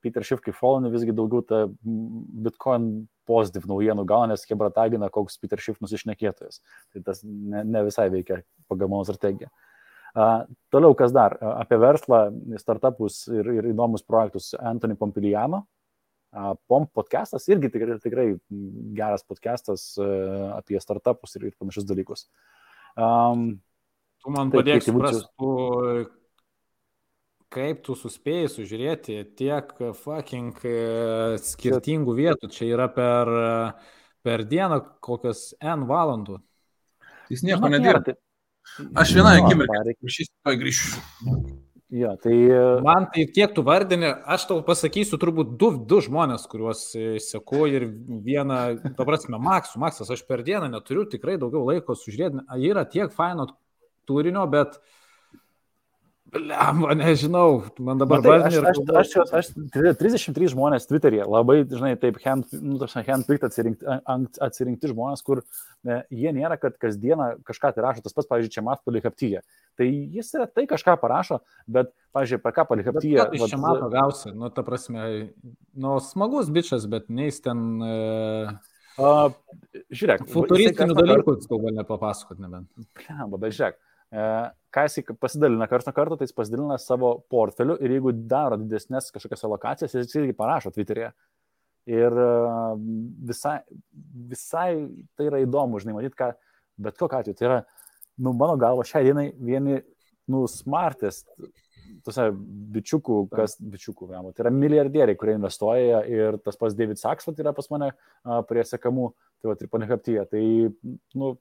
[0.00, 5.36] Peter Schiff kaip followinė visgi daugiau ta Bitcoin pozityv naujienų gauna, nes Hebra tagina, koks
[5.42, 6.62] Peter Schiff nusišnekėtojas.
[6.94, 8.40] Tai tas ne, ne visai veikia
[8.70, 9.52] pagal mano strategiją.
[10.72, 11.36] Toliau, kas dar?
[11.60, 12.22] Apie verslą,
[12.60, 15.66] startupus ir, ir įdomus projektus Anthony Pompiliano.
[16.68, 18.26] POM podcastas irgi tikrai, tikrai
[18.96, 19.94] geras podcastas
[20.56, 22.26] apie startupus ir, ir panašius dalykus.
[22.98, 23.60] Um,
[24.24, 25.24] tu man padėk suprasti,
[27.52, 29.70] kaip tu suspėjai sužiūrėti tiek
[30.02, 30.74] fucking e,
[31.42, 32.50] skirtingų vietų.
[32.52, 33.30] Čia yra per,
[34.26, 36.40] per dieną kokias N valandų.
[37.32, 38.16] Jis nieko nedirba.
[39.00, 39.80] Aš vieną akimirką
[40.60, 41.00] grįšiu.
[41.88, 42.34] Jo, tai...
[42.84, 47.62] Man tai kiek tu vardini, aš tau pasakysiu turbūt du, du žmonės, kuriuos e, seku
[47.70, 47.86] ir
[48.26, 48.58] vieną,
[48.98, 53.48] ta prasme, Maksu, Maksas, aš per dieną neturiu tikrai daugiau laiko sužiūrėti, yra tiek faino
[54.08, 54.97] turinio, bet uh,
[56.28, 59.46] Lemba, nežinau, man dabar Matai, aš, aš, aš, aš, aš,
[59.96, 63.96] 33 žmonės Twitter'e, labai, žinai, taip, hand, nu, handpicked atsirinkti,
[64.44, 65.40] atsirinkti žmonės, kur
[65.88, 69.40] ne, jie nėra, kad kasdieną kažką tai rašo, tas pats, pavyzdžiui, čia mat palikaptyje.
[69.80, 73.28] Tai jis yra tai kažką parašo, bet, pavyzdžiui, apie ką palikaptyje.
[73.38, 75.08] Iš čia mato gausi, nu, ta prasme,
[75.72, 77.68] nu, smagus bičias, bet neįs ten...
[77.80, 77.98] E...
[78.98, 79.30] Uh,
[79.94, 82.66] žiūrėk, futuristinių dalykų, gal nepapasakot nebent.
[82.98, 83.78] Blemba, bet žiūrėk,
[84.12, 89.44] ką jis pasidalina kartą kartą, tai jis pasidalina savo portfeliu ir jeigu daro didesnės kažkokias
[89.48, 91.12] alokacijas, jis irgi parašo Twitter'e.
[91.88, 92.32] Ir e,
[93.30, 93.58] visai,
[94.28, 94.72] visai
[95.16, 96.34] tai yra įdomu, žinai, matyti, ką,
[96.84, 97.62] bet kokiu atveju, tai yra,
[98.20, 99.78] nu, mano galva, šią dieną vieni,
[100.28, 101.30] nu, smartest,
[102.04, 102.28] tuose
[102.74, 107.44] bičiukų, kas bičiukų, vėliau, tai yra milijardieriai, kurie investuoja ir tas pats David Saks, tai
[107.44, 107.90] yra pas mane
[108.50, 109.08] prie sekamų,
[109.40, 110.26] tai va, ir panekaptyje.
[110.28, 110.44] Tai,
[111.22, 111.32] nu,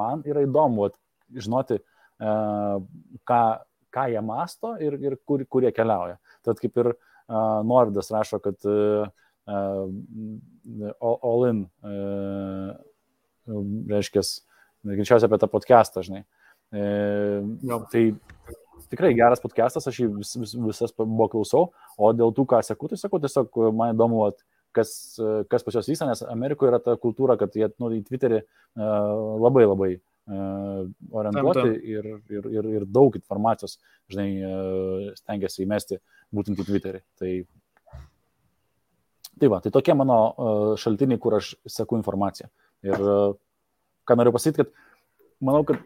[0.00, 0.96] man yra įdomu, at,
[1.36, 1.82] žinoti,
[2.18, 3.40] ką,
[3.94, 6.18] ką jie masto ir, ir kur, kur jie keliauja.
[6.46, 6.92] Tad kaip ir
[7.66, 8.58] Nordas rašo, kad
[11.02, 11.64] all in,
[13.90, 14.22] reiškia,
[14.86, 16.24] greičiausiai apie tą podcastą, žinai.
[16.72, 18.04] Uh, tai
[18.92, 22.88] tikrai geras podcastas, aš jį vis, vis, visas buvo klausau, o dėl tų, ką sakau,
[22.88, 24.24] tai sakau, tiesiog man įdomu,
[24.76, 24.94] kas,
[25.52, 28.48] kas pas juos vyksta, nes Amerikoje yra ta kultūra, kad jie nu, į Twitterį uh,
[29.42, 29.90] labai labai
[30.30, 31.72] orientuoti tam, tam.
[31.82, 33.78] Ir, ir, ir, ir daug informacijos,
[34.12, 34.28] žinai,
[35.18, 35.98] stengiasi įmesti
[36.34, 37.00] būtent į Twitterį.
[37.18, 37.32] Tai,
[39.40, 40.18] tai va, tai tokie mano
[40.80, 42.50] šaltiniai, kur aš seku informaciją.
[42.86, 43.02] Ir
[44.08, 45.82] ką noriu pasakyti, kad manau, kad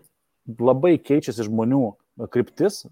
[0.60, 1.82] labai keičiasi žmonių
[2.32, 2.84] kryptis,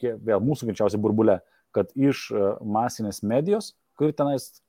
[0.00, 1.40] kaip vėl mūsų greičiausiai burbulė,
[1.74, 2.28] kad iš
[2.60, 4.61] masinės medijos, kur tenais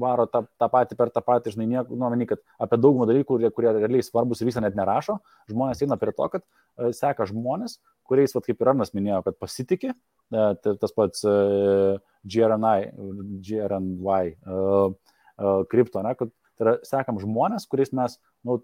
[0.00, 3.26] varo tą, tą patį per tą patį, žinai, nieko, nu, mani, kad apie daugumą dalykų,
[3.28, 5.18] kurie, kurie realiai svarbus visą net nerašo,
[5.50, 7.78] žmonės eina prie to, kad uh, seka žmonės,
[8.08, 10.52] kuriais, vat, kaip ir Arnas minėjo, kad pasitikė, uh,
[10.82, 12.90] tas pats uh, GRNI,
[13.46, 18.60] GRNY uh, uh, kripto, ne, kad tai yra sekam žmonės, kuriais mes, nu,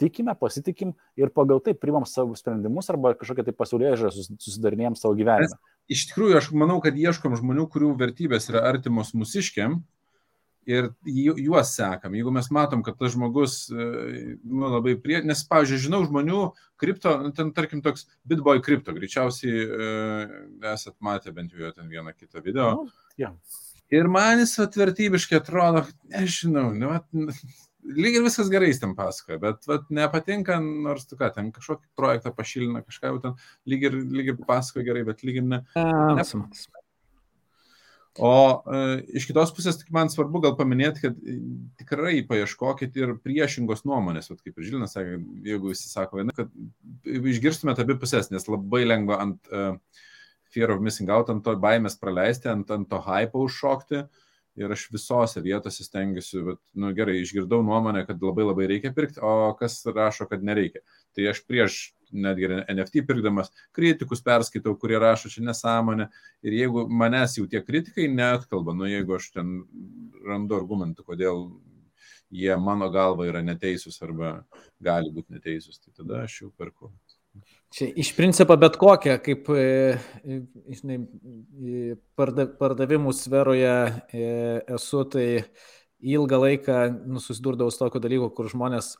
[0.00, 5.16] tikime, pasitikim ir pagal tai primam savo sprendimus arba kažkokią tai pasaulyje žiūrę susidarinėjom savo
[5.18, 5.58] gyvenimą.
[5.92, 9.80] Iš tikrųjų, aš manau, kad ieškom žmonių, kurių vertybės yra artimos mūsiškiam
[10.66, 12.14] ir juos sekam.
[12.18, 13.86] Jeigu mes matom, kad tas žmogus e,
[14.42, 15.20] nu, labai prie...
[15.26, 16.40] Nes, pavyzdžiui, žinau žmonių,
[16.80, 19.92] kripto, nu, ten tarkim toks Bitboy kripto, greičiausiai e,
[20.72, 22.72] esat matę bent jau ten vieną kitą video.
[22.80, 23.32] Nu, ja.
[23.94, 27.06] Ir man jis atvertybiškai atrodo, nežinau, ne, vat,
[27.86, 31.92] lyg ir viskas gerai jis ten pasakoja, bet vat, nepatinka, nors tu ką, ten kažkokį
[31.98, 33.36] projektą pašilina, kažką jau ten
[33.70, 35.62] lyg ir, lyg ir pasakoja gerai, bet lyg ir ne.
[35.78, 36.26] ne
[38.18, 38.82] O e,
[39.18, 41.36] iš kitos pusės, tik man svarbu gal paminėti, kad e,
[41.80, 46.52] tikrai paieškokit ir priešingos nuomonės, Vat, kaip ir Žilinas sakė, jeigu visi sako viena, kad
[47.04, 49.74] išgirstumėte abi pusės, nes labai lengva ant uh,
[50.52, 54.06] fear of missing out, ant to baimės praleisti, ant, ant to hype užšokti.
[54.56, 59.20] Ir aš visose vietose stengiuosi, bet, nu gerai, išgirdau nuomonę, kad labai labai reikia pirkti,
[59.20, 60.80] o kas rašo, kad nereikia.
[61.12, 61.76] Tai aš prieš
[62.12, 66.08] netgi NFT pirkdamas, kritikus perskaitau, kurie rašo čia nesąmonę.
[66.46, 69.56] Ir jeigu manęs jau tie kritikai net kalba, nu jeigu aš ten
[70.26, 71.48] randu argumentų, kodėl
[72.30, 74.38] jie mano galva yra neteisūs arba
[74.82, 76.90] gali būti neteisūs, tai tada aš jau perku.
[77.76, 79.64] Čia iš principo bet kokia, kaip e,
[80.24, 80.38] e,
[80.78, 81.00] žinai,
[82.16, 83.74] pardavimų sferoje
[84.78, 85.26] esu, tai
[86.00, 88.94] ilgą laiką nu, susidurdavau su tokiu dalyku, kur žmonės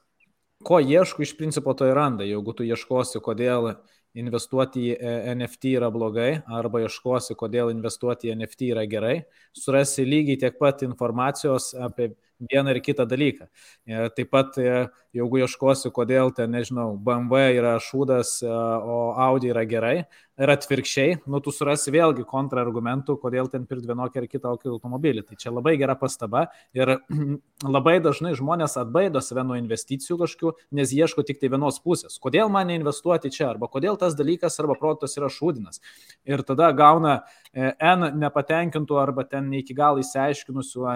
[0.65, 2.25] ko ieško, iš principo to ir randa.
[2.25, 3.75] Jeigu tu ieškosi, kodėl
[4.17, 9.17] investuoti į e, NFT yra blogai, arba ieškosi, kodėl investuoti į NFT yra gerai,
[9.57, 13.47] surasi lygiai tiek pat informacijos apie vieną ir kitą dalyką.
[13.87, 14.87] E, taip pat, e,
[15.17, 20.05] jeigu ieškosi, kodėl ten, nežinau, BMW yra šūdas, e, o Audi yra gerai,
[20.37, 25.25] ir atvirkščiai, nu tu surasi vėlgi kontrargumentų, kodėl ten pirkti vienokį ar kitą automobilį.
[25.31, 26.47] Tai čia labai gera pastaba
[26.77, 26.99] ir
[27.77, 32.21] labai dažnai žmonės atbaido save nuo investicijų kažkokių, nes ieško tik tai vienos pusės.
[32.21, 35.81] Kodėl man neinvestuoti čia, arba kodėl tas dalykas arba protas yra šūdinas.
[36.29, 37.23] Ir tada gauna
[37.57, 40.91] N nepatenkintų arba ten ne iki galo įsiaiškinusių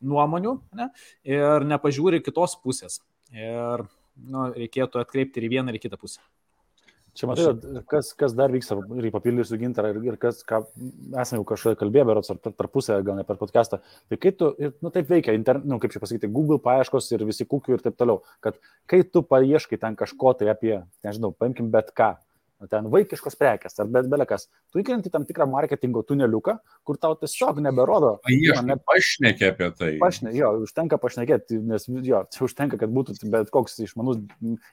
[0.00, 0.90] nuomonių ne,
[1.28, 3.00] ir nepažiūri kitos pusės.
[3.34, 3.86] Ir
[4.26, 6.22] nu, reikėtų atkreipti ir į vieną, ir į kitą pusę.
[7.18, 10.60] Čia matai, kas, kas dar vyksta, ir papildysiu gintarą, ir, ir kas, ką
[11.18, 13.80] esame jau kažkoje kalbėję, berots ar tarpusę, gal ne per podcastą.
[14.08, 17.48] Tai kai tu, nu taip veikia, internet, nu, kaip čia pasakyti, Google paieškos ir visi
[17.50, 18.60] kukių ir taip toliau, kad
[18.90, 22.12] kai tu paieškai ten kažko tai apie, nežinau, paimkim bet ką,
[22.68, 27.62] ten vaikiškos prekes ar bet belekas, tu įkrenti tam tikrą marketingo tuneliuką, kur tau tiesiog
[27.64, 28.16] neberodo.
[28.28, 29.90] Jie net pašnekė apie tai.
[30.02, 34.20] Pašnekė, jo, užtenka pašnekėti, nes jo, čia užtenka, kad būtų bet koks išmanus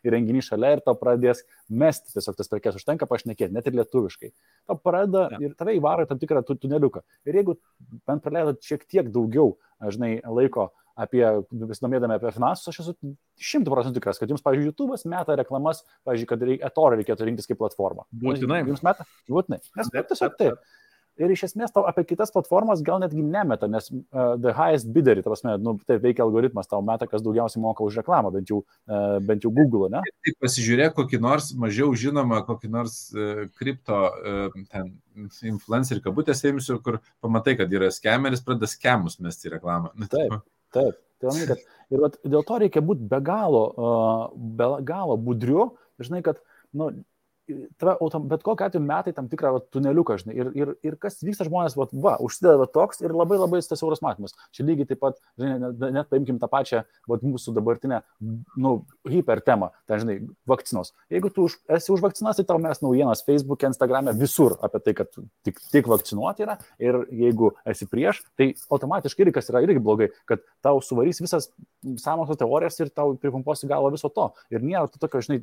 [0.08, 4.34] įrenginys šalia ir tau pradės mesti tiesiog tas prekes, užtenka pašnekėti, net ir lietuviškai.
[4.68, 5.44] Tau pradeda ja.
[5.48, 7.06] ir tave įvaro tam tikrą tuneliuką.
[7.30, 7.58] Ir jeigu
[8.08, 9.56] bent praleidot šiek tiek daugiau,
[9.94, 12.96] žinai, laiko apie, besidomėdami apie finansus, aš esu
[13.52, 17.62] šimtų procentų tikras, kad jums, pavyzdžiui, YouTube'as meta reklamas, pavyzdžiui, kad etorą reikėtų rinktis kaip
[17.62, 18.08] platformą.
[18.26, 18.64] Būtinai.
[18.68, 19.08] Jums meta?
[19.30, 19.62] Būtinai.
[19.78, 20.68] Nes tiesiog taip.
[21.18, 25.24] Ir iš esmės tau apie kitas platformas gal netgi nemeta, nes uh, the highest bidderį,
[25.26, 28.60] ta prasme, nu, taip veikia algoritmas, tau meta, kas daugiausiai moka už reklamą, bent jau,
[28.86, 30.04] uh, bent jau Google, ne?
[30.06, 34.94] Tai pasižiūrėk kokį nors mažiau žinomą, kokį nors uh, kripto uh, ten
[35.50, 39.96] influencerį kabutėse imsiu, kur pamatai, kad yra skemeris, pradeda skemus mesti reklamą.
[39.98, 40.38] Nu, taip.
[40.38, 40.46] Taip,
[40.86, 43.64] tai manai, kad ir vat, dėl to reikia būti be galo,
[44.60, 45.70] be galo budriu,
[46.04, 46.42] žinai, kad,
[46.78, 46.92] nu,
[47.80, 47.96] tave,
[48.30, 51.78] bet kokiu atveju metai tam tikrą va, tuneliuką, žinai, ir, ir, ir kas vyksta žmonės,
[51.80, 54.36] va, va užsideda va, toks ir labai labai tas siauras matymas.
[54.56, 58.02] Čia lygiai taip pat, žinai, net, net paimkim tą pačią, va, mūsų dabartinę,
[58.60, 58.74] nu,
[59.10, 60.18] hiper temą, ten, žinai,
[60.50, 60.94] vakcinos.
[61.14, 64.96] Jeigu tu už, esi už vakcinas, tai tau mes naujienas Facebook'e, Instagram'e, visur apie tai,
[65.02, 65.14] kad
[65.48, 70.12] tik, tik vakcinuoti yra, ir jeigu esi prieš, tai automatiškai irgi kas yra irgi blogai,
[70.30, 71.50] kad tau suvarys visas
[72.02, 74.30] sąmokslo teorijas ir tau pripumposi galvo viso to.
[74.54, 75.40] Ir nėra to tokio, žinai,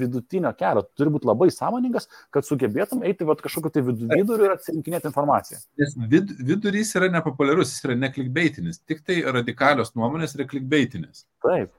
[0.00, 0.84] vidutinio kelio.
[0.94, 5.62] Tu turi būti labai sąmoningas, kad sugebėtum eiti vat, kažkokiu tai viduriu ir atsirinkinėti informaciją.
[5.80, 11.26] Nes vid, vidurys yra nepopuliarus, jis yra neklikbeitinis, tik tai radikalios nuomonės yra klikbeitinis.
[11.44, 11.72] Taip.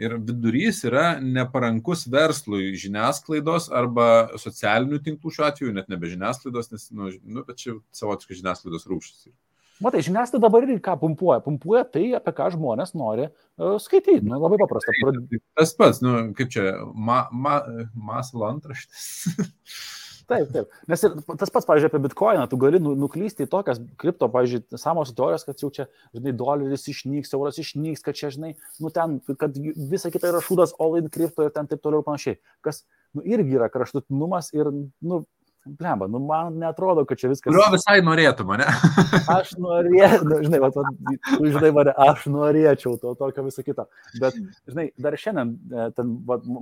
[0.00, 6.86] Ir vidurys yra neparankus verslui žiniasklaidos arba socialinių tinklų šiuo atveju, net nebe žiniasklaidos, nes,
[6.94, 9.32] nu, nu bet čia savotiškai žiniasklaidos rūšis.
[9.80, 11.40] Matai, žiniasklaida dabar irgi ką pumpuoja.
[11.44, 14.26] Pumpuoja tai, apie ką žmonės nori uh, skaityti.
[14.28, 14.92] Nu, labai paprasta.
[15.00, 15.22] Prad...
[15.56, 17.62] Tas pats, nu, kaip čia, ma, ma,
[17.96, 19.08] masalo antraštės.
[20.30, 20.74] Taip, taip.
[20.86, 24.78] Nes ir tas pats, pavyzdžiui, apie bitkoiną, tu gali nu, nuklysti į tokias kripto, pavyzdžiui,
[24.78, 29.18] samos teorijos, kad jau čia, žinai, doleris išnyks, euras išnyks, kad čia, žinai, nu ten,
[29.40, 29.58] kad
[29.90, 32.38] visa kita yra šūdas all in kripto ir ten taip toliau ir panašiai.
[32.62, 32.84] Kas,
[33.16, 34.70] nu, irgi yra kraštutinumas ir,
[35.02, 35.24] nu,
[35.64, 37.52] Blemba, nu man netrodo, kad čia viskas.
[37.52, 38.64] Kurio visai norėtų mane?
[39.36, 43.84] aš norėčiau, nu, žinai, va, tu žinai mane, aš norėčiau to tokio visą kitą.
[44.22, 44.38] Bet,
[44.70, 46.14] žinai, dar šiandien e, ten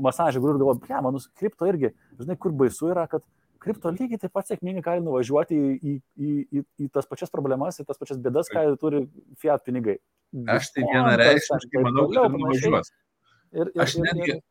[0.02, 3.22] masažė guriu ir galvoju, blemba, nu, kripto irgi, žinai, kur baisu yra, kad
[3.62, 7.78] kripto lygiai taip pat sėkmingai gali nuvažiuoti į, į, į, į, į tas pačias problemas,
[7.78, 9.04] į tas pačias bėdas, ką turi
[9.38, 9.98] fiat pinigai.
[10.58, 12.90] Aš tai vienareikšmiškai manau, kad nuvažiuos.
[13.54, 14.42] Ir, ir, aš netgi, ir,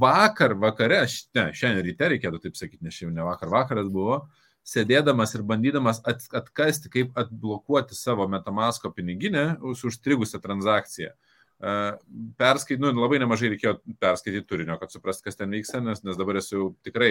[0.00, 1.02] vakar vakare,
[1.36, 4.22] ne, šiandien ryte reikėtų taip sakyti, nes šiandien ne vakar vakaras buvo,
[4.66, 11.12] sėdėdamas ir bandydamas at, atkasti, kaip atblokuoti savo metamasko piniginę už užstrigusią transakciją.
[11.62, 11.92] Uh,
[12.42, 16.40] perskait, nu, labai nemažai reikėjo perskaityti turinio, kad suprast, kas ten vyksta, nes, nes dabar
[16.40, 17.10] esu tikrai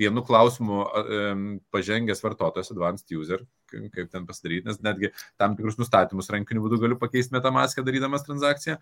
[0.00, 1.42] vienu klausimu um,
[1.74, 6.96] pažengęs vartotojas, advanced user, kaip ten pasidaryti, nes netgi tam tikrus nustatymus rankiniu būdu galiu
[7.00, 8.78] pakeisti metamaskę darydamas transakciją.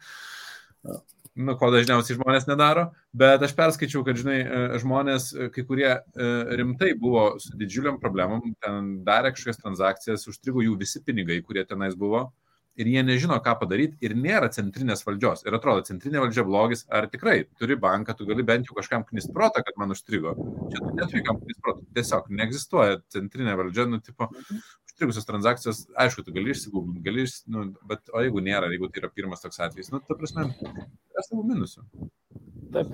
[0.86, 1.02] Uh,
[1.39, 5.89] nu, ko dažniausiai žmonės nedaro, bet aš perskaičiau, kad, žinai, e, žmonės, e, kai kurie
[5.93, 6.28] e,
[6.59, 11.97] rimtai buvo su didžiuliam problemom, ten darė kažkokias transakcijas, užstrigo jų visi pinigai, kurie tenais
[11.98, 12.28] buvo,
[12.81, 15.44] ir jie nežino, ką padaryti, ir nėra centrinės valdžios.
[15.47, 19.65] Ir atrodo, centrinė valdžia blogis, ar tikrai turi banką, tu gali bent jau kažkam knisprotą,
[19.66, 20.32] kad man užstrigo.
[20.73, 21.85] Čia tu neturi kam knisprotą.
[21.97, 24.31] Tiesiog neegzistuoja centrinė valdžia, nu, tipo,
[25.01, 29.01] sutrikusios transakcijos, aišku, tu gali išsigūginti, gali iš, nu, bet o jeigu nėra, jeigu tai
[29.01, 31.85] yra pirmas toks atvejis, nu, ta prasme, yra savų minusų.
[32.74, 32.93] Taip.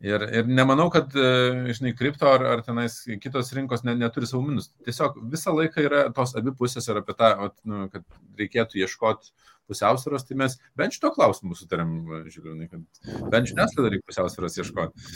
[0.00, 4.42] Ir, ir nemanau, kad, e, žinai, kripto ar, ar tenais kitos rinkos ne, neturi savo
[4.44, 4.70] minus.
[4.86, 7.32] Tiesiog visą laiką yra tos abi pusės ir apie tą,
[7.68, 8.04] nu, kad
[8.40, 9.32] reikėtų ieškoti
[9.70, 11.92] pusiausvėros, tai mes bent šito klausimu sutarėm,
[12.32, 15.10] žiūrėjau, kad bent žiniasklaida reikia pusiausvėros ieškoti.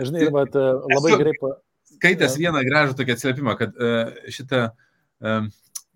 [0.00, 1.36] Žinai, bet e, labai gerai.
[1.94, 4.83] Skaitęs vieną gražų tokį atsiliepimą, kad uh, šitą uh,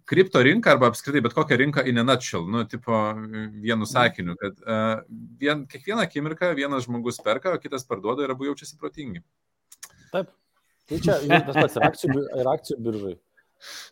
[0.08, 2.96] kripto rinką arba apskritai bet kokią rinką in a nutshell, nu, tipo
[3.60, 5.02] vienu sakiniu, kad uh,
[5.40, 9.20] vien, kiekvieną akimirką vienas žmogus perka, o kitas parduoda ir abu jaučiasi protingi.
[10.12, 10.32] Taip.
[10.88, 13.14] Tai čia tas pats ir akcijų, ir akcijų biržai.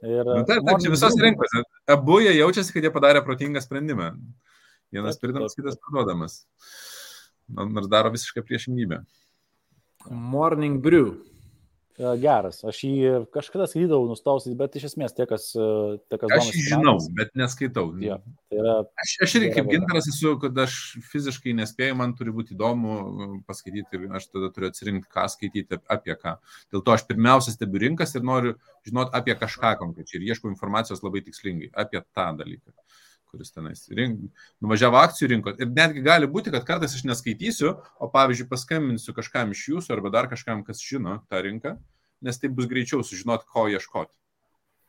[0.06, 1.54] Ir, nu, taip, taip, čia visos rinkos.
[1.92, 4.14] Abu jie jaučiasi, kad jie padarė protingą sprendimą.
[4.94, 6.44] Vienas pirdamas, kitas parduodamas.
[7.52, 9.02] Nors daro visišką priešingybę.
[10.08, 11.18] Morning brew.
[11.96, 12.58] E, geras.
[12.68, 15.48] Aš jį kažkada skaitydavau, nustausiai, bet iš esmės tie, kas...
[15.56, 15.68] E,
[16.10, 17.86] tie, kas aš jį žinau, bet neskaitau.
[18.04, 18.18] Ja,
[18.50, 20.76] tai yra, aš, aš irgi kaip gintaras esu, kad aš
[21.12, 25.80] fiziškai nespėju, man turi būti įdomu e, paskaityti ir aš tada turiu atsirinkti, ką skaityti,
[25.92, 26.36] apie ką.
[26.74, 28.56] Dėl to aš pirmiausia stebiu rinkas ir noriu
[28.86, 32.76] žinoti apie kažką konkrečiai ir ieškau informacijos labai tikslingai apie tą dalyką
[33.36, 34.24] kuris tenais rink,
[34.64, 35.60] nuvažiavo akcijų rinkos.
[35.60, 40.14] Ir netgi gali būti, kad kartais aš neskaitysiu, o pavyzdžiui paskambinsiu kažkam iš jūsų arba
[40.14, 41.76] dar kažkam, kas žino tą rinką,
[42.24, 44.16] nes tai bus greičiau sužinoti, ko ieškoti.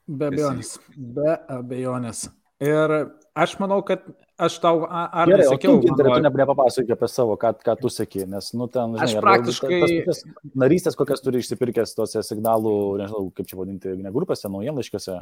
[0.07, 0.77] Be abejonės.
[0.95, 2.29] Be abejonės.
[2.63, 2.93] Ir
[3.37, 4.05] aš manau, kad
[4.41, 8.23] aš tau, ar Gerai, sakiau, tu, man, tu nepapasakok apie savo, ką, ką tu sakė,
[8.29, 9.81] nes, nu, ten, žinai, aš praktiškai...
[10.07, 15.19] Tas, tas narystės, kokias turi išsipirkęs tose signalų, nežinau, kaip čia vadinti, ne grupėse, naujienlaiškiuose.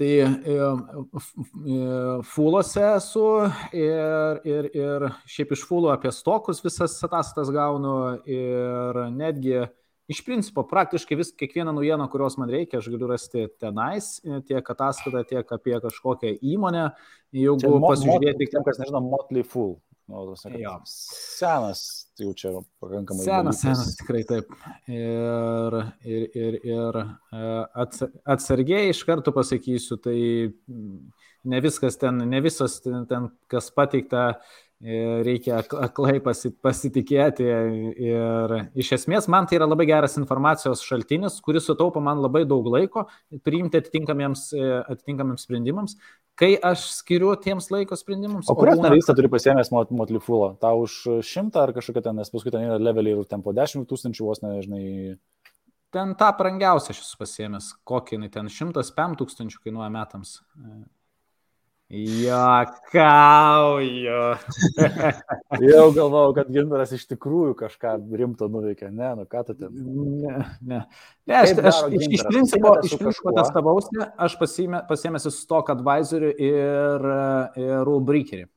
[0.00, 1.78] Tai e, e,
[2.24, 3.26] fuluose esu
[3.76, 9.60] ir, ir, ir šiaip iš fulų apie stokus visas ataskaitas gaunu ir netgi
[10.12, 14.14] iš principo praktiškai vis kiekvieną naujieną, kurios man reikia, aš galiu rasti tenais,
[14.48, 16.88] tiek ataskaitą, tiek apie kažkokią įmonę.
[17.36, 18.50] Jeigu pasižiūrėti...
[18.52, 19.76] Tiem, kas nežino, Motley Fool.
[20.12, 20.74] Nu, ja.
[20.84, 22.50] Senas, tai jau čia
[22.82, 23.24] pakankamai.
[23.24, 23.62] Senas, dalykas.
[23.62, 24.50] senas, tikrai taip.
[24.92, 27.46] Ir, ir, ir, ir e,
[28.34, 30.18] atsargiai iš karto pasakysiu, tai
[31.48, 34.26] ne viskas ten, ne visas ten, ten kas pateikta
[34.82, 42.02] reikia aklai pasitikėti ir iš esmės man tai yra labai geras informacijos šaltinis, kuris sutaupo
[42.02, 43.04] man labai daug laiko
[43.46, 44.48] priimti atitinkamiems,
[44.90, 45.94] atitinkamiems sprendimams,
[46.38, 48.50] kai aš skiriu tiems laiko sprendimams.
[48.50, 50.56] O kurią narystę turi pasiemęs Motlifulą?
[50.62, 50.98] Tau už
[51.30, 54.42] šimtą ar kažkokią ten, nes paskui ten yra leveliai ir ten po dešimt tūkstančių vos
[54.42, 55.14] nežinai.
[55.92, 60.40] Ten tą brangiausią aš esu pasiemęs, kokį ten šimtas pem tūkstančių kainuoja metams.
[61.92, 63.80] Jokauju.
[65.68, 68.88] Jau galvojau, kad Ginteras iš tikrųjų kažką rimto nuveikė.
[68.88, 69.68] Ne, nu ką tu ten?
[70.22, 70.78] Ne, ne.
[71.28, 77.06] ne aš, aš iš, iš principo, iš principo testavausi, aš pasiėmęs su Stock Advisor ir,
[77.60, 78.48] ir Rule Breakerį.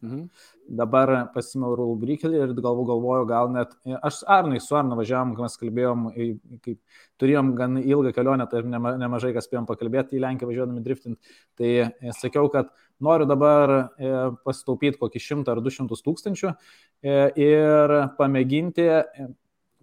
[0.00, 0.24] Mhm.
[0.70, 3.72] Dabar pasimau Rule Breakerį ir galvo galvoju, gal net,
[4.06, 6.04] aš Arnai su Arnu važiavam, kai mes kalbėjom,
[6.62, 6.78] kaip
[7.18, 12.14] turėjom gan ilgą kelionę, tai nemažai kas spėjom pakalbėti į Lenkiją važiuodami driftinti, tai e,
[12.14, 12.70] sakiau, kad
[13.02, 14.14] noriu dabar e,
[14.46, 18.86] pasitaupyti kokį šimtą ar du šimtus tūkstančių e, ir pamėginti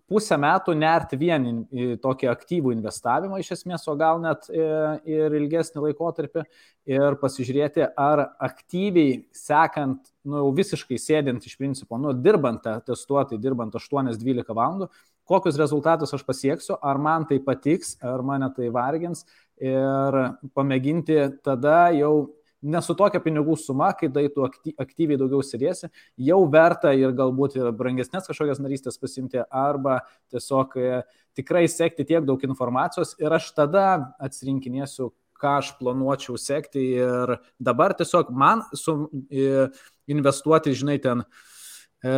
[0.07, 5.83] pusę metų nerti vien į tokį aktyvų investavimą iš esmės, o gal net ir ilgesnį
[5.89, 6.45] laikotarpį
[6.93, 13.75] ir pasižiūrėti, ar aktyviai sekant, nu jau visiškai sėdint iš principo, nu dirbant testuotai, dirbant
[13.75, 14.89] 8-12 valandų,
[15.27, 19.25] kokius rezultatus aš pasieksiu, ar man tai patiks, ar mane tai vargins
[19.59, 20.21] ir
[20.55, 22.29] pamėginti tada jau
[22.61, 25.91] nesu tokia pinigų suma, kai tai tu aktyviai daugiau sėdėsi,
[26.29, 29.99] jau verta ir galbūt ir brangesnės kažkokias narystės pasimti, arba
[30.33, 30.89] tiesiog e,
[31.37, 33.87] tikrai sekti tiek daug informacijos ir aš tada
[34.23, 39.67] atsirinkinėsiu, ką aš planuočiau sekti ir dabar tiesiog man su, e,
[40.09, 41.21] investuoti, žinai, ten
[42.01, 42.15] e,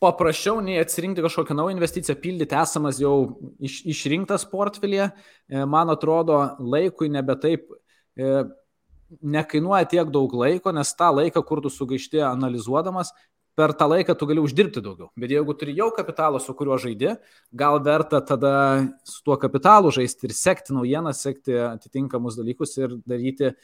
[0.00, 3.14] paprasčiau nei atsirinkti kažkokią naują investiciją, pildyti esamas jau
[3.60, 5.10] iš, išrinktas portfelį, e,
[5.68, 7.68] man atrodo, laikui nebe taip
[8.16, 8.30] e,
[9.18, 13.12] nekainuoja tiek daug laiko, nes tą laiką, kur tu sugaišti analizuodamas,
[13.58, 15.10] per tą laiką tu gali uždirbti daugiau.
[15.18, 17.16] Bet jeigu turi jau kapitalą, su kuriuo žaidži,
[17.52, 18.54] gal verta tada
[19.04, 23.54] su tuo kapitalu žaisti ir sekti naujieną, sekti atitinkamus dalykus ir daryti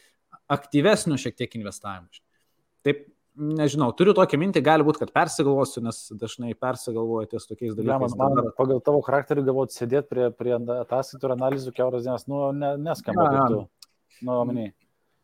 [0.53, 2.21] aktyvesnių šiek tiek investavimų.
[2.87, 3.07] Taip,
[3.37, 8.15] nežinau, turiu tokią mintį, gali būti, kad persigalvosiu, nes dažnai persigalvoju ties tokiais dalykais.
[8.15, 12.27] Ne, man, man pagal tavo charakterį galvoti sėdėti prie, prie ataskaitų ir analizų keuras dienas,
[12.31, 13.47] nu, ne, neskamba.
[14.25, 14.71] Nu, omeny.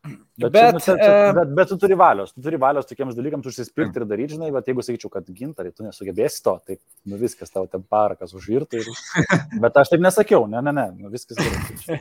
[0.03, 0.93] Bet, bet, čia, nu, čia,
[1.29, 1.33] e...
[1.37, 4.67] bet, bet tu turi valios, tu turi valios tokiems dalykams užsispirti ir daryti, žinai, bet
[4.67, 6.77] jeigu sakyčiau, kad gintarai, tu nesugebėsi to, tai
[7.07, 8.81] nu viskas tau ten parakas užvirtų.
[8.81, 8.89] Ir...
[9.63, 11.99] Bet aš taip nesakiau, ne, ne, ne, nu, viskas gerai.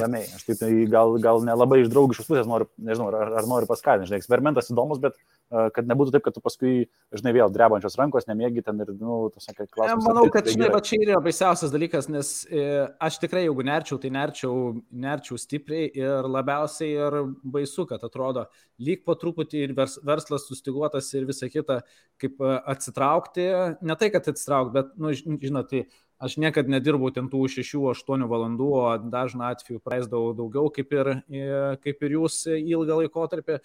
[0.00, 3.68] Ramiai, aš taip tai gal, gal nelabai iš draugiškos pusės noriu, nežinau, ar, ar noriu
[3.70, 6.74] paskatinti, žinai, eksperimentas įdomus, bet uh, kad nebūtų taip, kad tu paskui,
[7.14, 10.08] žinai, vėl drebančios rankos, nemėgi ten ir, nu, tu sakai, klausimas.
[10.08, 12.64] Manau, kad, tai žinai, va čia yra baisiausias dalykas, nes e,
[13.04, 14.56] aš tikrai, jeigu nerčiau, tai nerčiau,
[14.90, 18.46] nerčiau stipriai ir labiausiai ir baisu, kad atrodo,
[18.82, 21.80] lyg po truputį ir vers, verslas sustiguotas ir visa kita,
[22.20, 23.46] kaip e, atsitraukti,
[23.82, 25.84] ne tai, kad atsitraukti, bet, nu, žinot, tai
[26.18, 31.48] aš niekada nedirbau ten tų 6-8 valandų, o dažnu atveju praeisdavau daugiau kaip ir, e,
[31.84, 33.60] kaip ir jūs ilgą laikotarpį.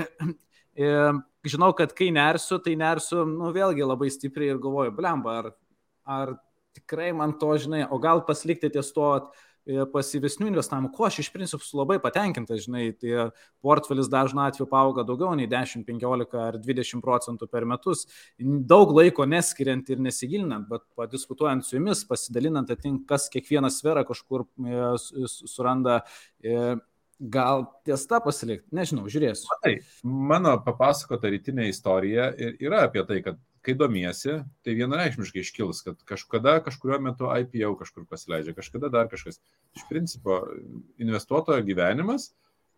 [1.44, 5.50] žinau, kad kai nersiu, tai nersiu, nu, vėlgi labai stipriai ir galvoju, blemba, ar,
[6.04, 6.34] ar
[6.76, 9.08] tikrai man to, žinai, o gal pasilikti ties to
[9.64, 13.30] E, pasyvesnių investavimų, ko aš iš principų esu labai patenkintas, žinai, tai
[13.64, 18.04] portfelis dažnu atveju auga daugiau nei 10, 15 ar 20 procentų per metus,
[18.68, 24.44] daug laiko neskiriant ir nesigilinant, bet padiskutuojant su jumis, pasidalinant, atink, kas kiekvieną sferą kažkur
[24.44, 24.82] e,
[25.32, 26.02] suranda.
[26.44, 26.74] E,
[27.14, 29.46] gal ties tą pasilikti, nežinau, žiūrėsiu.
[29.48, 36.00] Matai, mano papasakota rytinė istorija yra apie tai, kad kai domiesi, tai vienareikšmiškai iškils, kad
[36.08, 39.40] kažkada kažkurio metu IPO kažkur pasileidžia, kažkada dar kažkas.
[39.76, 40.42] Iš principo,
[41.00, 42.32] investuotojo gyvenimas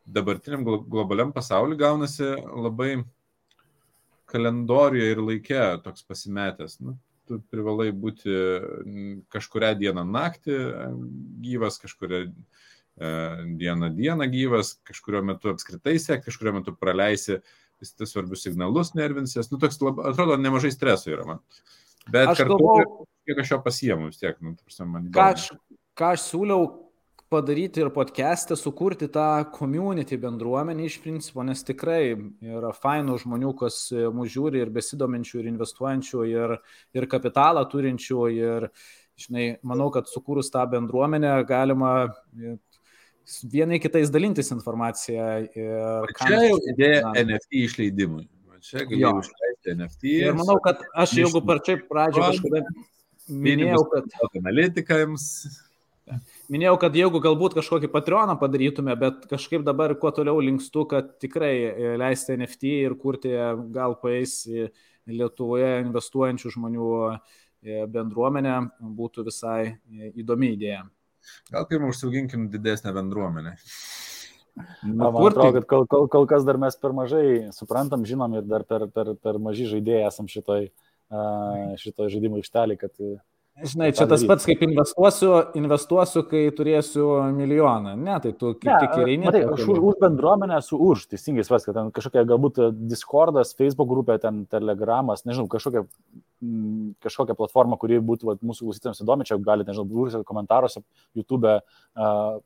[0.06, 2.92] dabartiniam globaliam pasauliu gaunasi labai
[4.30, 6.78] kalendorijoje ir laikė toks pasimetęs.
[6.82, 6.96] Nu,
[7.26, 8.38] tu privalai būti
[9.34, 10.60] kažkuria diena naktį
[11.42, 12.28] gyvas, kažkuria
[12.96, 18.94] dieną dieną gyvas, kažkurio metu apskritai sekti, kažkurio metu praleisi uh, vis tai svarbius signalus
[18.97, 19.51] nervinsies.
[19.53, 21.44] Nu, toks, lab, atrodo, nemažai streso yra man.
[22.07, 25.16] Bet aš kartu, galvoju, kiek aš jo pasiemu vis tiek, nu, tarsi man įdomu.
[25.16, 25.48] Ką aš,
[25.98, 26.66] ką aš siūliau
[27.32, 33.81] padaryti ir podcast'e, sukurti tą community bendruomenę iš principo, nes tikrai yra fainų žmonių, kas
[33.90, 36.55] mūsų žiūri ir besidominčių, ir investuojančių, ir,
[36.94, 38.69] ir kapitalą turinčių, ir,
[39.19, 41.93] žinai, manau, kad sukūrus tą bendruomenę galima
[43.53, 45.28] vienai kitais dalintis informaciją.
[45.57, 48.27] Ir čia jau idėja na, NFT išleidimui.
[48.66, 50.12] Čia galėjau išleisti NFT.
[50.24, 52.65] Ir manau, kad aš jeigu parčiai pradžioje kažkada
[53.31, 54.19] minėjau, kad...
[54.40, 55.28] Analitikams.
[56.51, 61.55] Minėjau, kad jeigu galbūt kažkokį Patreoną padarytume, bet kažkaip dabar kuo toliau linkstu, kad tikrai
[61.66, 63.32] e, leisti NFT ir kurti
[63.74, 64.44] gal paės
[65.07, 68.57] Lietuvoje investuojančių žmonių e, bendruomenę
[68.98, 70.85] būtų visai e, įdomi idėja.
[71.53, 73.57] Gal pirmą užsiauginkim didesnę bendruomenę.
[74.82, 78.47] Na, man atrodo, kad kol, kol, kol kas dar mes per mažai suprantam, žinom ir
[78.48, 80.70] dar per, per, per maži žaidėjai esam šitoj,
[81.82, 82.94] šitoj žaidimų aikštelį, kad
[83.57, 87.95] Žinai, čia tas pats, kaip investuosiu, investuosiu, kai turėsiu milijoną.
[87.97, 89.31] Ne, tai tu kaip tik ir eini.
[89.31, 92.61] Aš už, už bendruomenę esu už, teisingai svas, kad ten kažkokia galbūt
[92.91, 95.87] Discordas, Facebook grupė, ten Telegramas, nežinau, kažkokia,
[96.45, 100.85] m, kažkokia platforma, kuri būtų va, mūsų klausytėms įdomi, čia galite, nežinau, būrėse komentaruose,
[101.16, 102.37] YouTube, uh,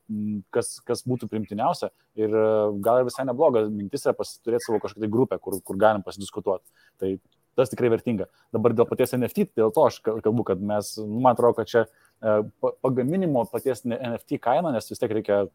[0.55, 1.91] kas, kas būtų primtiniausia.
[2.23, 6.07] Ir uh, gal visai nebloga mintis yra pasiturėti savo kažkokią tai grupę, kur, kur galim
[6.07, 6.87] pasidiskutuoti.
[7.03, 7.17] Tai
[7.61, 8.27] tas tikrai vertinga.
[8.53, 11.85] Dabar dėl paties NFT, dėl to aš kalbu, kad mes, nu, man atrodo, kad čia
[11.85, 12.41] e,
[12.83, 15.45] pagaminimo paties NFT kaina, nes vis tiek reikia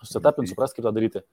[0.00, 1.24] susitapinti, suprasti, kaip tą daryti.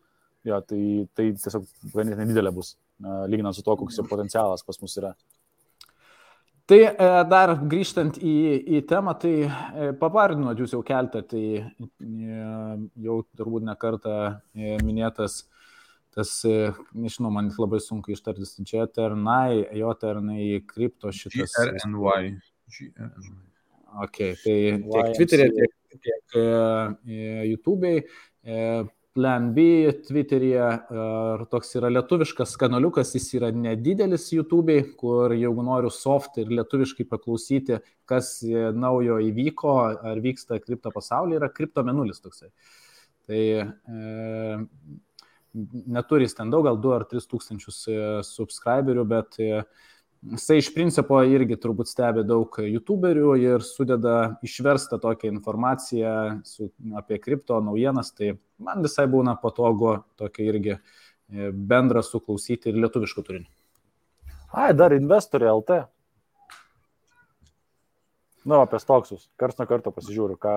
[0.48, 0.82] Jo, tai,
[1.18, 1.66] tai tiesiog
[1.96, 5.16] ganėtinai didelė bus, e, lyginant su to, koks jo potencialas pas mus yra.
[6.68, 8.38] Tai e, dar grįžtant į,
[8.78, 9.36] į temą, tai
[10.00, 11.44] papardinot jūs jau keltą, tai
[13.08, 14.18] jau turbūt nekartą
[14.84, 15.46] minėtas
[16.18, 21.54] tas, e, nežinau, man labai sunku ištartis, čia ternai, jo ternai, kripto šitas.
[21.54, 22.34] GRNY.
[22.74, 23.36] GRNY.
[23.98, 25.74] Ok, tai tiek Twitter'e, tiek,
[26.04, 27.98] tiek uh, YouTube'ai.
[28.48, 28.86] Uh,
[29.18, 29.64] Plan B
[30.06, 36.52] Twitter'e ir toks yra lietuviškas kanaliukas, jis yra nedidelis YouTube'ai, kur jeigu noriu soft ir
[36.54, 38.36] lietuviškai paklausyti, kas
[38.78, 39.74] naujo įvyko
[40.12, 42.52] ar vyksta kripto pasaulyje, yra kripto menulis toksai.
[43.26, 43.66] Tai e,
[45.88, 49.64] neturi jis ten daug, gal 2 ar 3 tūkstančius e, subscriberių, bet e,
[50.34, 56.16] jisai iš principo irgi turbūt stebi daug youtuberių ir sudeda išverstą tokią informaciją
[56.48, 62.82] su, apie kripto naujienas, tai man visai būna patogu tokia irgi e, bendrą suklausyti ir
[62.86, 63.48] lietuviškų turinį.
[64.58, 65.84] Ai, dar investoriai LT.
[68.48, 69.26] Nu, apie stoksus.
[69.36, 70.52] Kars nuo karto pasižiūriu, ką,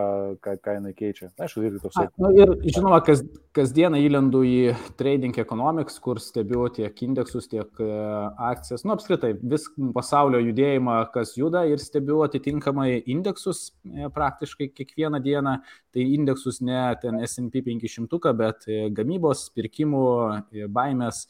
[0.45, 1.27] ką, ką jinai keičia.
[1.43, 1.97] Aišku, irgi toks.
[2.23, 3.25] Na ir žinoma, kas,
[3.57, 7.89] kasdieną įlendu į trading economics, kur stebiu tiek indeksus, tiek e,
[8.51, 8.85] akcijas.
[8.87, 15.57] Nu, apskritai, vis pasaulio judėjimą, kas juda ir stebiu atitinkamai indeksus e, praktiškai kiekvieną dieną.
[15.91, 20.07] Tai indeksus ne ten SP 500, bet e, gamybos, pirkimų,
[20.71, 21.25] baimės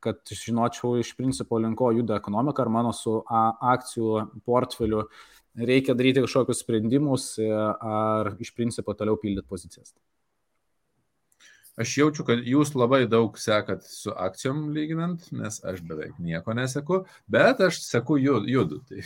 [0.00, 5.06] kad žinočiau iš principo linko juda ekonomika ar mano su akcijų portfeliu
[5.56, 7.48] reikia daryti kažkokius sprendimus e,
[7.80, 9.94] ar iš principo toliau pildyti pozicijas.
[11.76, 17.02] Aš jaučiu, kad jūs labai daug sekat su akcijom lyginant, nes aš beveik nieko neseku,
[17.28, 18.78] bet aš seku judu.
[18.88, 19.04] Tai,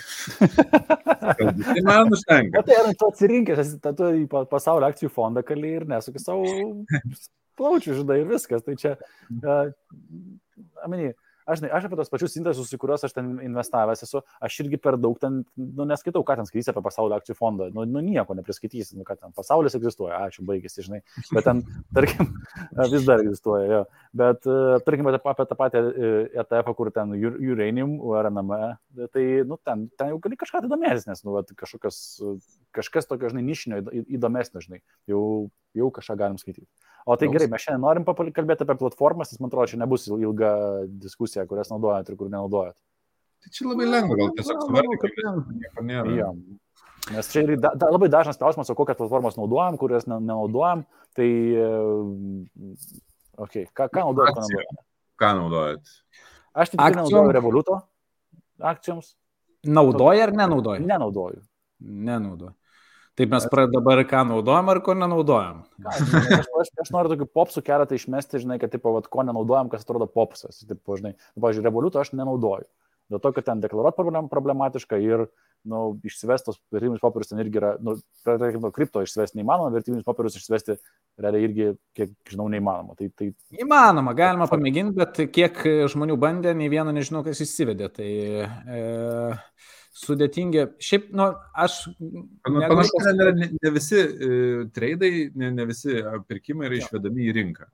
[1.41, 2.61] tai man užtenka.
[2.61, 6.47] Bet tai yra tu atsirinkęs, tu į pasaulio akcijų fondą kali ir nesuki savo
[7.59, 8.63] plaučių, žinai, ir viskas.
[8.63, 8.95] Tai čia,
[10.85, 11.13] amini,
[11.51, 14.97] aš, aš apie tos pačius indeksus, į kuriuos aš ten investavęs esu, aš irgi per
[15.01, 18.99] daug ten, nu, neskaitau, ką ten skaitysi apie pasaulio akcijų fondą, nu, nu nieko nepriskaitysi,
[18.99, 21.01] nu, kad ten pasaulis egzistuoja, ačiū, baigėsi, žinai,
[21.35, 21.63] bet ten,
[21.97, 22.33] tarkim,
[22.93, 23.83] vis dar egzistuoja, jo.
[24.23, 24.47] bet,
[24.87, 25.85] tarkim, apie tą patį
[26.45, 28.55] ETF, kur ten uranium, URNM,
[29.15, 31.99] tai, nu, ten, ten jau gali kažką domėtis, nes, nu, kažkokios,
[32.77, 35.25] kažkas tokio, žinai, nišinio įdomesnio, žinai, jau,
[35.77, 36.69] jau kažką galim skaityti.
[37.09, 40.53] O tai gerai, mes šiandien norim kalbėti apie platformas, nes man atrodo, čia nebus ilga
[41.03, 42.77] diskusija, kurias naudojat ir kur nenaudojat.
[43.41, 45.29] Tai čia labai lengva, gal tiesiog suvartyti,
[45.63, 46.17] nieko nėra.
[46.19, 46.33] Ja.
[47.11, 50.85] Nes čia da, da, labai dažnas klausimas, o kokias platformas naudojam, kurias ne, nenaudojam.
[51.17, 51.31] Tai,
[53.47, 54.85] okay, ką, ką naudojat, ką naudojat?
[55.21, 55.97] Ką naudojat?
[56.53, 57.81] Aš tik nenaudoju Revoluto
[58.61, 59.15] akcijoms.
[59.65, 60.85] Naudoji ar nenaudoji?
[60.87, 61.43] Nenaudoju.
[61.81, 62.55] Nenaudoju.
[63.19, 65.65] Taip mes dabar, ką naudojam ar ko nenaudojam.
[65.85, 66.13] Aš,
[66.63, 70.07] aš, aš noriu tokių popsų keletą išmesti, žinai, kad, tipo, vat, ko nenaudojam, kas atrodo
[70.09, 70.63] popsas.
[70.63, 72.69] Taip, žinai, pavyzdžiui, revoliuto aš nenaudoju.
[73.11, 75.25] Dėl to, kad ten deklaruot problem, problematiška ir
[75.69, 80.79] nu, išsivestos vertybinius popierius ten irgi yra, nu, tarkim, kripto išsivesti neįmanoma, vertybinius popierius išsivesti
[81.21, 81.67] realiai irgi,
[81.99, 82.95] kiek žinau, neįmanoma.
[82.97, 83.33] Tai, tai...
[83.59, 85.59] Įmanoma, galima pamėginti, bet kiek
[85.91, 87.91] žmonių bandė, nei vieno nežinau, kas įsivedė.
[87.99, 88.09] Tai,
[88.79, 88.87] e
[90.01, 90.67] sudėtingi.
[90.83, 91.83] Šiaip, nu, aš.
[92.47, 97.37] Panašu, kad ne, ne, ne visi uh, treidai, ne, ne visi pirkimai yra išvedami į
[97.41, 97.71] rinką.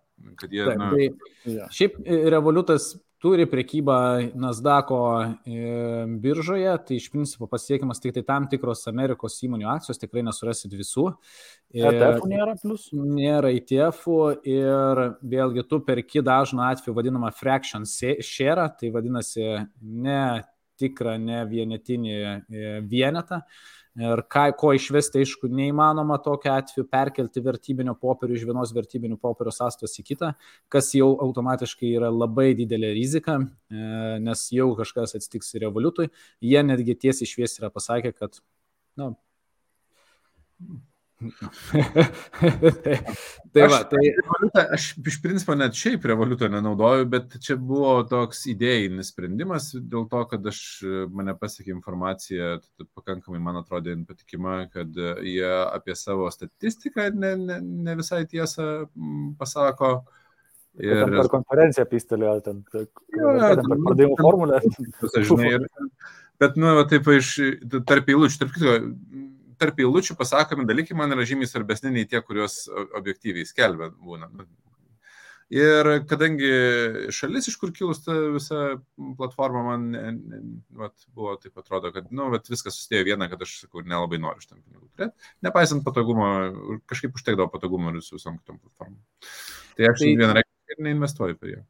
[0.50, 0.90] Jie, Taip, na...
[0.92, 1.10] tai,
[1.52, 1.66] ja.
[1.72, 3.96] Šiaip e, revoliutas turi priekybą
[4.38, 10.24] Nasdaqo e, biržoje, tai iš principo pasiekimas tik tai tam tikros Amerikos įmonių akcijos, tikrai
[10.26, 11.08] nesurasit visų.
[11.76, 12.88] ETF nėra plus?
[12.92, 14.02] Nėra ETF
[14.46, 19.48] ir vėlgi tu perki dažnu atveju vadinamą fraction share, tai vadinasi
[19.80, 20.20] ne
[20.80, 22.36] tikrą, ne vienetinį e,
[22.88, 23.42] vienetą.
[23.96, 29.54] Ir ką, ko išvesti, aišku, neįmanoma tokiu atveju perkelti vertybinio popierių iš vienos vertybinių popierių
[29.56, 30.32] sąstos į kitą,
[30.72, 33.86] kas jau automatiškai yra labai didelė rizika, e,
[34.20, 36.10] nes jau kažkas atsitiks revoliutui.
[36.44, 38.36] Jie netgi tiesiai šviesiai yra pasakę, kad
[39.00, 39.14] na,
[43.52, 44.02] tai, aš, va, tai...
[44.18, 50.04] Revoliutą, aš iš principo net šiaip revoliuto nenaudoju, bet čia buvo toks idėjinis sprendimas dėl
[50.12, 50.58] to, kad aš
[51.16, 52.58] mane pasiekė informacija,
[52.98, 54.92] pakankamai man atrodė patikima, kad
[55.24, 58.84] jie apie savo statistiką ne, ne, ne visai tiesą
[59.40, 60.04] pasako.
[60.76, 64.60] Ir per konferenciją pistelėjo ten, ja, ten per pradėjimo formulę.
[66.36, 67.30] Bet, nu, taip iš
[67.88, 68.72] tarp eilučių, tarp kitko,
[69.60, 72.64] tarp eilučių pasakomi dalykai man yra žymiai svarbesni nei tie, kuriuos
[72.98, 74.30] objektyviai skelbia būna.
[75.54, 76.48] Ir kadangi
[77.14, 78.62] šalis, iš kur kilus ta visa
[79.18, 80.40] platforma, man ne,
[80.74, 84.42] vat, buvo taip atrodo, kad nu, vat, viskas susidėjo vieną, kad aš sakau, nelabai noriu
[84.42, 85.30] iš tam pinigų turėti.
[85.46, 86.26] Nepaisant patogumo,
[86.90, 88.98] kažkaip užtekdavo patogumo ir su visom kitom platformom.
[89.78, 90.10] Tai aš tai...
[90.18, 91.62] vienareikšmiškai neinvestuoju per ją.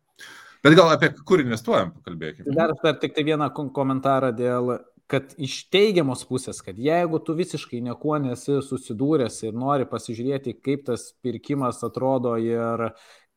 [0.65, 2.57] Bet gal apie kur investuojam pakalbėkime.
[2.57, 4.79] Dar, dar tik tai vieną komentarą dėl
[5.11, 10.87] kad iš teigiamos pusės, kad jeigu tu visiškai niekuo nesi susidūręs ir nori pasižiūrėti, kaip
[10.89, 12.89] tas pirkimas atrodo ir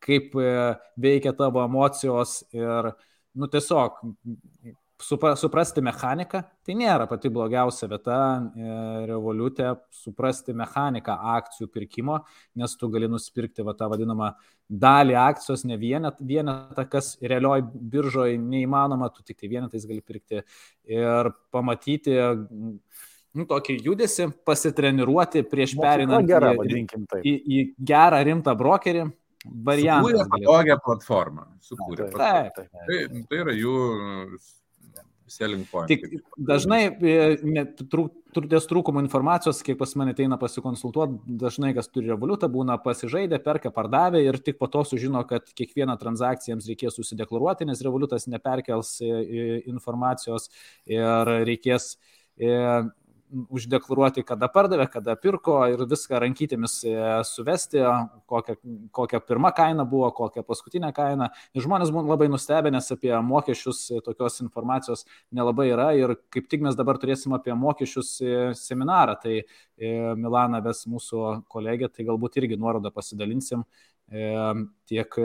[0.03, 0.53] kaip e,
[0.97, 2.93] veikia tavo emocijos ir,
[3.35, 3.99] nu, tiesiog
[4.99, 8.71] suprasti mechaniką, tai nėra pati blogiausia vieta e,
[9.09, 12.19] revoliutė suprasti mechaniką akcijų pirkimo,
[12.59, 14.33] nes tu gali nusipirkti va, tą vadinamą
[14.69, 20.43] dalį akcijos, ne vienetą, vienetą kas realioj biržoje neįmanoma, tu tik tai vienetais gali pirkti
[20.89, 26.85] ir pamatyti nu, tokį judesi, pasitreniruoti prieš perinant gerą, į,
[27.23, 29.09] į, į gerą rimtą brokerį.
[29.39, 30.03] Variantą.
[30.03, 31.45] Sukūrė patogią platformą.
[31.63, 32.09] Sukūrė.
[32.11, 32.89] Taip, taip, taip.
[32.89, 33.75] Tai, tai yra jų
[35.31, 35.89] selling point.
[35.89, 37.63] Tik dažnai e,
[38.35, 43.71] turės trūkumų informacijos, kiek pas mane ateina pasikonsultuoti, dažnai kas turi revoliutą, būna pasižaidę, perka,
[43.75, 48.97] pardavė ir tik po to sužino, kad kiekvieną transakciją jiems reikės susideklaruoti, nes revoliutas neperkels
[49.05, 50.49] e, informacijos
[50.89, 51.93] ir reikės
[52.37, 52.53] e,
[53.29, 56.93] uždeklaruoti, kada pardavė, kada pirko ir viską rankytėmis e,
[57.27, 57.81] suvesti,
[58.29, 58.55] kokia,
[58.95, 61.29] kokia pirma kaina buvo, kokia paskutinė kaina.
[61.53, 66.65] Ir žmonės buvo labai nustebę, nes apie mokesčius tokios informacijos nelabai yra ir kaip tik
[66.65, 68.15] mes dabar turėsim apie mokesčius
[68.59, 69.41] seminarą, tai
[70.19, 73.63] Milana ves mūsų kolegė, tai galbūt irgi nuorodą pasidalinsim
[74.89, 75.19] tiek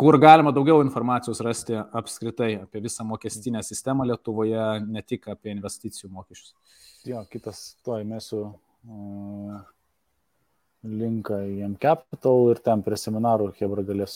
[0.00, 6.10] kur galima daugiau informacijos rasti apskritai apie visą mokestinę sistemą Lietuvoje, ne tik apie investicijų
[6.12, 6.54] mokesčius.
[7.08, 9.58] Jo, kitas to įmėsiu uh,
[10.88, 14.14] linką į M-Capital ir ten prie seminarų Hebra galės.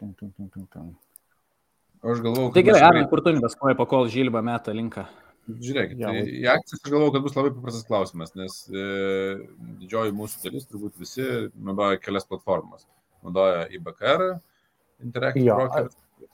[0.00, 0.90] Tum, tum, tum, tum, tum.
[2.06, 2.58] Aš galvoju, kad...
[2.58, 5.06] Tai gerai, Arnai, kur tu investuoji, pakol Žilba meta linką?
[5.46, 8.86] Žiūrėkit, ja, tai į akcijas aš galvoju, kad bus labai paprastas klausimas, nes e,
[9.78, 11.22] didžioji mūsų dalis, turbūt visi
[11.54, 12.82] naudoja kelias platformas
[13.26, 14.28] naudoja IBKR,
[15.04, 15.90] Interactive jo, Broker.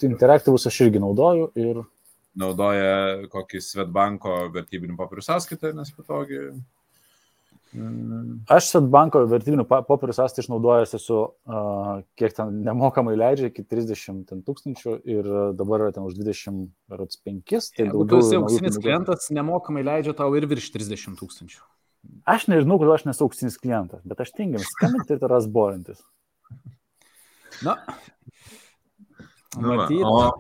[0.06, 1.82] Interactivus aš irgi naudoju ir.
[2.38, 6.38] Naudoja kokį Svetbanko vertybinių popierių sąskaitą, nes patogi.
[7.76, 8.38] Mm.
[8.52, 11.90] Aš Svetbanko vertybinių popierių sąskaitą išnaudojęs esu, uh,
[12.20, 15.28] kiek ten nemokamai leidžia, iki 30 tūkstančių ir
[15.58, 16.72] dabar yra ten už 25.
[17.76, 21.62] Tai Jeigu tu esi auksinis klientas, nemokamai leidžia tau ir virš 30 tūkstančių.
[22.32, 26.00] Aš nežinau, kodėl aš nesu auksinis klientas, bet aš tingiam skambinti ir taras bojantis.
[27.66, 27.76] Na.
[29.58, 30.04] Nu, Matyt.
[30.04, 30.30] O,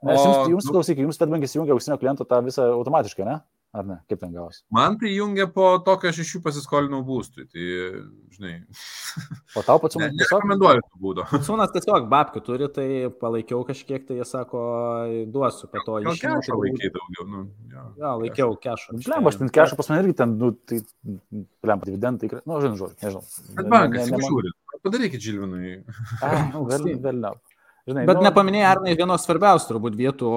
[0.00, 3.40] Nes jums, jums nu, klausykit, jums Petbankis jungia auksinio kliento tą visą automatiškai, ne?
[3.70, 3.96] Ar ne?
[4.10, 4.64] Kaip ten gausi?
[4.74, 7.44] Man tai jungia po to, kai aš iš jų pasiskolinau būstui.
[7.52, 7.66] Tai,
[8.34, 8.54] žinai.
[9.54, 10.16] O tau pats sūnus.
[10.18, 11.26] Tiesiog rekomenduoju tų būdų.
[11.46, 12.86] Sūnas tiesiog babkių turi, tai
[13.20, 14.64] palaikiau kažkiek, tai jie sako,
[15.30, 16.16] duosiu, po to iš jų.
[16.24, 17.28] Kešo laikiai daugiau.
[17.30, 18.96] Nu, ja, ja, laikiau kešo.
[19.04, 20.80] Žinai, aš ten kešo pas mane irgi ten, nu, tai,
[21.70, 23.22] lempa, dividendai, nu, žinai, žodžiu, nežinau.
[23.60, 24.54] Bet bankas, žiūri.
[24.84, 25.78] Padarykit Žilvinui.
[27.06, 27.38] Vėliau.
[27.88, 30.32] Žinai, Bet nu, nepaminėjai, Arnai, vienos svarbiausių turbūt vietų,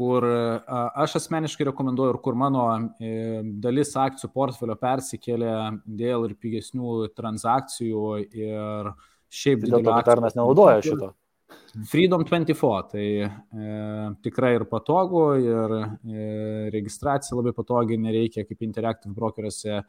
[0.00, 2.64] kur aš asmeniškai rekomenduoju ir kur mano
[2.96, 5.54] e, dalis akcijų portfelio persikėlė
[5.84, 8.92] dėl ir pigesnių transakcijų ir
[9.30, 11.12] šiaip dėl to, kad Arnas nenaudoja šito.
[11.90, 13.28] Freedom 24, tai e,
[14.24, 16.24] tikrai ir patogu, ir e,
[16.74, 19.82] registracija labai patogi, nereikia kaip Interactive brokeriuose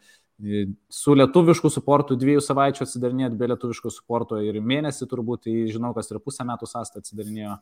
[0.89, 6.09] su lietuvišku suportu dviejų savaičių atsidarinėti, be lietuviško suporto ir mėnesį turbūt, tai žinau, kas
[6.11, 7.57] ir pusę metų sąstą atsidarinėjo.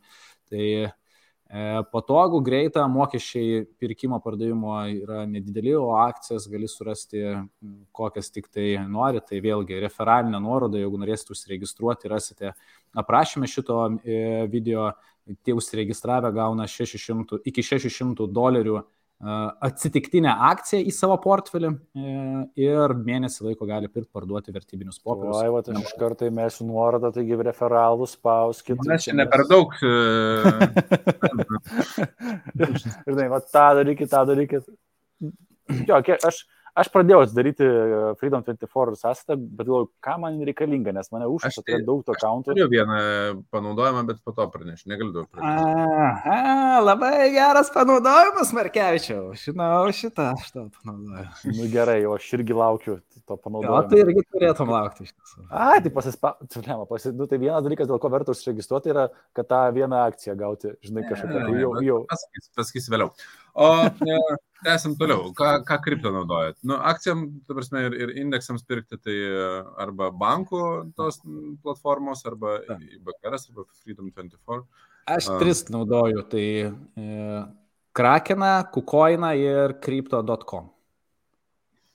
[0.52, 0.92] Tai e,
[1.92, 7.26] patogu, greita, mokesčiai pirkimo pardavimo yra nedideli, o akcijas gali surasti
[7.96, 9.24] kokias tik tai nori.
[9.28, 12.54] Tai vėlgi referalinė nuoroda, jeigu norėsite užsiregistruoti, rasite
[12.96, 14.94] aprašymę šito e, video.
[15.46, 18.80] Tie užsiregistravę gauna 600, iki 600 dolerių
[19.20, 22.12] atsitiktinę akciją į savo portfelį e,
[22.64, 25.42] ir mėnesį laiko gali pirkti, parduoti vertybinius popierius.
[25.42, 28.80] Oi, va, aš iš karto įmėsiu nuorodą, taigi referalus spauskit.
[28.88, 29.68] Na, čia ne per daug.
[33.10, 34.64] Žinai, va, tą darykit, tą darykit.
[35.86, 36.36] Jo, aš,
[36.80, 41.66] Aš pradėjau daryti e, Freedom 24 sąskaitą, bet galvoju, ką man reikalinga, nes mane užšaukė
[41.68, 42.54] tai, daug to akauntų.
[42.54, 43.00] Turiu vieną
[43.54, 46.38] panaudojimą, bet po to pranešiu, negaliu daug pranešti.
[46.90, 49.34] Labai geras panaudojimas, Markevičiau.
[49.44, 51.56] Žinau, šitą aš tau panaudoju.
[51.58, 53.00] Nu gerai, o aš irgi laukiu
[53.30, 53.76] to panaudojimo.
[53.78, 55.44] O tai irgi turėtum laukti iš tiesų.
[55.50, 57.12] A, tai pasispausti, pasi...
[57.18, 61.06] nu, tai vienas dalykas, dėl ko verta užsiregistruoti, yra, kad tą vieną akciją gauti, žinai,
[61.10, 61.44] kažkokią.
[61.46, 62.00] Tai jau, jau.
[62.10, 63.14] Pasakysiu, pasakysiu vėliau.
[63.54, 63.70] O
[64.66, 65.32] tęsim toliau.
[65.36, 66.58] Ką, ką kripto naudojat?
[66.64, 69.18] Nu, akcijam, ta prasme, ir, ir indeksams pirkti, tai
[69.80, 70.62] arba bankų
[70.98, 71.22] tos
[71.64, 74.64] platformos, arba IBKR, arba Freedom 24.
[75.10, 77.40] Aš tris naudoju, tai e,
[77.98, 80.70] Krakeną, Kukoiną ir Crypto.com.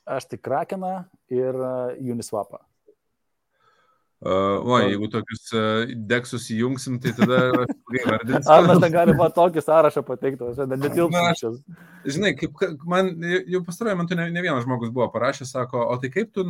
[0.04, 0.96] Aš tik Krakeną
[1.32, 1.56] ir
[2.00, 2.58] Uniswapą.
[4.24, 7.40] Uh, o, jeigu tokius uh, deksus įjungsim, tai tada
[8.08, 8.48] vardinsim.
[8.54, 11.50] Ar mes negalime tokį sąrašą pateikti, aš netilpsiu.
[12.08, 16.08] Žinai, kaip man jau pastaruoju metu ne, ne vienas žmogus buvo parašęs, sako, o tai
[16.14, 16.46] kaip tu,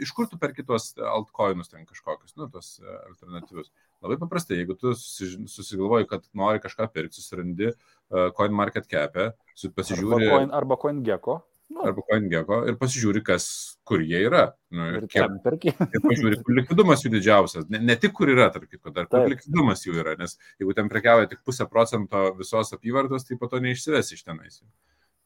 [0.00, 3.68] iš kur tu per kitos altcoinus ten kažkokius, nu, tos e, alternatyvius.
[4.00, 9.34] Labai paprastai, jeigu tu susigalvoji, kad nori kažką pirkti, susirandi uh, CoinMarketCap'e,
[9.76, 10.16] pasižiūri.
[10.16, 11.42] Arba, coin, arba CoinGecko.
[11.72, 11.84] Nu.
[11.88, 13.46] Arba CoinGecko ir pasižiūri, kas,
[13.88, 14.42] kur jie yra.
[14.74, 15.72] Nu, ir, kiek, perki.
[15.72, 17.66] ir pažiūri, kur likvidumas jų didžiausias.
[17.72, 19.32] Ne, ne tik kur yra, tarp kitko, dar kur Taip.
[19.32, 20.14] likvidumas jų yra.
[20.20, 24.60] Nes jeigu ten prekiauja tik pusę procento visos apyvartos, tai po to neišsives iš tenais.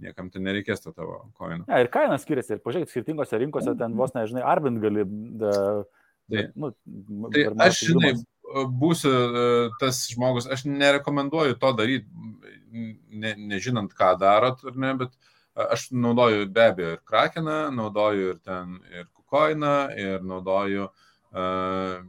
[0.02, 1.64] Niekam ten nereikės to tavo koino.
[1.66, 2.59] Ja, ir kaina skiriasi.
[2.59, 5.06] Ir pažiūrėk, skirtingose rinkose ten vos nežinai, arbint gali.
[5.40, 5.52] Da,
[6.31, 6.74] tai, nu,
[7.32, 8.12] tai aš, žinai,
[8.77, 9.47] būsiu e,
[9.81, 12.28] tas žmogus, aš nerekomenduoju to daryti,
[12.70, 18.32] ne, nežinant, ką darot, ar ne, bet uh, Aš naudoju be abejo ir Krakeną, naudoju
[18.34, 22.02] ir ten ir Kukoiną, ir naudoju uh,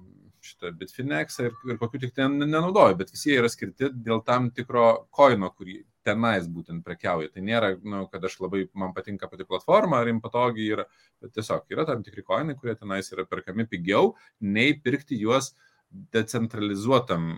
[0.48, 4.49] šitą Bitfinexą ir, ir kokių tik ten nenaudoju, bet visi jie yra skirti dėl tam
[4.56, 7.32] tikro koino, kurį tenais būtent prekiauja.
[7.34, 10.88] Tai nėra, nu, kad aš labai, man patinka pati platforma, ar jums patogiai yra,
[11.24, 15.53] bet tiesiog yra tam tikri koinai, kurie tenais yra perkami pigiau, nei pirkti juos
[15.90, 17.30] decentralizuotam.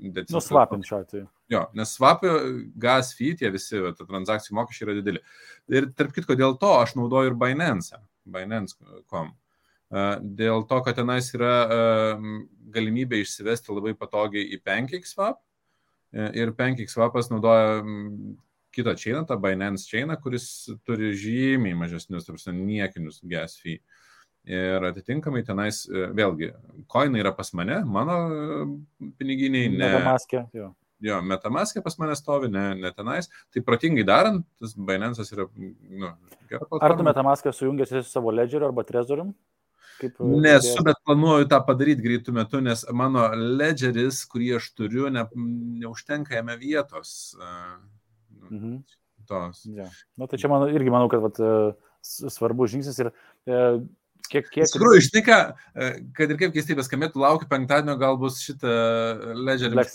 [0.00, 0.36] decentralizuotam.
[0.36, 1.26] Nusvapint šiuo atveju.
[1.52, 2.36] Jo, nes svapio
[2.80, 5.22] gas fee, tie visi ta, transakcijų mokesčiai yra dideli.
[5.72, 9.32] Ir tarp kitko, dėl to aš naudoju ir Binance, Binance.com.
[9.88, 11.54] Dėl to, kad tenais yra
[12.74, 15.40] galimybė išsivesti labai patogiai į PancakeSwap.
[16.12, 17.82] E, ir PancakeSwapas naudoja
[18.72, 23.80] kitą čainą, tą Binance čainą, kuris turi žymiai mažesnius, tarsi niekinius gas fee.
[24.48, 26.46] Ir atitinkamai tenais, e, vėlgi,
[26.88, 28.60] koinai yra pas mane, mano e,
[29.20, 29.80] piniginiai, ne.
[29.82, 30.70] Metamaskė, jo.
[31.04, 33.28] Jo, metamaskė pas mane stovi, ne, ne tenais.
[33.54, 36.10] Tai protingai darant, tas Binance'as yra, nu,
[36.48, 36.88] gera platforma.
[36.88, 39.34] Ar tu metamaskę sujungėsi su savo ledgeriu arba trezorium?
[40.00, 45.10] Kaip, e, Nesu, bet planuoju tą padaryti greitų metų, nes mano ledgeris, kurį aš turiu,
[45.12, 45.26] ne,
[45.84, 47.36] neužtenka jame vietos.
[47.36, 48.80] Nu, mhm.
[49.28, 49.60] Tos.
[49.76, 49.90] Ja.
[50.16, 51.36] Nu, tai čia mano, irgi manau, kad vat,
[52.00, 53.10] svarbus žingsnis ir
[54.28, 54.66] Kiek, kiek...
[54.66, 55.38] Iš tikrųjų, žinai ką,
[55.72, 58.74] e, kad ir kaip keistai beskambėtų, laukiu penktadienio, gal bus šitą
[59.38, 59.86] ledgerį.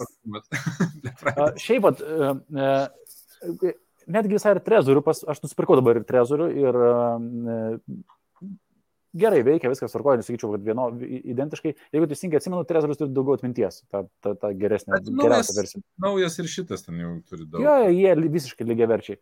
[1.64, 2.32] Šiaip, vat, e,
[2.66, 3.76] e,
[4.18, 6.82] netgi visai ir trezorių, pas, aš nusipirkau dabar ir trezorių ir
[9.14, 11.74] gerai veikia, viskas tvarkoja, nesakyčiau, kad vieno identiškai.
[11.94, 15.84] Jeigu teisingai atsimenu, trezorius turi daugiau atminties, ta, ta, ta geresnė, geriausia versija.
[16.02, 17.62] Naujas ir šitas ten jau turi daug.
[17.62, 19.20] Jo, jie visiškai lygiai verčiai.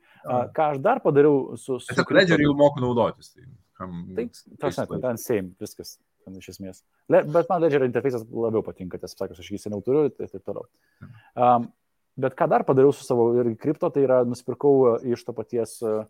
[0.56, 1.82] Ką aš dar padariau su...
[1.82, 3.34] su Tiesiog ledgerį jau moku naudotis.
[3.36, 3.50] Tai
[3.82, 4.00] kam.
[4.18, 6.82] Taip, tas net, ten same, viskas, ten iš esmės.
[7.12, 10.42] Le, bet man Ledger interfejsas labiau patinka, tiesą sakant, aš jį seniau turiu ir taip
[10.48, 10.68] toliau.
[11.36, 11.70] Um,
[12.22, 15.78] bet ką dar padariau su savo ir kripto, tai yra nusipirkau e, iš to paties
[15.86, 16.04] uh,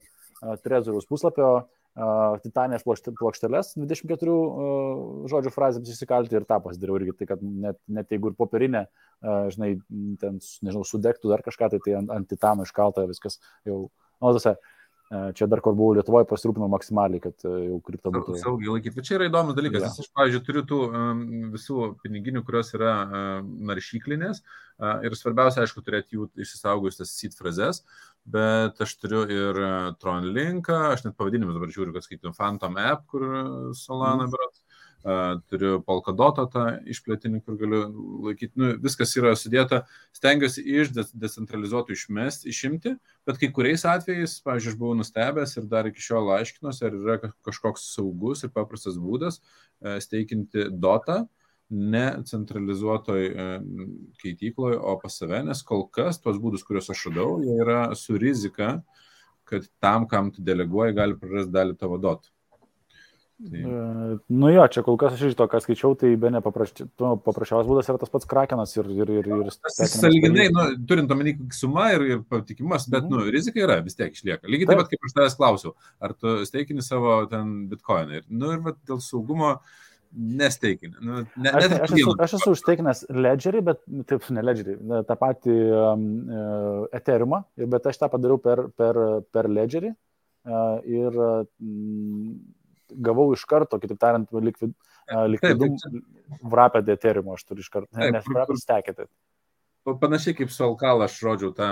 [0.65, 7.29] Trezorius puslapio uh, titanės plokšteles 24 uh, žodžių frazėms įsikalti ir tą pasidariau irgi, tai
[7.33, 8.87] kad net, net jeigu ir popierinė,
[9.21, 9.75] žinai,
[10.17, 13.37] ten, nežinau, sudegtų dar kažką, tai, tai ant, ant titano iškalta viskas
[13.69, 13.83] jau,
[14.17, 14.55] nu, tasai,
[15.11, 18.37] Čia dar, kur buvau Lietuvoje, pasirūpinau maksimaliai, kad jau kripto būtų.
[18.39, 18.95] Saugiai laikyti.
[18.95, 19.83] Bet čia yra įdomus dalykas.
[19.83, 20.05] Ja.
[20.05, 20.79] Aš, pavyzdžiui, turiu tų
[21.51, 24.39] visų piniginių, kurios yra um, naršyklinės.
[24.39, 27.83] Uh, ir svarbiausia, aišku, turėti jų išsisaugojus tas seed frazes.
[28.23, 29.59] Bet aš turiu ir
[29.99, 33.25] Tron linką, aš net pavadinimus dabar žiūriu, kad skaitytum Phantom app, kur
[33.77, 34.31] Solana mm.
[34.31, 34.60] berots
[35.49, 37.81] turiu Polkadotą tą išplėtinį, kur galiu
[38.27, 39.81] laikyti, nu, viskas yra sudėta,
[40.15, 42.95] stengiuosi iš decentralizuotų išmesti, išimti,
[43.27, 47.19] bet kai kuriais atvejais, pavyzdžiui, aš buvau nustebęs ir dar iki šiol aiškinuosi, ar yra
[47.47, 49.41] kažkoks saugus ir paprastas būdas
[50.05, 51.23] steikinti dotą
[51.71, 53.29] ne centralizuotoj
[54.21, 58.19] keitykloje, o pas save, nes kol kas tuos būdus, kuriuos aš radau, jie yra su
[58.19, 58.75] rizika,
[59.47, 62.29] kad tam, kam tu deleguoji, gali prarasti dalį tavo dotų.
[63.49, 63.59] Tai...
[63.59, 66.85] E, nu jo, čia kol kas aš iš to, ką skaičiau, tai be ne paprasči,
[67.01, 68.89] nu, būdas yra tas pats krakenas ir...
[68.93, 73.15] ir, ir, ir Saliginai, nu, turint omeny suma ir, ir patikimas, bet -hmm.
[73.25, 74.45] nu, rizika yra, vis tiek išlieka.
[74.45, 78.21] Lygiai taip pat, kaip aš tavęs klausiau, ar tu steikini savo ten bitkoiną.
[78.21, 79.55] Ir, nu, ir va, dėl saugumo
[80.11, 80.95] nesteikinį.
[81.01, 84.77] Nu, ne, aš, aš, esu, aš esu užteikinęs ledgerį, bet taip, ne ledgerį,
[85.07, 86.07] tą patį um,
[86.93, 87.43] Ethereumą,
[87.73, 89.95] bet aš tą padariau per, per, per ledgerį.
[90.41, 91.13] Uh, ir
[91.61, 92.33] mm,
[92.91, 94.73] gavau iš karto, kitaip tariant, likvid,
[95.31, 95.77] likvidum
[96.51, 99.07] vrapę dėterimo aš turiu iš karto, nes vrapę stekėte.
[99.87, 101.69] Panašiai kaip su Alkal aš rodžiau tą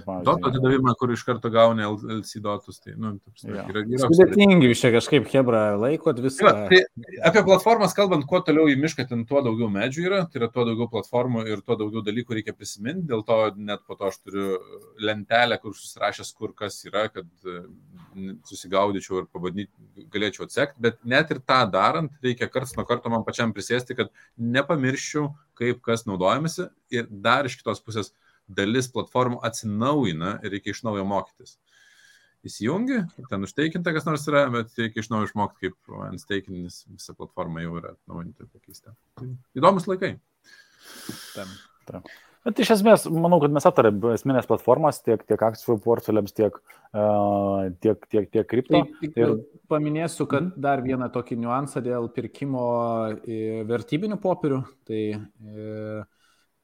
[0.00, 2.80] Doto atidavimą, kur iš karto gauni LC dotus.
[2.82, 3.12] Tai, nu,
[3.44, 3.64] ja.
[3.68, 6.48] yra, yra Sudėtingi jūs čia kažkaip Hebra laikot viską.
[6.48, 10.42] Ja, tai apie platformas kalbant, kuo toliau į mišką, ten tuo daugiau medžių yra, tai
[10.42, 13.06] yra tuo daugiau platformų ir tuo daugiau dalykų reikia prisiminti.
[13.10, 14.56] Dėl to net po to aš turiu
[15.02, 17.62] lentelę, kur susirašęs, kur kas yra, kad e,
[18.48, 20.80] susigaudyčiau ir pabandyti galėčiau atsekti.
[20.88, 25.82] Bet net ir tą darant, reikia karts nuo karto man pačiam prisėsti, kad nepamirščiau, kaip
[25.84, 28.12] kas naudojamasi ir dar iš kitos pusės
[28.56, 31.56] dalis platformų atsinaujina ir reikia iš naujo mokytis.
[32.42, 32.98] Įsijungi,
[33.30, 37.76] ten užteikinta kas nors yra, bet reikia iš naujo išmokti, kaip ansteikinis visa platforma jau
[37.78, 38.96] yra atnaujinta ir pakeista.
[39.20, 40.16] Tai įdomus laikai.
[41.36, 41.52] Tam,
[41.86, 42.10] tam.
[42.42, 46.56] Bet iš esmės, manau, kad mes aptarėm esminės platformas tiek, tiek akcijų portfeliams, tiek,
[46.90, 48.80] uh, tiek, tiek, tiek kripto.
[48.98, 49.36] Tik, ir...
[49.70, 50.64] Paminėsiu, kad mhm.
[50.64, 52.64] dar vieną tokį niuansą dėl pirkimo
[53.70, 54.58] vertybinių popierių.
[54.90, 56.02] Tai e,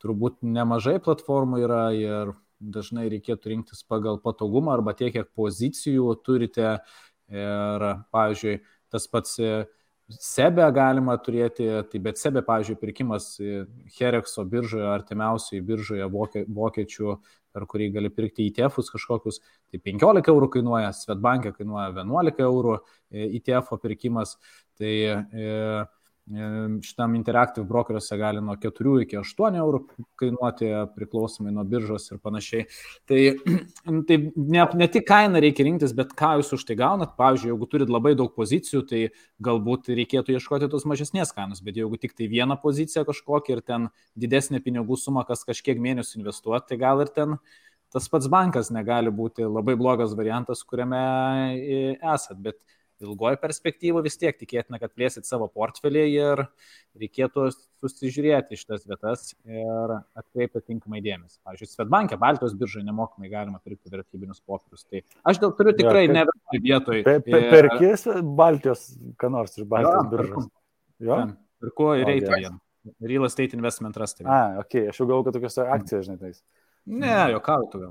[0.03, 6.79] turbūt nemažai platformų yra ir dažnai reikėtų rinktis pagal patogumą arba tiek, kiek pozicijų turite.
[7.29, 7.83] Ir,
[8.15, 8.55] pavyzdžiui,
[8.89, 9.37] tas pats
[10.09, 13.27] Sebe galima turėti, tai bet Sebe, pavyzdžiui, pirkimas
[13.99, 17.17] Herekso biržoje, artimiausioje biržoje vokiečių,
[17.53, 22.79] per kurį gali pirkti ITF kažkokius, tai 15 eurų kainuoja, Svetbankė kainuoja 11 eurų
[23.37, 24.39] ITF pirkimas.
[24.81, 25.53] Tai e,
[26.85, 29.81] šitam Interactive brokeriuose gali nuo 4 iki 8 eurų
[30.21, 32.67] kainuoti priklausomai nuo biržos ir panašiai.
[33.09, 33.21] Tai,
[34.09, 37.15] tai ne, ne tik kainą reikia rinktis, bet ką jūs už tai gaunat.
[37.21, 39.03] Pavyzdžiui, jeigu turit labai daug pozicijų, tai
[39.45, 43.89] galbūt reikėtų ieškoti tos mažesnės kainos, bet jeigu tik tai vieną poziciją kažkokią ir ten
[44.19, 47.39] didesnė pinigų suma, kas kažkiek mėnesių investuoti, tai gal ir ten
[47.89, 51.01] tas pats bankas negali būti labai blogas variantas, kuriame
[51.97, 52.37] esat.
[52.37, 52.61] Bet
[53.05, 56.45] ilgoji perspektyva vis tiek tikėtina, kad plėsit savo portfelį ir
[56.99, 57.49] reikėtų
[57.83, 61.41] susižiūrėti šitas vietas ir atkreipti tinkamai dėmesį.
[61.47, 64.87] Pavyzdžiui, Svetbankė, Baltijos biržai nemokamai galima pirkti vertybinius popierius.
[64.89, 67.05] Tai aš dėl turiu tikrai ja, ne vienoje vietoje.
[67.07, 68.09] Per, per, perkės
[68.39, 68.89] Baltijos,
[69.21, 70.49] ką nors iš Baltijos ja, biržos.
[71.09, 71.21] Jo?
[71.63, 72.59] Pirku ir eiti vieną.
[73.05, 74.23] Real Estate Investment Trust.
[74.25, 76.43] A, ok, aš jau galvoju, kad tokios akcijas, žinai, tais.
[76.89, 77.91] Ne, jokautų gal.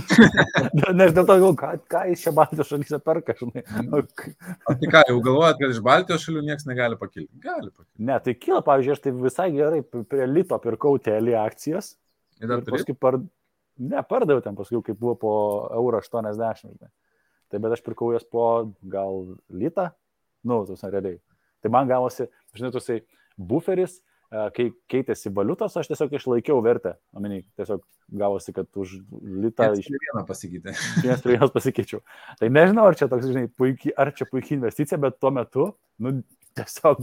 [0.98, 3.64] Nes dėl to galvoju, ką, ką iš čia Baltijos šalyse perka, žinai.
[3.92, 7.28] O tai ką, jau galvojat, kad iš Baltijos šalių niekas negali pakilti?
[7.42, 7.92] Gali pakilti.
[8.08, 11.94] Ne, tai kyla, pavyzdžiui, aš tai visai gerai prie Lito pirkau telį akcijas.
[12.40, 13.20] Ir, ir paskui par...
[13.74, 15.34] Ne, pardaviau ten paskui, kai buvo po
[15.74, 16.64] euro 80.
[16.64, 16.92] Žinai.
[17.52, 18.46] Tai bet aš pirkau jas po
[18.90, 19.90] gal litą,
[20.48, 21.20] nu, tuos realiai.
[21.60, 23.02] Tai man gavosi, žinai, tuosai
[23.36, 24.00] buferis,
[24.56, 26.94] kai keitėsi valiutos, aš tiesiog išlaikiau vertę.
[27.16, 27.82] Omeny, tiesiog
[28.20, 30.74] gavosi, kad už litą iš vieną pasikeitė.
[31.04, 32.00] Vienas prie vienos pasikeičiau.
[32.40, 35.68] Tai nežinau, ar čia toks, žinai, puikiai, ar čia puikiai investicija, bet tuo metu,
[36.02, 36.16] nu,
[36.54, 37.00] Tiesiog,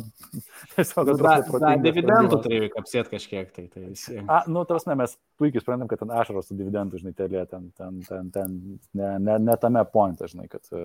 [0.76, 1.60] tiesiog atrodo.
[1.60, 3.50] Na, dividendų turėjai kapsėti kažkiek.
[3.52, 7.44] Tai, tai A, nu, tarsi mes puikiai suprantam, kad ten ašaros su dividendų, žinai, telė,
[7.52, 8.54] ten, ten, ten, ten
[8.96, 10.84] ne, ne, ne tame pointe, žinai, kad e,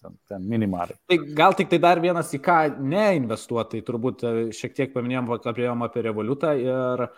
[0.00, 0.96] ten, ten minimaliai.
[1.12, 5.28] Tai gal tik tai dar vienas į ką neinvestuoti, tai turbūt e, šiek tiek paminėjom,
[5.44, 7.10] kalbėjom apie revoliutą ir e,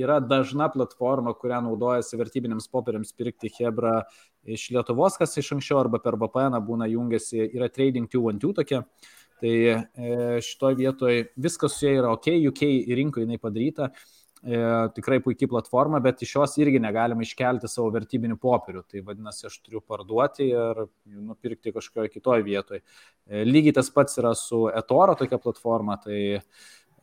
[0.00, 3.98] yra dažna platforma, kurią naudojasi vertybiniams popieriams pirkti Hebra
[4.48, 8.86] iš Lietuvos, kas iš anksčiau arba per VPN būna jungiasi, yra Trading 212 tokia.
[9.40, 9.78] Tai e,
[10.44, 12.62] šitoje vietoje viskas su jie yra ok, UK
[12.98, 13.88] rinkoje jinai padaryta,
[14.44, 14.60] e,
[14.94, 18.84] tikrai puikiai platforma, bet iš jos irgi negalima iškelti savo vertybinių popierių.
[18.90, 22.84] Tai vadinasi, aš turiu parduoti ir nupirkti kažkoje kitoje vietoje.
[23.26, 26.20] E, lygiai tas pats yra su eToro tokia platforma, tai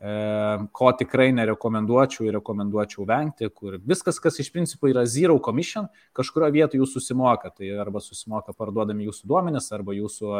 [0.02, 6.48] ko tikrai nerekomenduočiau ir rekomenduočiau vengti, kur viskas, kas iš principo yra zero commission, kažkurio
[6.50, 7.52] vietoje jūs susimoka.
[7.54, 10.32] Tai arba susimoka parduodami jūsų duomenis, arba jūsų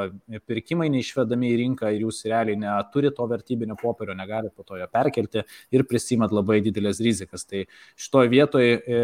[0.50, 4.90] pirkimai neišvedami į rinką ir jūs realiai neturi to vertybinio popierio, negalite po to jo
[4.90, 7.46] perkelti ir prisimat labai didelės rizikas.
[7.46, 7.62] Tai
[7.94, 9.02] šitoje vietoje e,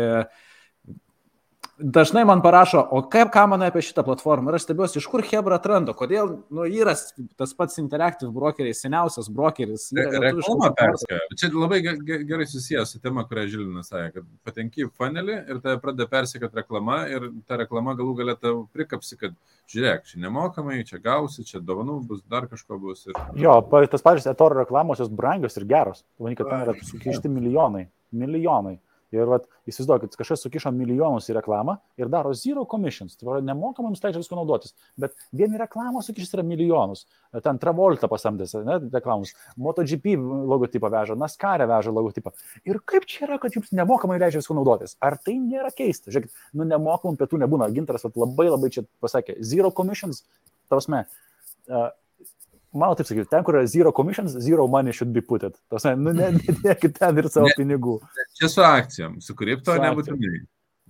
[1.79, 5.23] dažnai man parašo, o kaip ką manai apie šitą platformą ir aš stebiuosi, iš kur
[5.25, 6.95] Hebra atranda, kodėl, nu, yra
[7.39, 9.89] tas pats Interactive brokeriai, seniausias brokeris.
[9.95, 11.21] Reklama perskėja.
[11.39, 15.77] Čia labai gerai susijęs su tema, kurią Žilinas sakė, kad patenki į funnelį ir tai
[15.83, 19.37] pradeda persikėti reklama ir ta reklama galų galę tau prikapsi, kad
[19.71, 23.07] žiūrėk, čia nemokamai, čia gausi, čia dovanų bus, dar kažko bus.
[23.09, 23.23] Ir...
[23.39, 23.61] Jo,
[23.93, 26.05] tas pačios etoro reklamos, jos brangios ir geros.
[26.19, 27.87] Manyt, kad ten yra sukišti milijonai.
[28.19, 28.79] Milijonai.
[29.15, 33.15] Ir vat, įsivaizduokit, kažkas sukišo milijonus į reklamą ir daro zero commissions.
[33.17, 34.75] Tai yra nemokamai jums leidžia visko naudotis.
[35.01, 37.07] Bet vieni reklamos sukišęs yra milijonus.
[37.45, 39.33] Ten Travolta pasamdęs, ne, reklamos.
[39.57, 42.35] MotoGP logotipą veža, NASCAR veža logotipą.
[42.69, 44.99] Ir kaip čia yra, kad jums nemokamai leidžia visko naudotis?
[45.01, 46.13] Ar tai nėra keista?
[46.13, 47.71] Žiūrėkit, nu nemokamų pietų nebūna.
[47.73, 50.27] Gintaras vat, labai labai čia pasakė, zero commissions,
[50.69, 51.07] tavasme.
[52.77, 55.57] Mano taip sakyti, ten, kur yra zero commissions, zero money should be put it.
[55.73, 57.97] Tos, nu, nedėkit ten ir savo ne, pinigų.
[58.37, 60.41] Čia su akcijom, su kripto nebūtinai.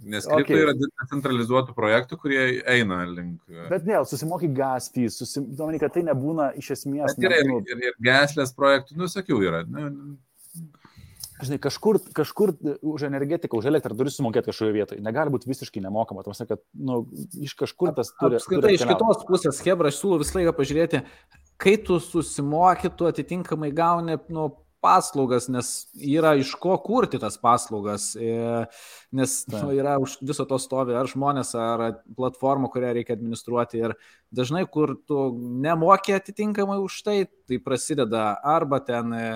[0.09, 0.63] Nes kripto okay.
[0.63, 2.41] yra decentralizuotų projektų, kurie
[2.71, 3.41] eina link.
[3.51, 7.15] E, Bet vėl, susimoky gas fees, susimoni, kad tai nebūna iš esmės.
[7.19, 9.65] Bet yra ir, ir, ir gaslės projektų, nu, sakiau, yra.
[9.67, 9.89] Nu,
[11.43, 15.03] žinai, kažkur, kažkur už energetiką, už elektrą turi sumokėti kažkoje vietoje.
[15.05, 16.25] Negali būti visiškai nemokama.
[16.27, 17.01] Tam sakė, kad nu,
[17.45, 18.41] iš kažkur tas turi.
[18.41, 21.03] Apskritai, iš kitos pusės, Hebra, aš siūlau visą laiką pažiūrėti,
[21.61, 24.51] kai tu susimoki, tu atitinkamai gauni nu,
[24.81, 28.67] paslaugas, nes yra iš ko kurti tas paslaugas, e,
[29.15, 31.85] nes nu, yra už viso to stovi ar žmonės, ar
[32.19, 33.83] platforma, kurią reikia administruoti.
[33.83, 33.97] Ir
[34.35, 35.31] dažnai, kur tu
[35.67, 37.19] nemokė atitinkamai už tai,
[37.51, 39.27] tai prasideda arba ten e,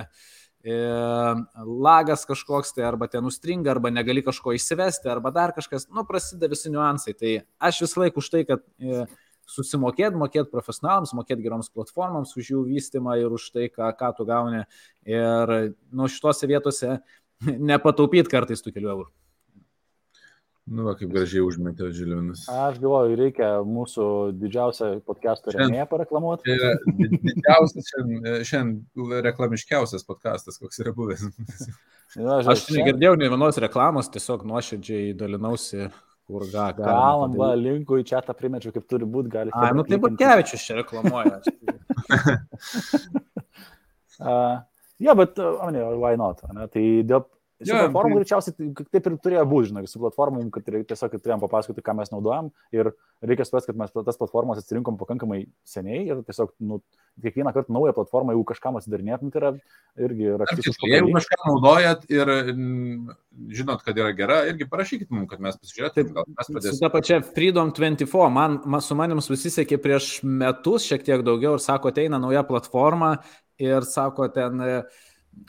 [0.65, 6.51] lagas kažkoks, tai arba ten užstringa, arba negali kažko įsivesti, arba dar kažkas, nu, prasideda
[6.53, 7.15] visi niuansai.
[7.19, 9.07] Tai aš vis laik už tai, kad e,
[9.51, 14.29] susimokėti, mokėti profesionalams, mokėti geroms platformoms už jų vystimą ir už tai, ką, ką tu
[14.29, 14.63] gauni.
[15.09, 15.57] Ir
[15.91, 17.01] nu, šitose vietose
[17.73, 19.11] nepataupyti kartais tų kelių eurų.
[20.73, 22.47] Nu, va, kaip gražiai užmetė Žilinas.
[22.49, 24.05] Aš galvoju, reikia mūsų
[24.41, 26.49] didžiausią podcastą remėją pareklamuoti.
[26.49, 31.27] Tai didžiausias, šiandien, šiandien reklamiškiausias podcastas, koks yra buvęs.
[32.17, 35.91] Ja, aš, aš negirdėjau nei vienos reklamos, tiesiog nuoširdžiai dalinausi
[36.29, 39.53] kur ga, galamba linkų į čia tą primečiau, kaip turi būti, gali.
[39.53, 41.43] A, nu tai Butkevičius čia reklamuoja.
[44.23, 44.57] Uh,
[45.07, 46.41] ja, bet, uh, ne, why not?
[46.57, 46.69] Ne?
[46.73, 47.27] Tai dėl
[47.63, 48.21] Su yeah, platformom tai...
[48.21, 52.51] greičiausiai taip ir turėjo būti, žinai, su platformom, kad tiesiog turėjom papasakoti, ką mes naudojam
[52.75, 52.91] ir
[53.23, 56.81] reikia suprasti, kad mes tas platformas atsirinkom pakankamai seniai ir tiesiog, nu,
[57.23, 59.53] kiekvieną kartą naują platformą, jeigu kažkam atsidarinėtum, tai yra
[60.09, 60.71] irgi raktis.
[60.89, 62.33] Jeigu kažką naudojat ir
[63.53, 66.77] žinot, kad yra gera, irgi parašykit mums, kad mes pasižiūrėtume, gal mes pradėsime.
[66.79, 71.57] Su ta pačia Freedom 24, man, man su manim susisiekė prieš metus šiek tiek daugiau
[71.57, 73.15] ir sako, ateina nauja platforma
[73.63, 74.61] ir sako, ten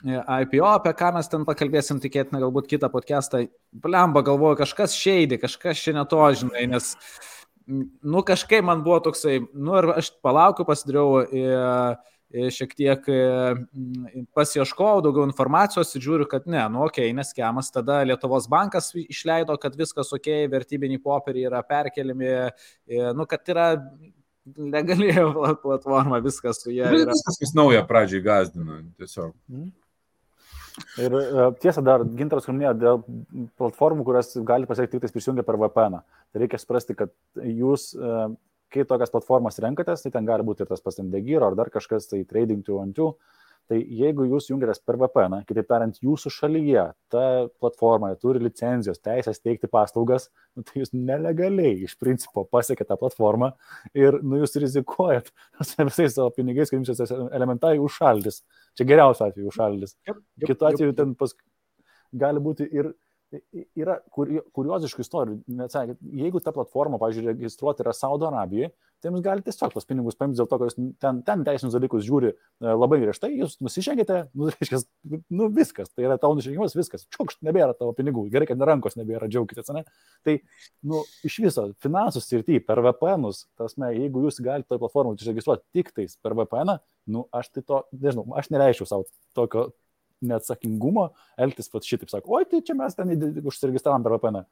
[0.04, 3.44] IPO, apie ką mes ten pakalbėsim, tikėtina galbūt kitą podcastą.
[3.72, 6.90] Blemba, galvoju, kažkas šeidė, kažkas čia neto, žinai, nes,
[7.66, 11.24] nu, kažkaip man buvo toksai, nu, ir aš palaukiu, pasidariau
[12.34, 13.04] šiek tiek
[14.34, 19.56] pasieškojau daugiau informacijos ir žiūriu, kad ne, nu, okei, okay, neskemas, tada Lietuvos bankas išleido,
[19.62, 22.34] kad viskas okei, okay, vertybiniai popieriai yra perkeliami,
[23.14, 23.68] nu, kad yra
[24.44, 25.30] legalėjo
[25.62, 26.90] platforma, viskas su ją.
[26.90, 27.14] Yra.
[27.14, 29.32] Viskas, kas nauja pradžiai gazdina, tiesiog.
[29.50, 29.72] Mhm.
[30.98, 33.02] Ir e, tiesa, dar gintaras minėjo dėl
[33.60, 36.00] platformų, kurias gali pasiekti tik prisijungę per VPN.
[36.02, 38.16] Tai reikia suprasti, kad jūs, e,
[38.74, 42.10] kai tokias platformas renkatės, tai ten gali būti ir tas pats MDGIR ar dar kažkas,
[42.10, 43.14] tai Trading 212
[43.70, 46.82] Tai jeigu jūs jungiatės per VPN, kitaip tariant, jūsų šalyje
[47.12, 47.22] ta
[47.62, 53.54] platforma turi licenzijos teisės teikti paslaugas, nu, tai jūs nelegaliai iš principo pasiekėte tą platformą
[53.96, 55.32] ir nu, jūs rizikuojat
[55.88, 58.42] visais savo pinigais, kad jums tas elementai užšaldys.
[58.76, 59.96] Čia geriausiu atveju užšaldys.
[60.44, 61.32] Kitu atveju ten pas,
[62.12, 62.92] gali būti ir
[63.78, 65.38] yra kurioziškų istorijų.
[65.58, 65.76] Nes,
[66.24, 68.72] jeigu ta platforma, pavyzdžiui, registruoti yra Saudo Arabijoje,
[69.04, 72.30] tai jums gali tiesiog tos pinigus paimti dėl to, kad ten, ten teisinius dalykus žiūri
[72.32, 74.80] e, labai griežtai, jūs nusižengėte, nu, reiškia,
[75.36, 79.28] nu viskas, tai yra tavo nusižengimas, viskas, čiukšt, nebėra tavo pinigų, gerai, kad rankos nebėra,
[79.28, 79.84] džiaugitės, ne?
[80.24, 80.38] Tai,
[80.88, 85.92] nu, iš viso, finansų srity, per VPNus, tasme, jeigu jūs galite toje platformoje užregistruoti tik
[85.92, 86.78] tais per VPN,
[87.12, 89.68] nu, aš tai to, nežinau, aš nereiškiu savo tokio
[90.22, 91.08] neatsakingumo
[91.40, 93.12] elgtis pat šitaip, sako, oi, tai čia mes ten
[93.42, 94.44] užsiregistravom per VPN.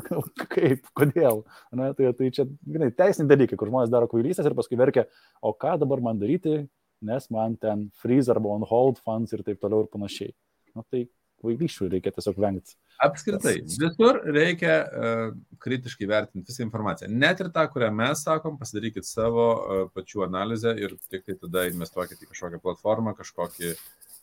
[0.54, 1.44] Kaip, kodėl?
[1.76, 5.06] Na, tai, tai čia, žinai, teisiniai dalykai, kur žmonės daro kvailystės ir paskui verkia,
[5.44, 6.62] o ką dabar man daryti,
[7.04, 10.34] nes man ten freeze arba on hold funds ir taip toliau ir panašiai.
[10.76, 11.06] Na, tai
[11.40, 12.76] kvailysčių reikia tiesiog vengti.
[13.00, 15.22] Apskritai, visur reikia uh,
[15.64, 17.08] kritiškai vertinti visą informaciją.
[17.16, 21.64] Net ir tą, kurią mes sakom, pasidarykit savo uh, pačių analizę ir tik tai tada
[21.70, 23.80] investuokit į kažkokią platformą, kažkokį uh,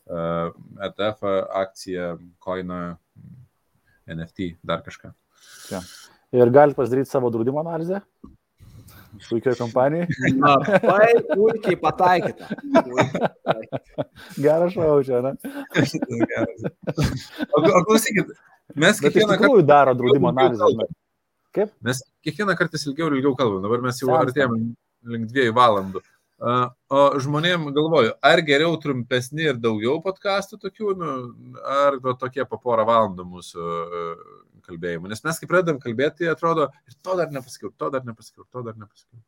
[0.07, 1.23] ETF,
[1.61, 2.95] akciją, koiną,
[4.07, 5.11] NFT, dar kažką.
[5.71, 5.81] Ja.
[6.35, 8.01] Ir galite pasidaryti savo draudimo analizę?
[9.29, 10.07] Puikiai kompanijai.
[10.43, 12.47] Labai puikiai pataikėte.
[14.43, 15.34] Geras šau čia, ne?
[17.55, 18.35] o, o klausykit,
[18.75, 19.61] mes kiekvieną kartą...
[19.65, 20.89] daro draudimo analizę.
[21.55, 21.71] Kaip?
[21.81, 23.63] Mes kiekvieną kartą ilgiau ir ilgiau kalbam.
[23.65, 24.59] Dabar mes jau artėjom
[25.07, 26.03] link dviejų valandų.
[26.38, 31.14] O žmonėm galvoju, ar geriau trumpesni ir daugiau podkastų tokių, nu,
[31.65, 34.03] ar tokie po porą valandų mūsų e,
[34.68, 35.09] kalbėjimų.
[35.09, 38.77] Nes mes kai pradedam kalbėti, atrodo, ir to dar nepasakiau, to dar nepasakiau, to dar
[38.77, 39.23] nepasakiau.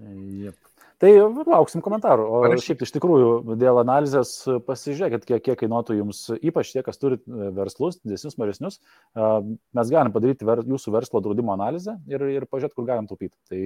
[0.00, 0.69] Yep.
[1.00, 1.10] Tai
[1.48, 2.24] lauksim komentarų.
[2.28, 4.34] O šiaip iš tikrųjų dėl analizės
[4.66, 8.76] pasižiūrėkit, kiek, kiek kainuotų jums, ypač tie, kas turi e, verslus, didesnius, mažesnius,
[9.16, 13.32] mes galim padaryti ver, jūsų verslo draudimo analizę ir, ir pažiūrėti, kur galim taupyti.
[13.48, 13.62] Tai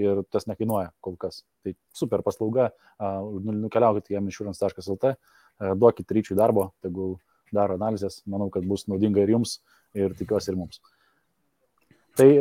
[0.00, 1.42] ir tas nekainuoja kol kas.
[1.60, 5.12] Tai super paslauga, nukeliaukite į insurance.lt,
[5.76, 7.18] duokit ryčiui darbo, tegul
[7.52, 9.58] daro analizės, manau, kad bus naudinga ir jums,
[9.96, 10.80] ir tikiuosi ir mums.
[12.16, 12.32] Tai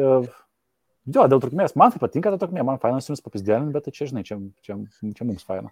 [1.07, 4.09] Jo, dėl trukmės, man tai patinka ta trukmė, man fainas jums papizdėlin, bet tai čia,
[4.09, 4.35] žinai, čia,
[4.65, 4.75] čia,
[5.15, 5.71] čia mums faina.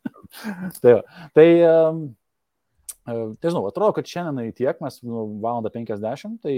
[0.82, 0.94] tai,
[1.36, 1.98] tai um,
[3.04, 6.54] Nežinau, atrodo, kad šiandien tiek, mes nu, valandą 50, tai...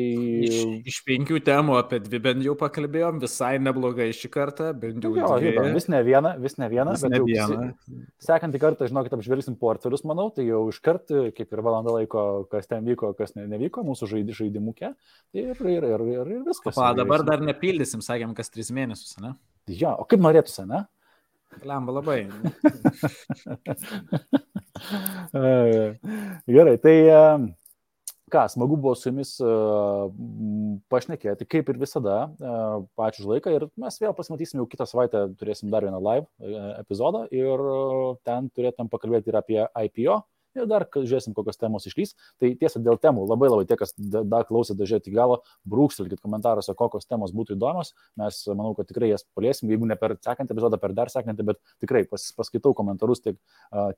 [0.47, 0.59] Iš,
[0.93, 5.11] iš penkių temų apie dvi bent jau pakalbėjom, visai neblogai šį kartą, bent jau.
[5.19, 5.73] Jo, dvi.
[5.75, 7.67] vis ne viena, vis ne viena, vis bet ne viena.
[8.23, 12.23] Sekantį kartą, žinokit, apžvelgsim portfelius, manau, tai jau iš karto, kaip ir valandą laiko,
[12.53, 14.93] kas ten vyko, kas ne, nevyko, mūsų žaidimukė
[15.35, 16.79] ir, ir, ir, ir, ir viskas.
[16.79, 19.35] O dabar dar nepildysim, sakėm, kas tris mėnesius, ne?
[19.67, 20.85] Jo, o kaip norėtųsi, ne?
[21.67, 22.27] Lemba labai.
[26.57, 26.97] Gerai, tai
[28.33, 29.37] ką, smagu buvo su jumis
[30.93, 32.17] pašnekėti, kaip ir visada,
[32.99, 36.29] pačiu už laiką ir mes vėl pasimatysim jau kitą savaitę, turėsim dar vieną live e,
[36.83, 37.57] epizodą ir
[38.27, 40.21] ten turėtum pakalbėti ir apie IPO
[40.59, 42.15] ir dar žiūrėsim, kokios temos išlys.
[42.41, 47.09] Tai tiesa, dėl temų labai labai tie, kas dar klausė dažėti galo, brūkštelkit komentaruose, kokios
[47.09, 47.95] temos būtų įdomios.
[48.21, 51.61] Mes, manau, kad tikrai jas paliesim, jeigu ne per sekantį epizodą, per dar sekantį, bet
[51.85, 53.41] tikrai pas, paskaitau komentarus tiek,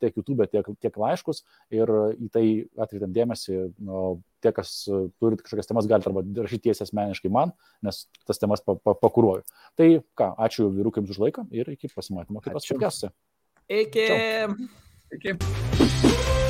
[0.03, 1.45] tiek YouTube, tiek, tiek laiškus
[1.75, 2.47] ir į tai
[2.79, 3.61] atkreipiam dėmesį.
[3.85, 4.73] Nu, tie, kas
[5.21, 7.55] turit kažkokias temas, galite arba rašyti tiesiai asmeniškai man,
[7.85, 9.47] nes tas temas pa, pa, pakuruoju.
[9.79, 13.15] Tai ką, ačiū vyrukams už laiką ir iki pasimatymo kitose podcast'ose.
[13.69, 14.07] Iki.
[14.07, 14.55] Ciao.
[15.19, 16.47] Iki.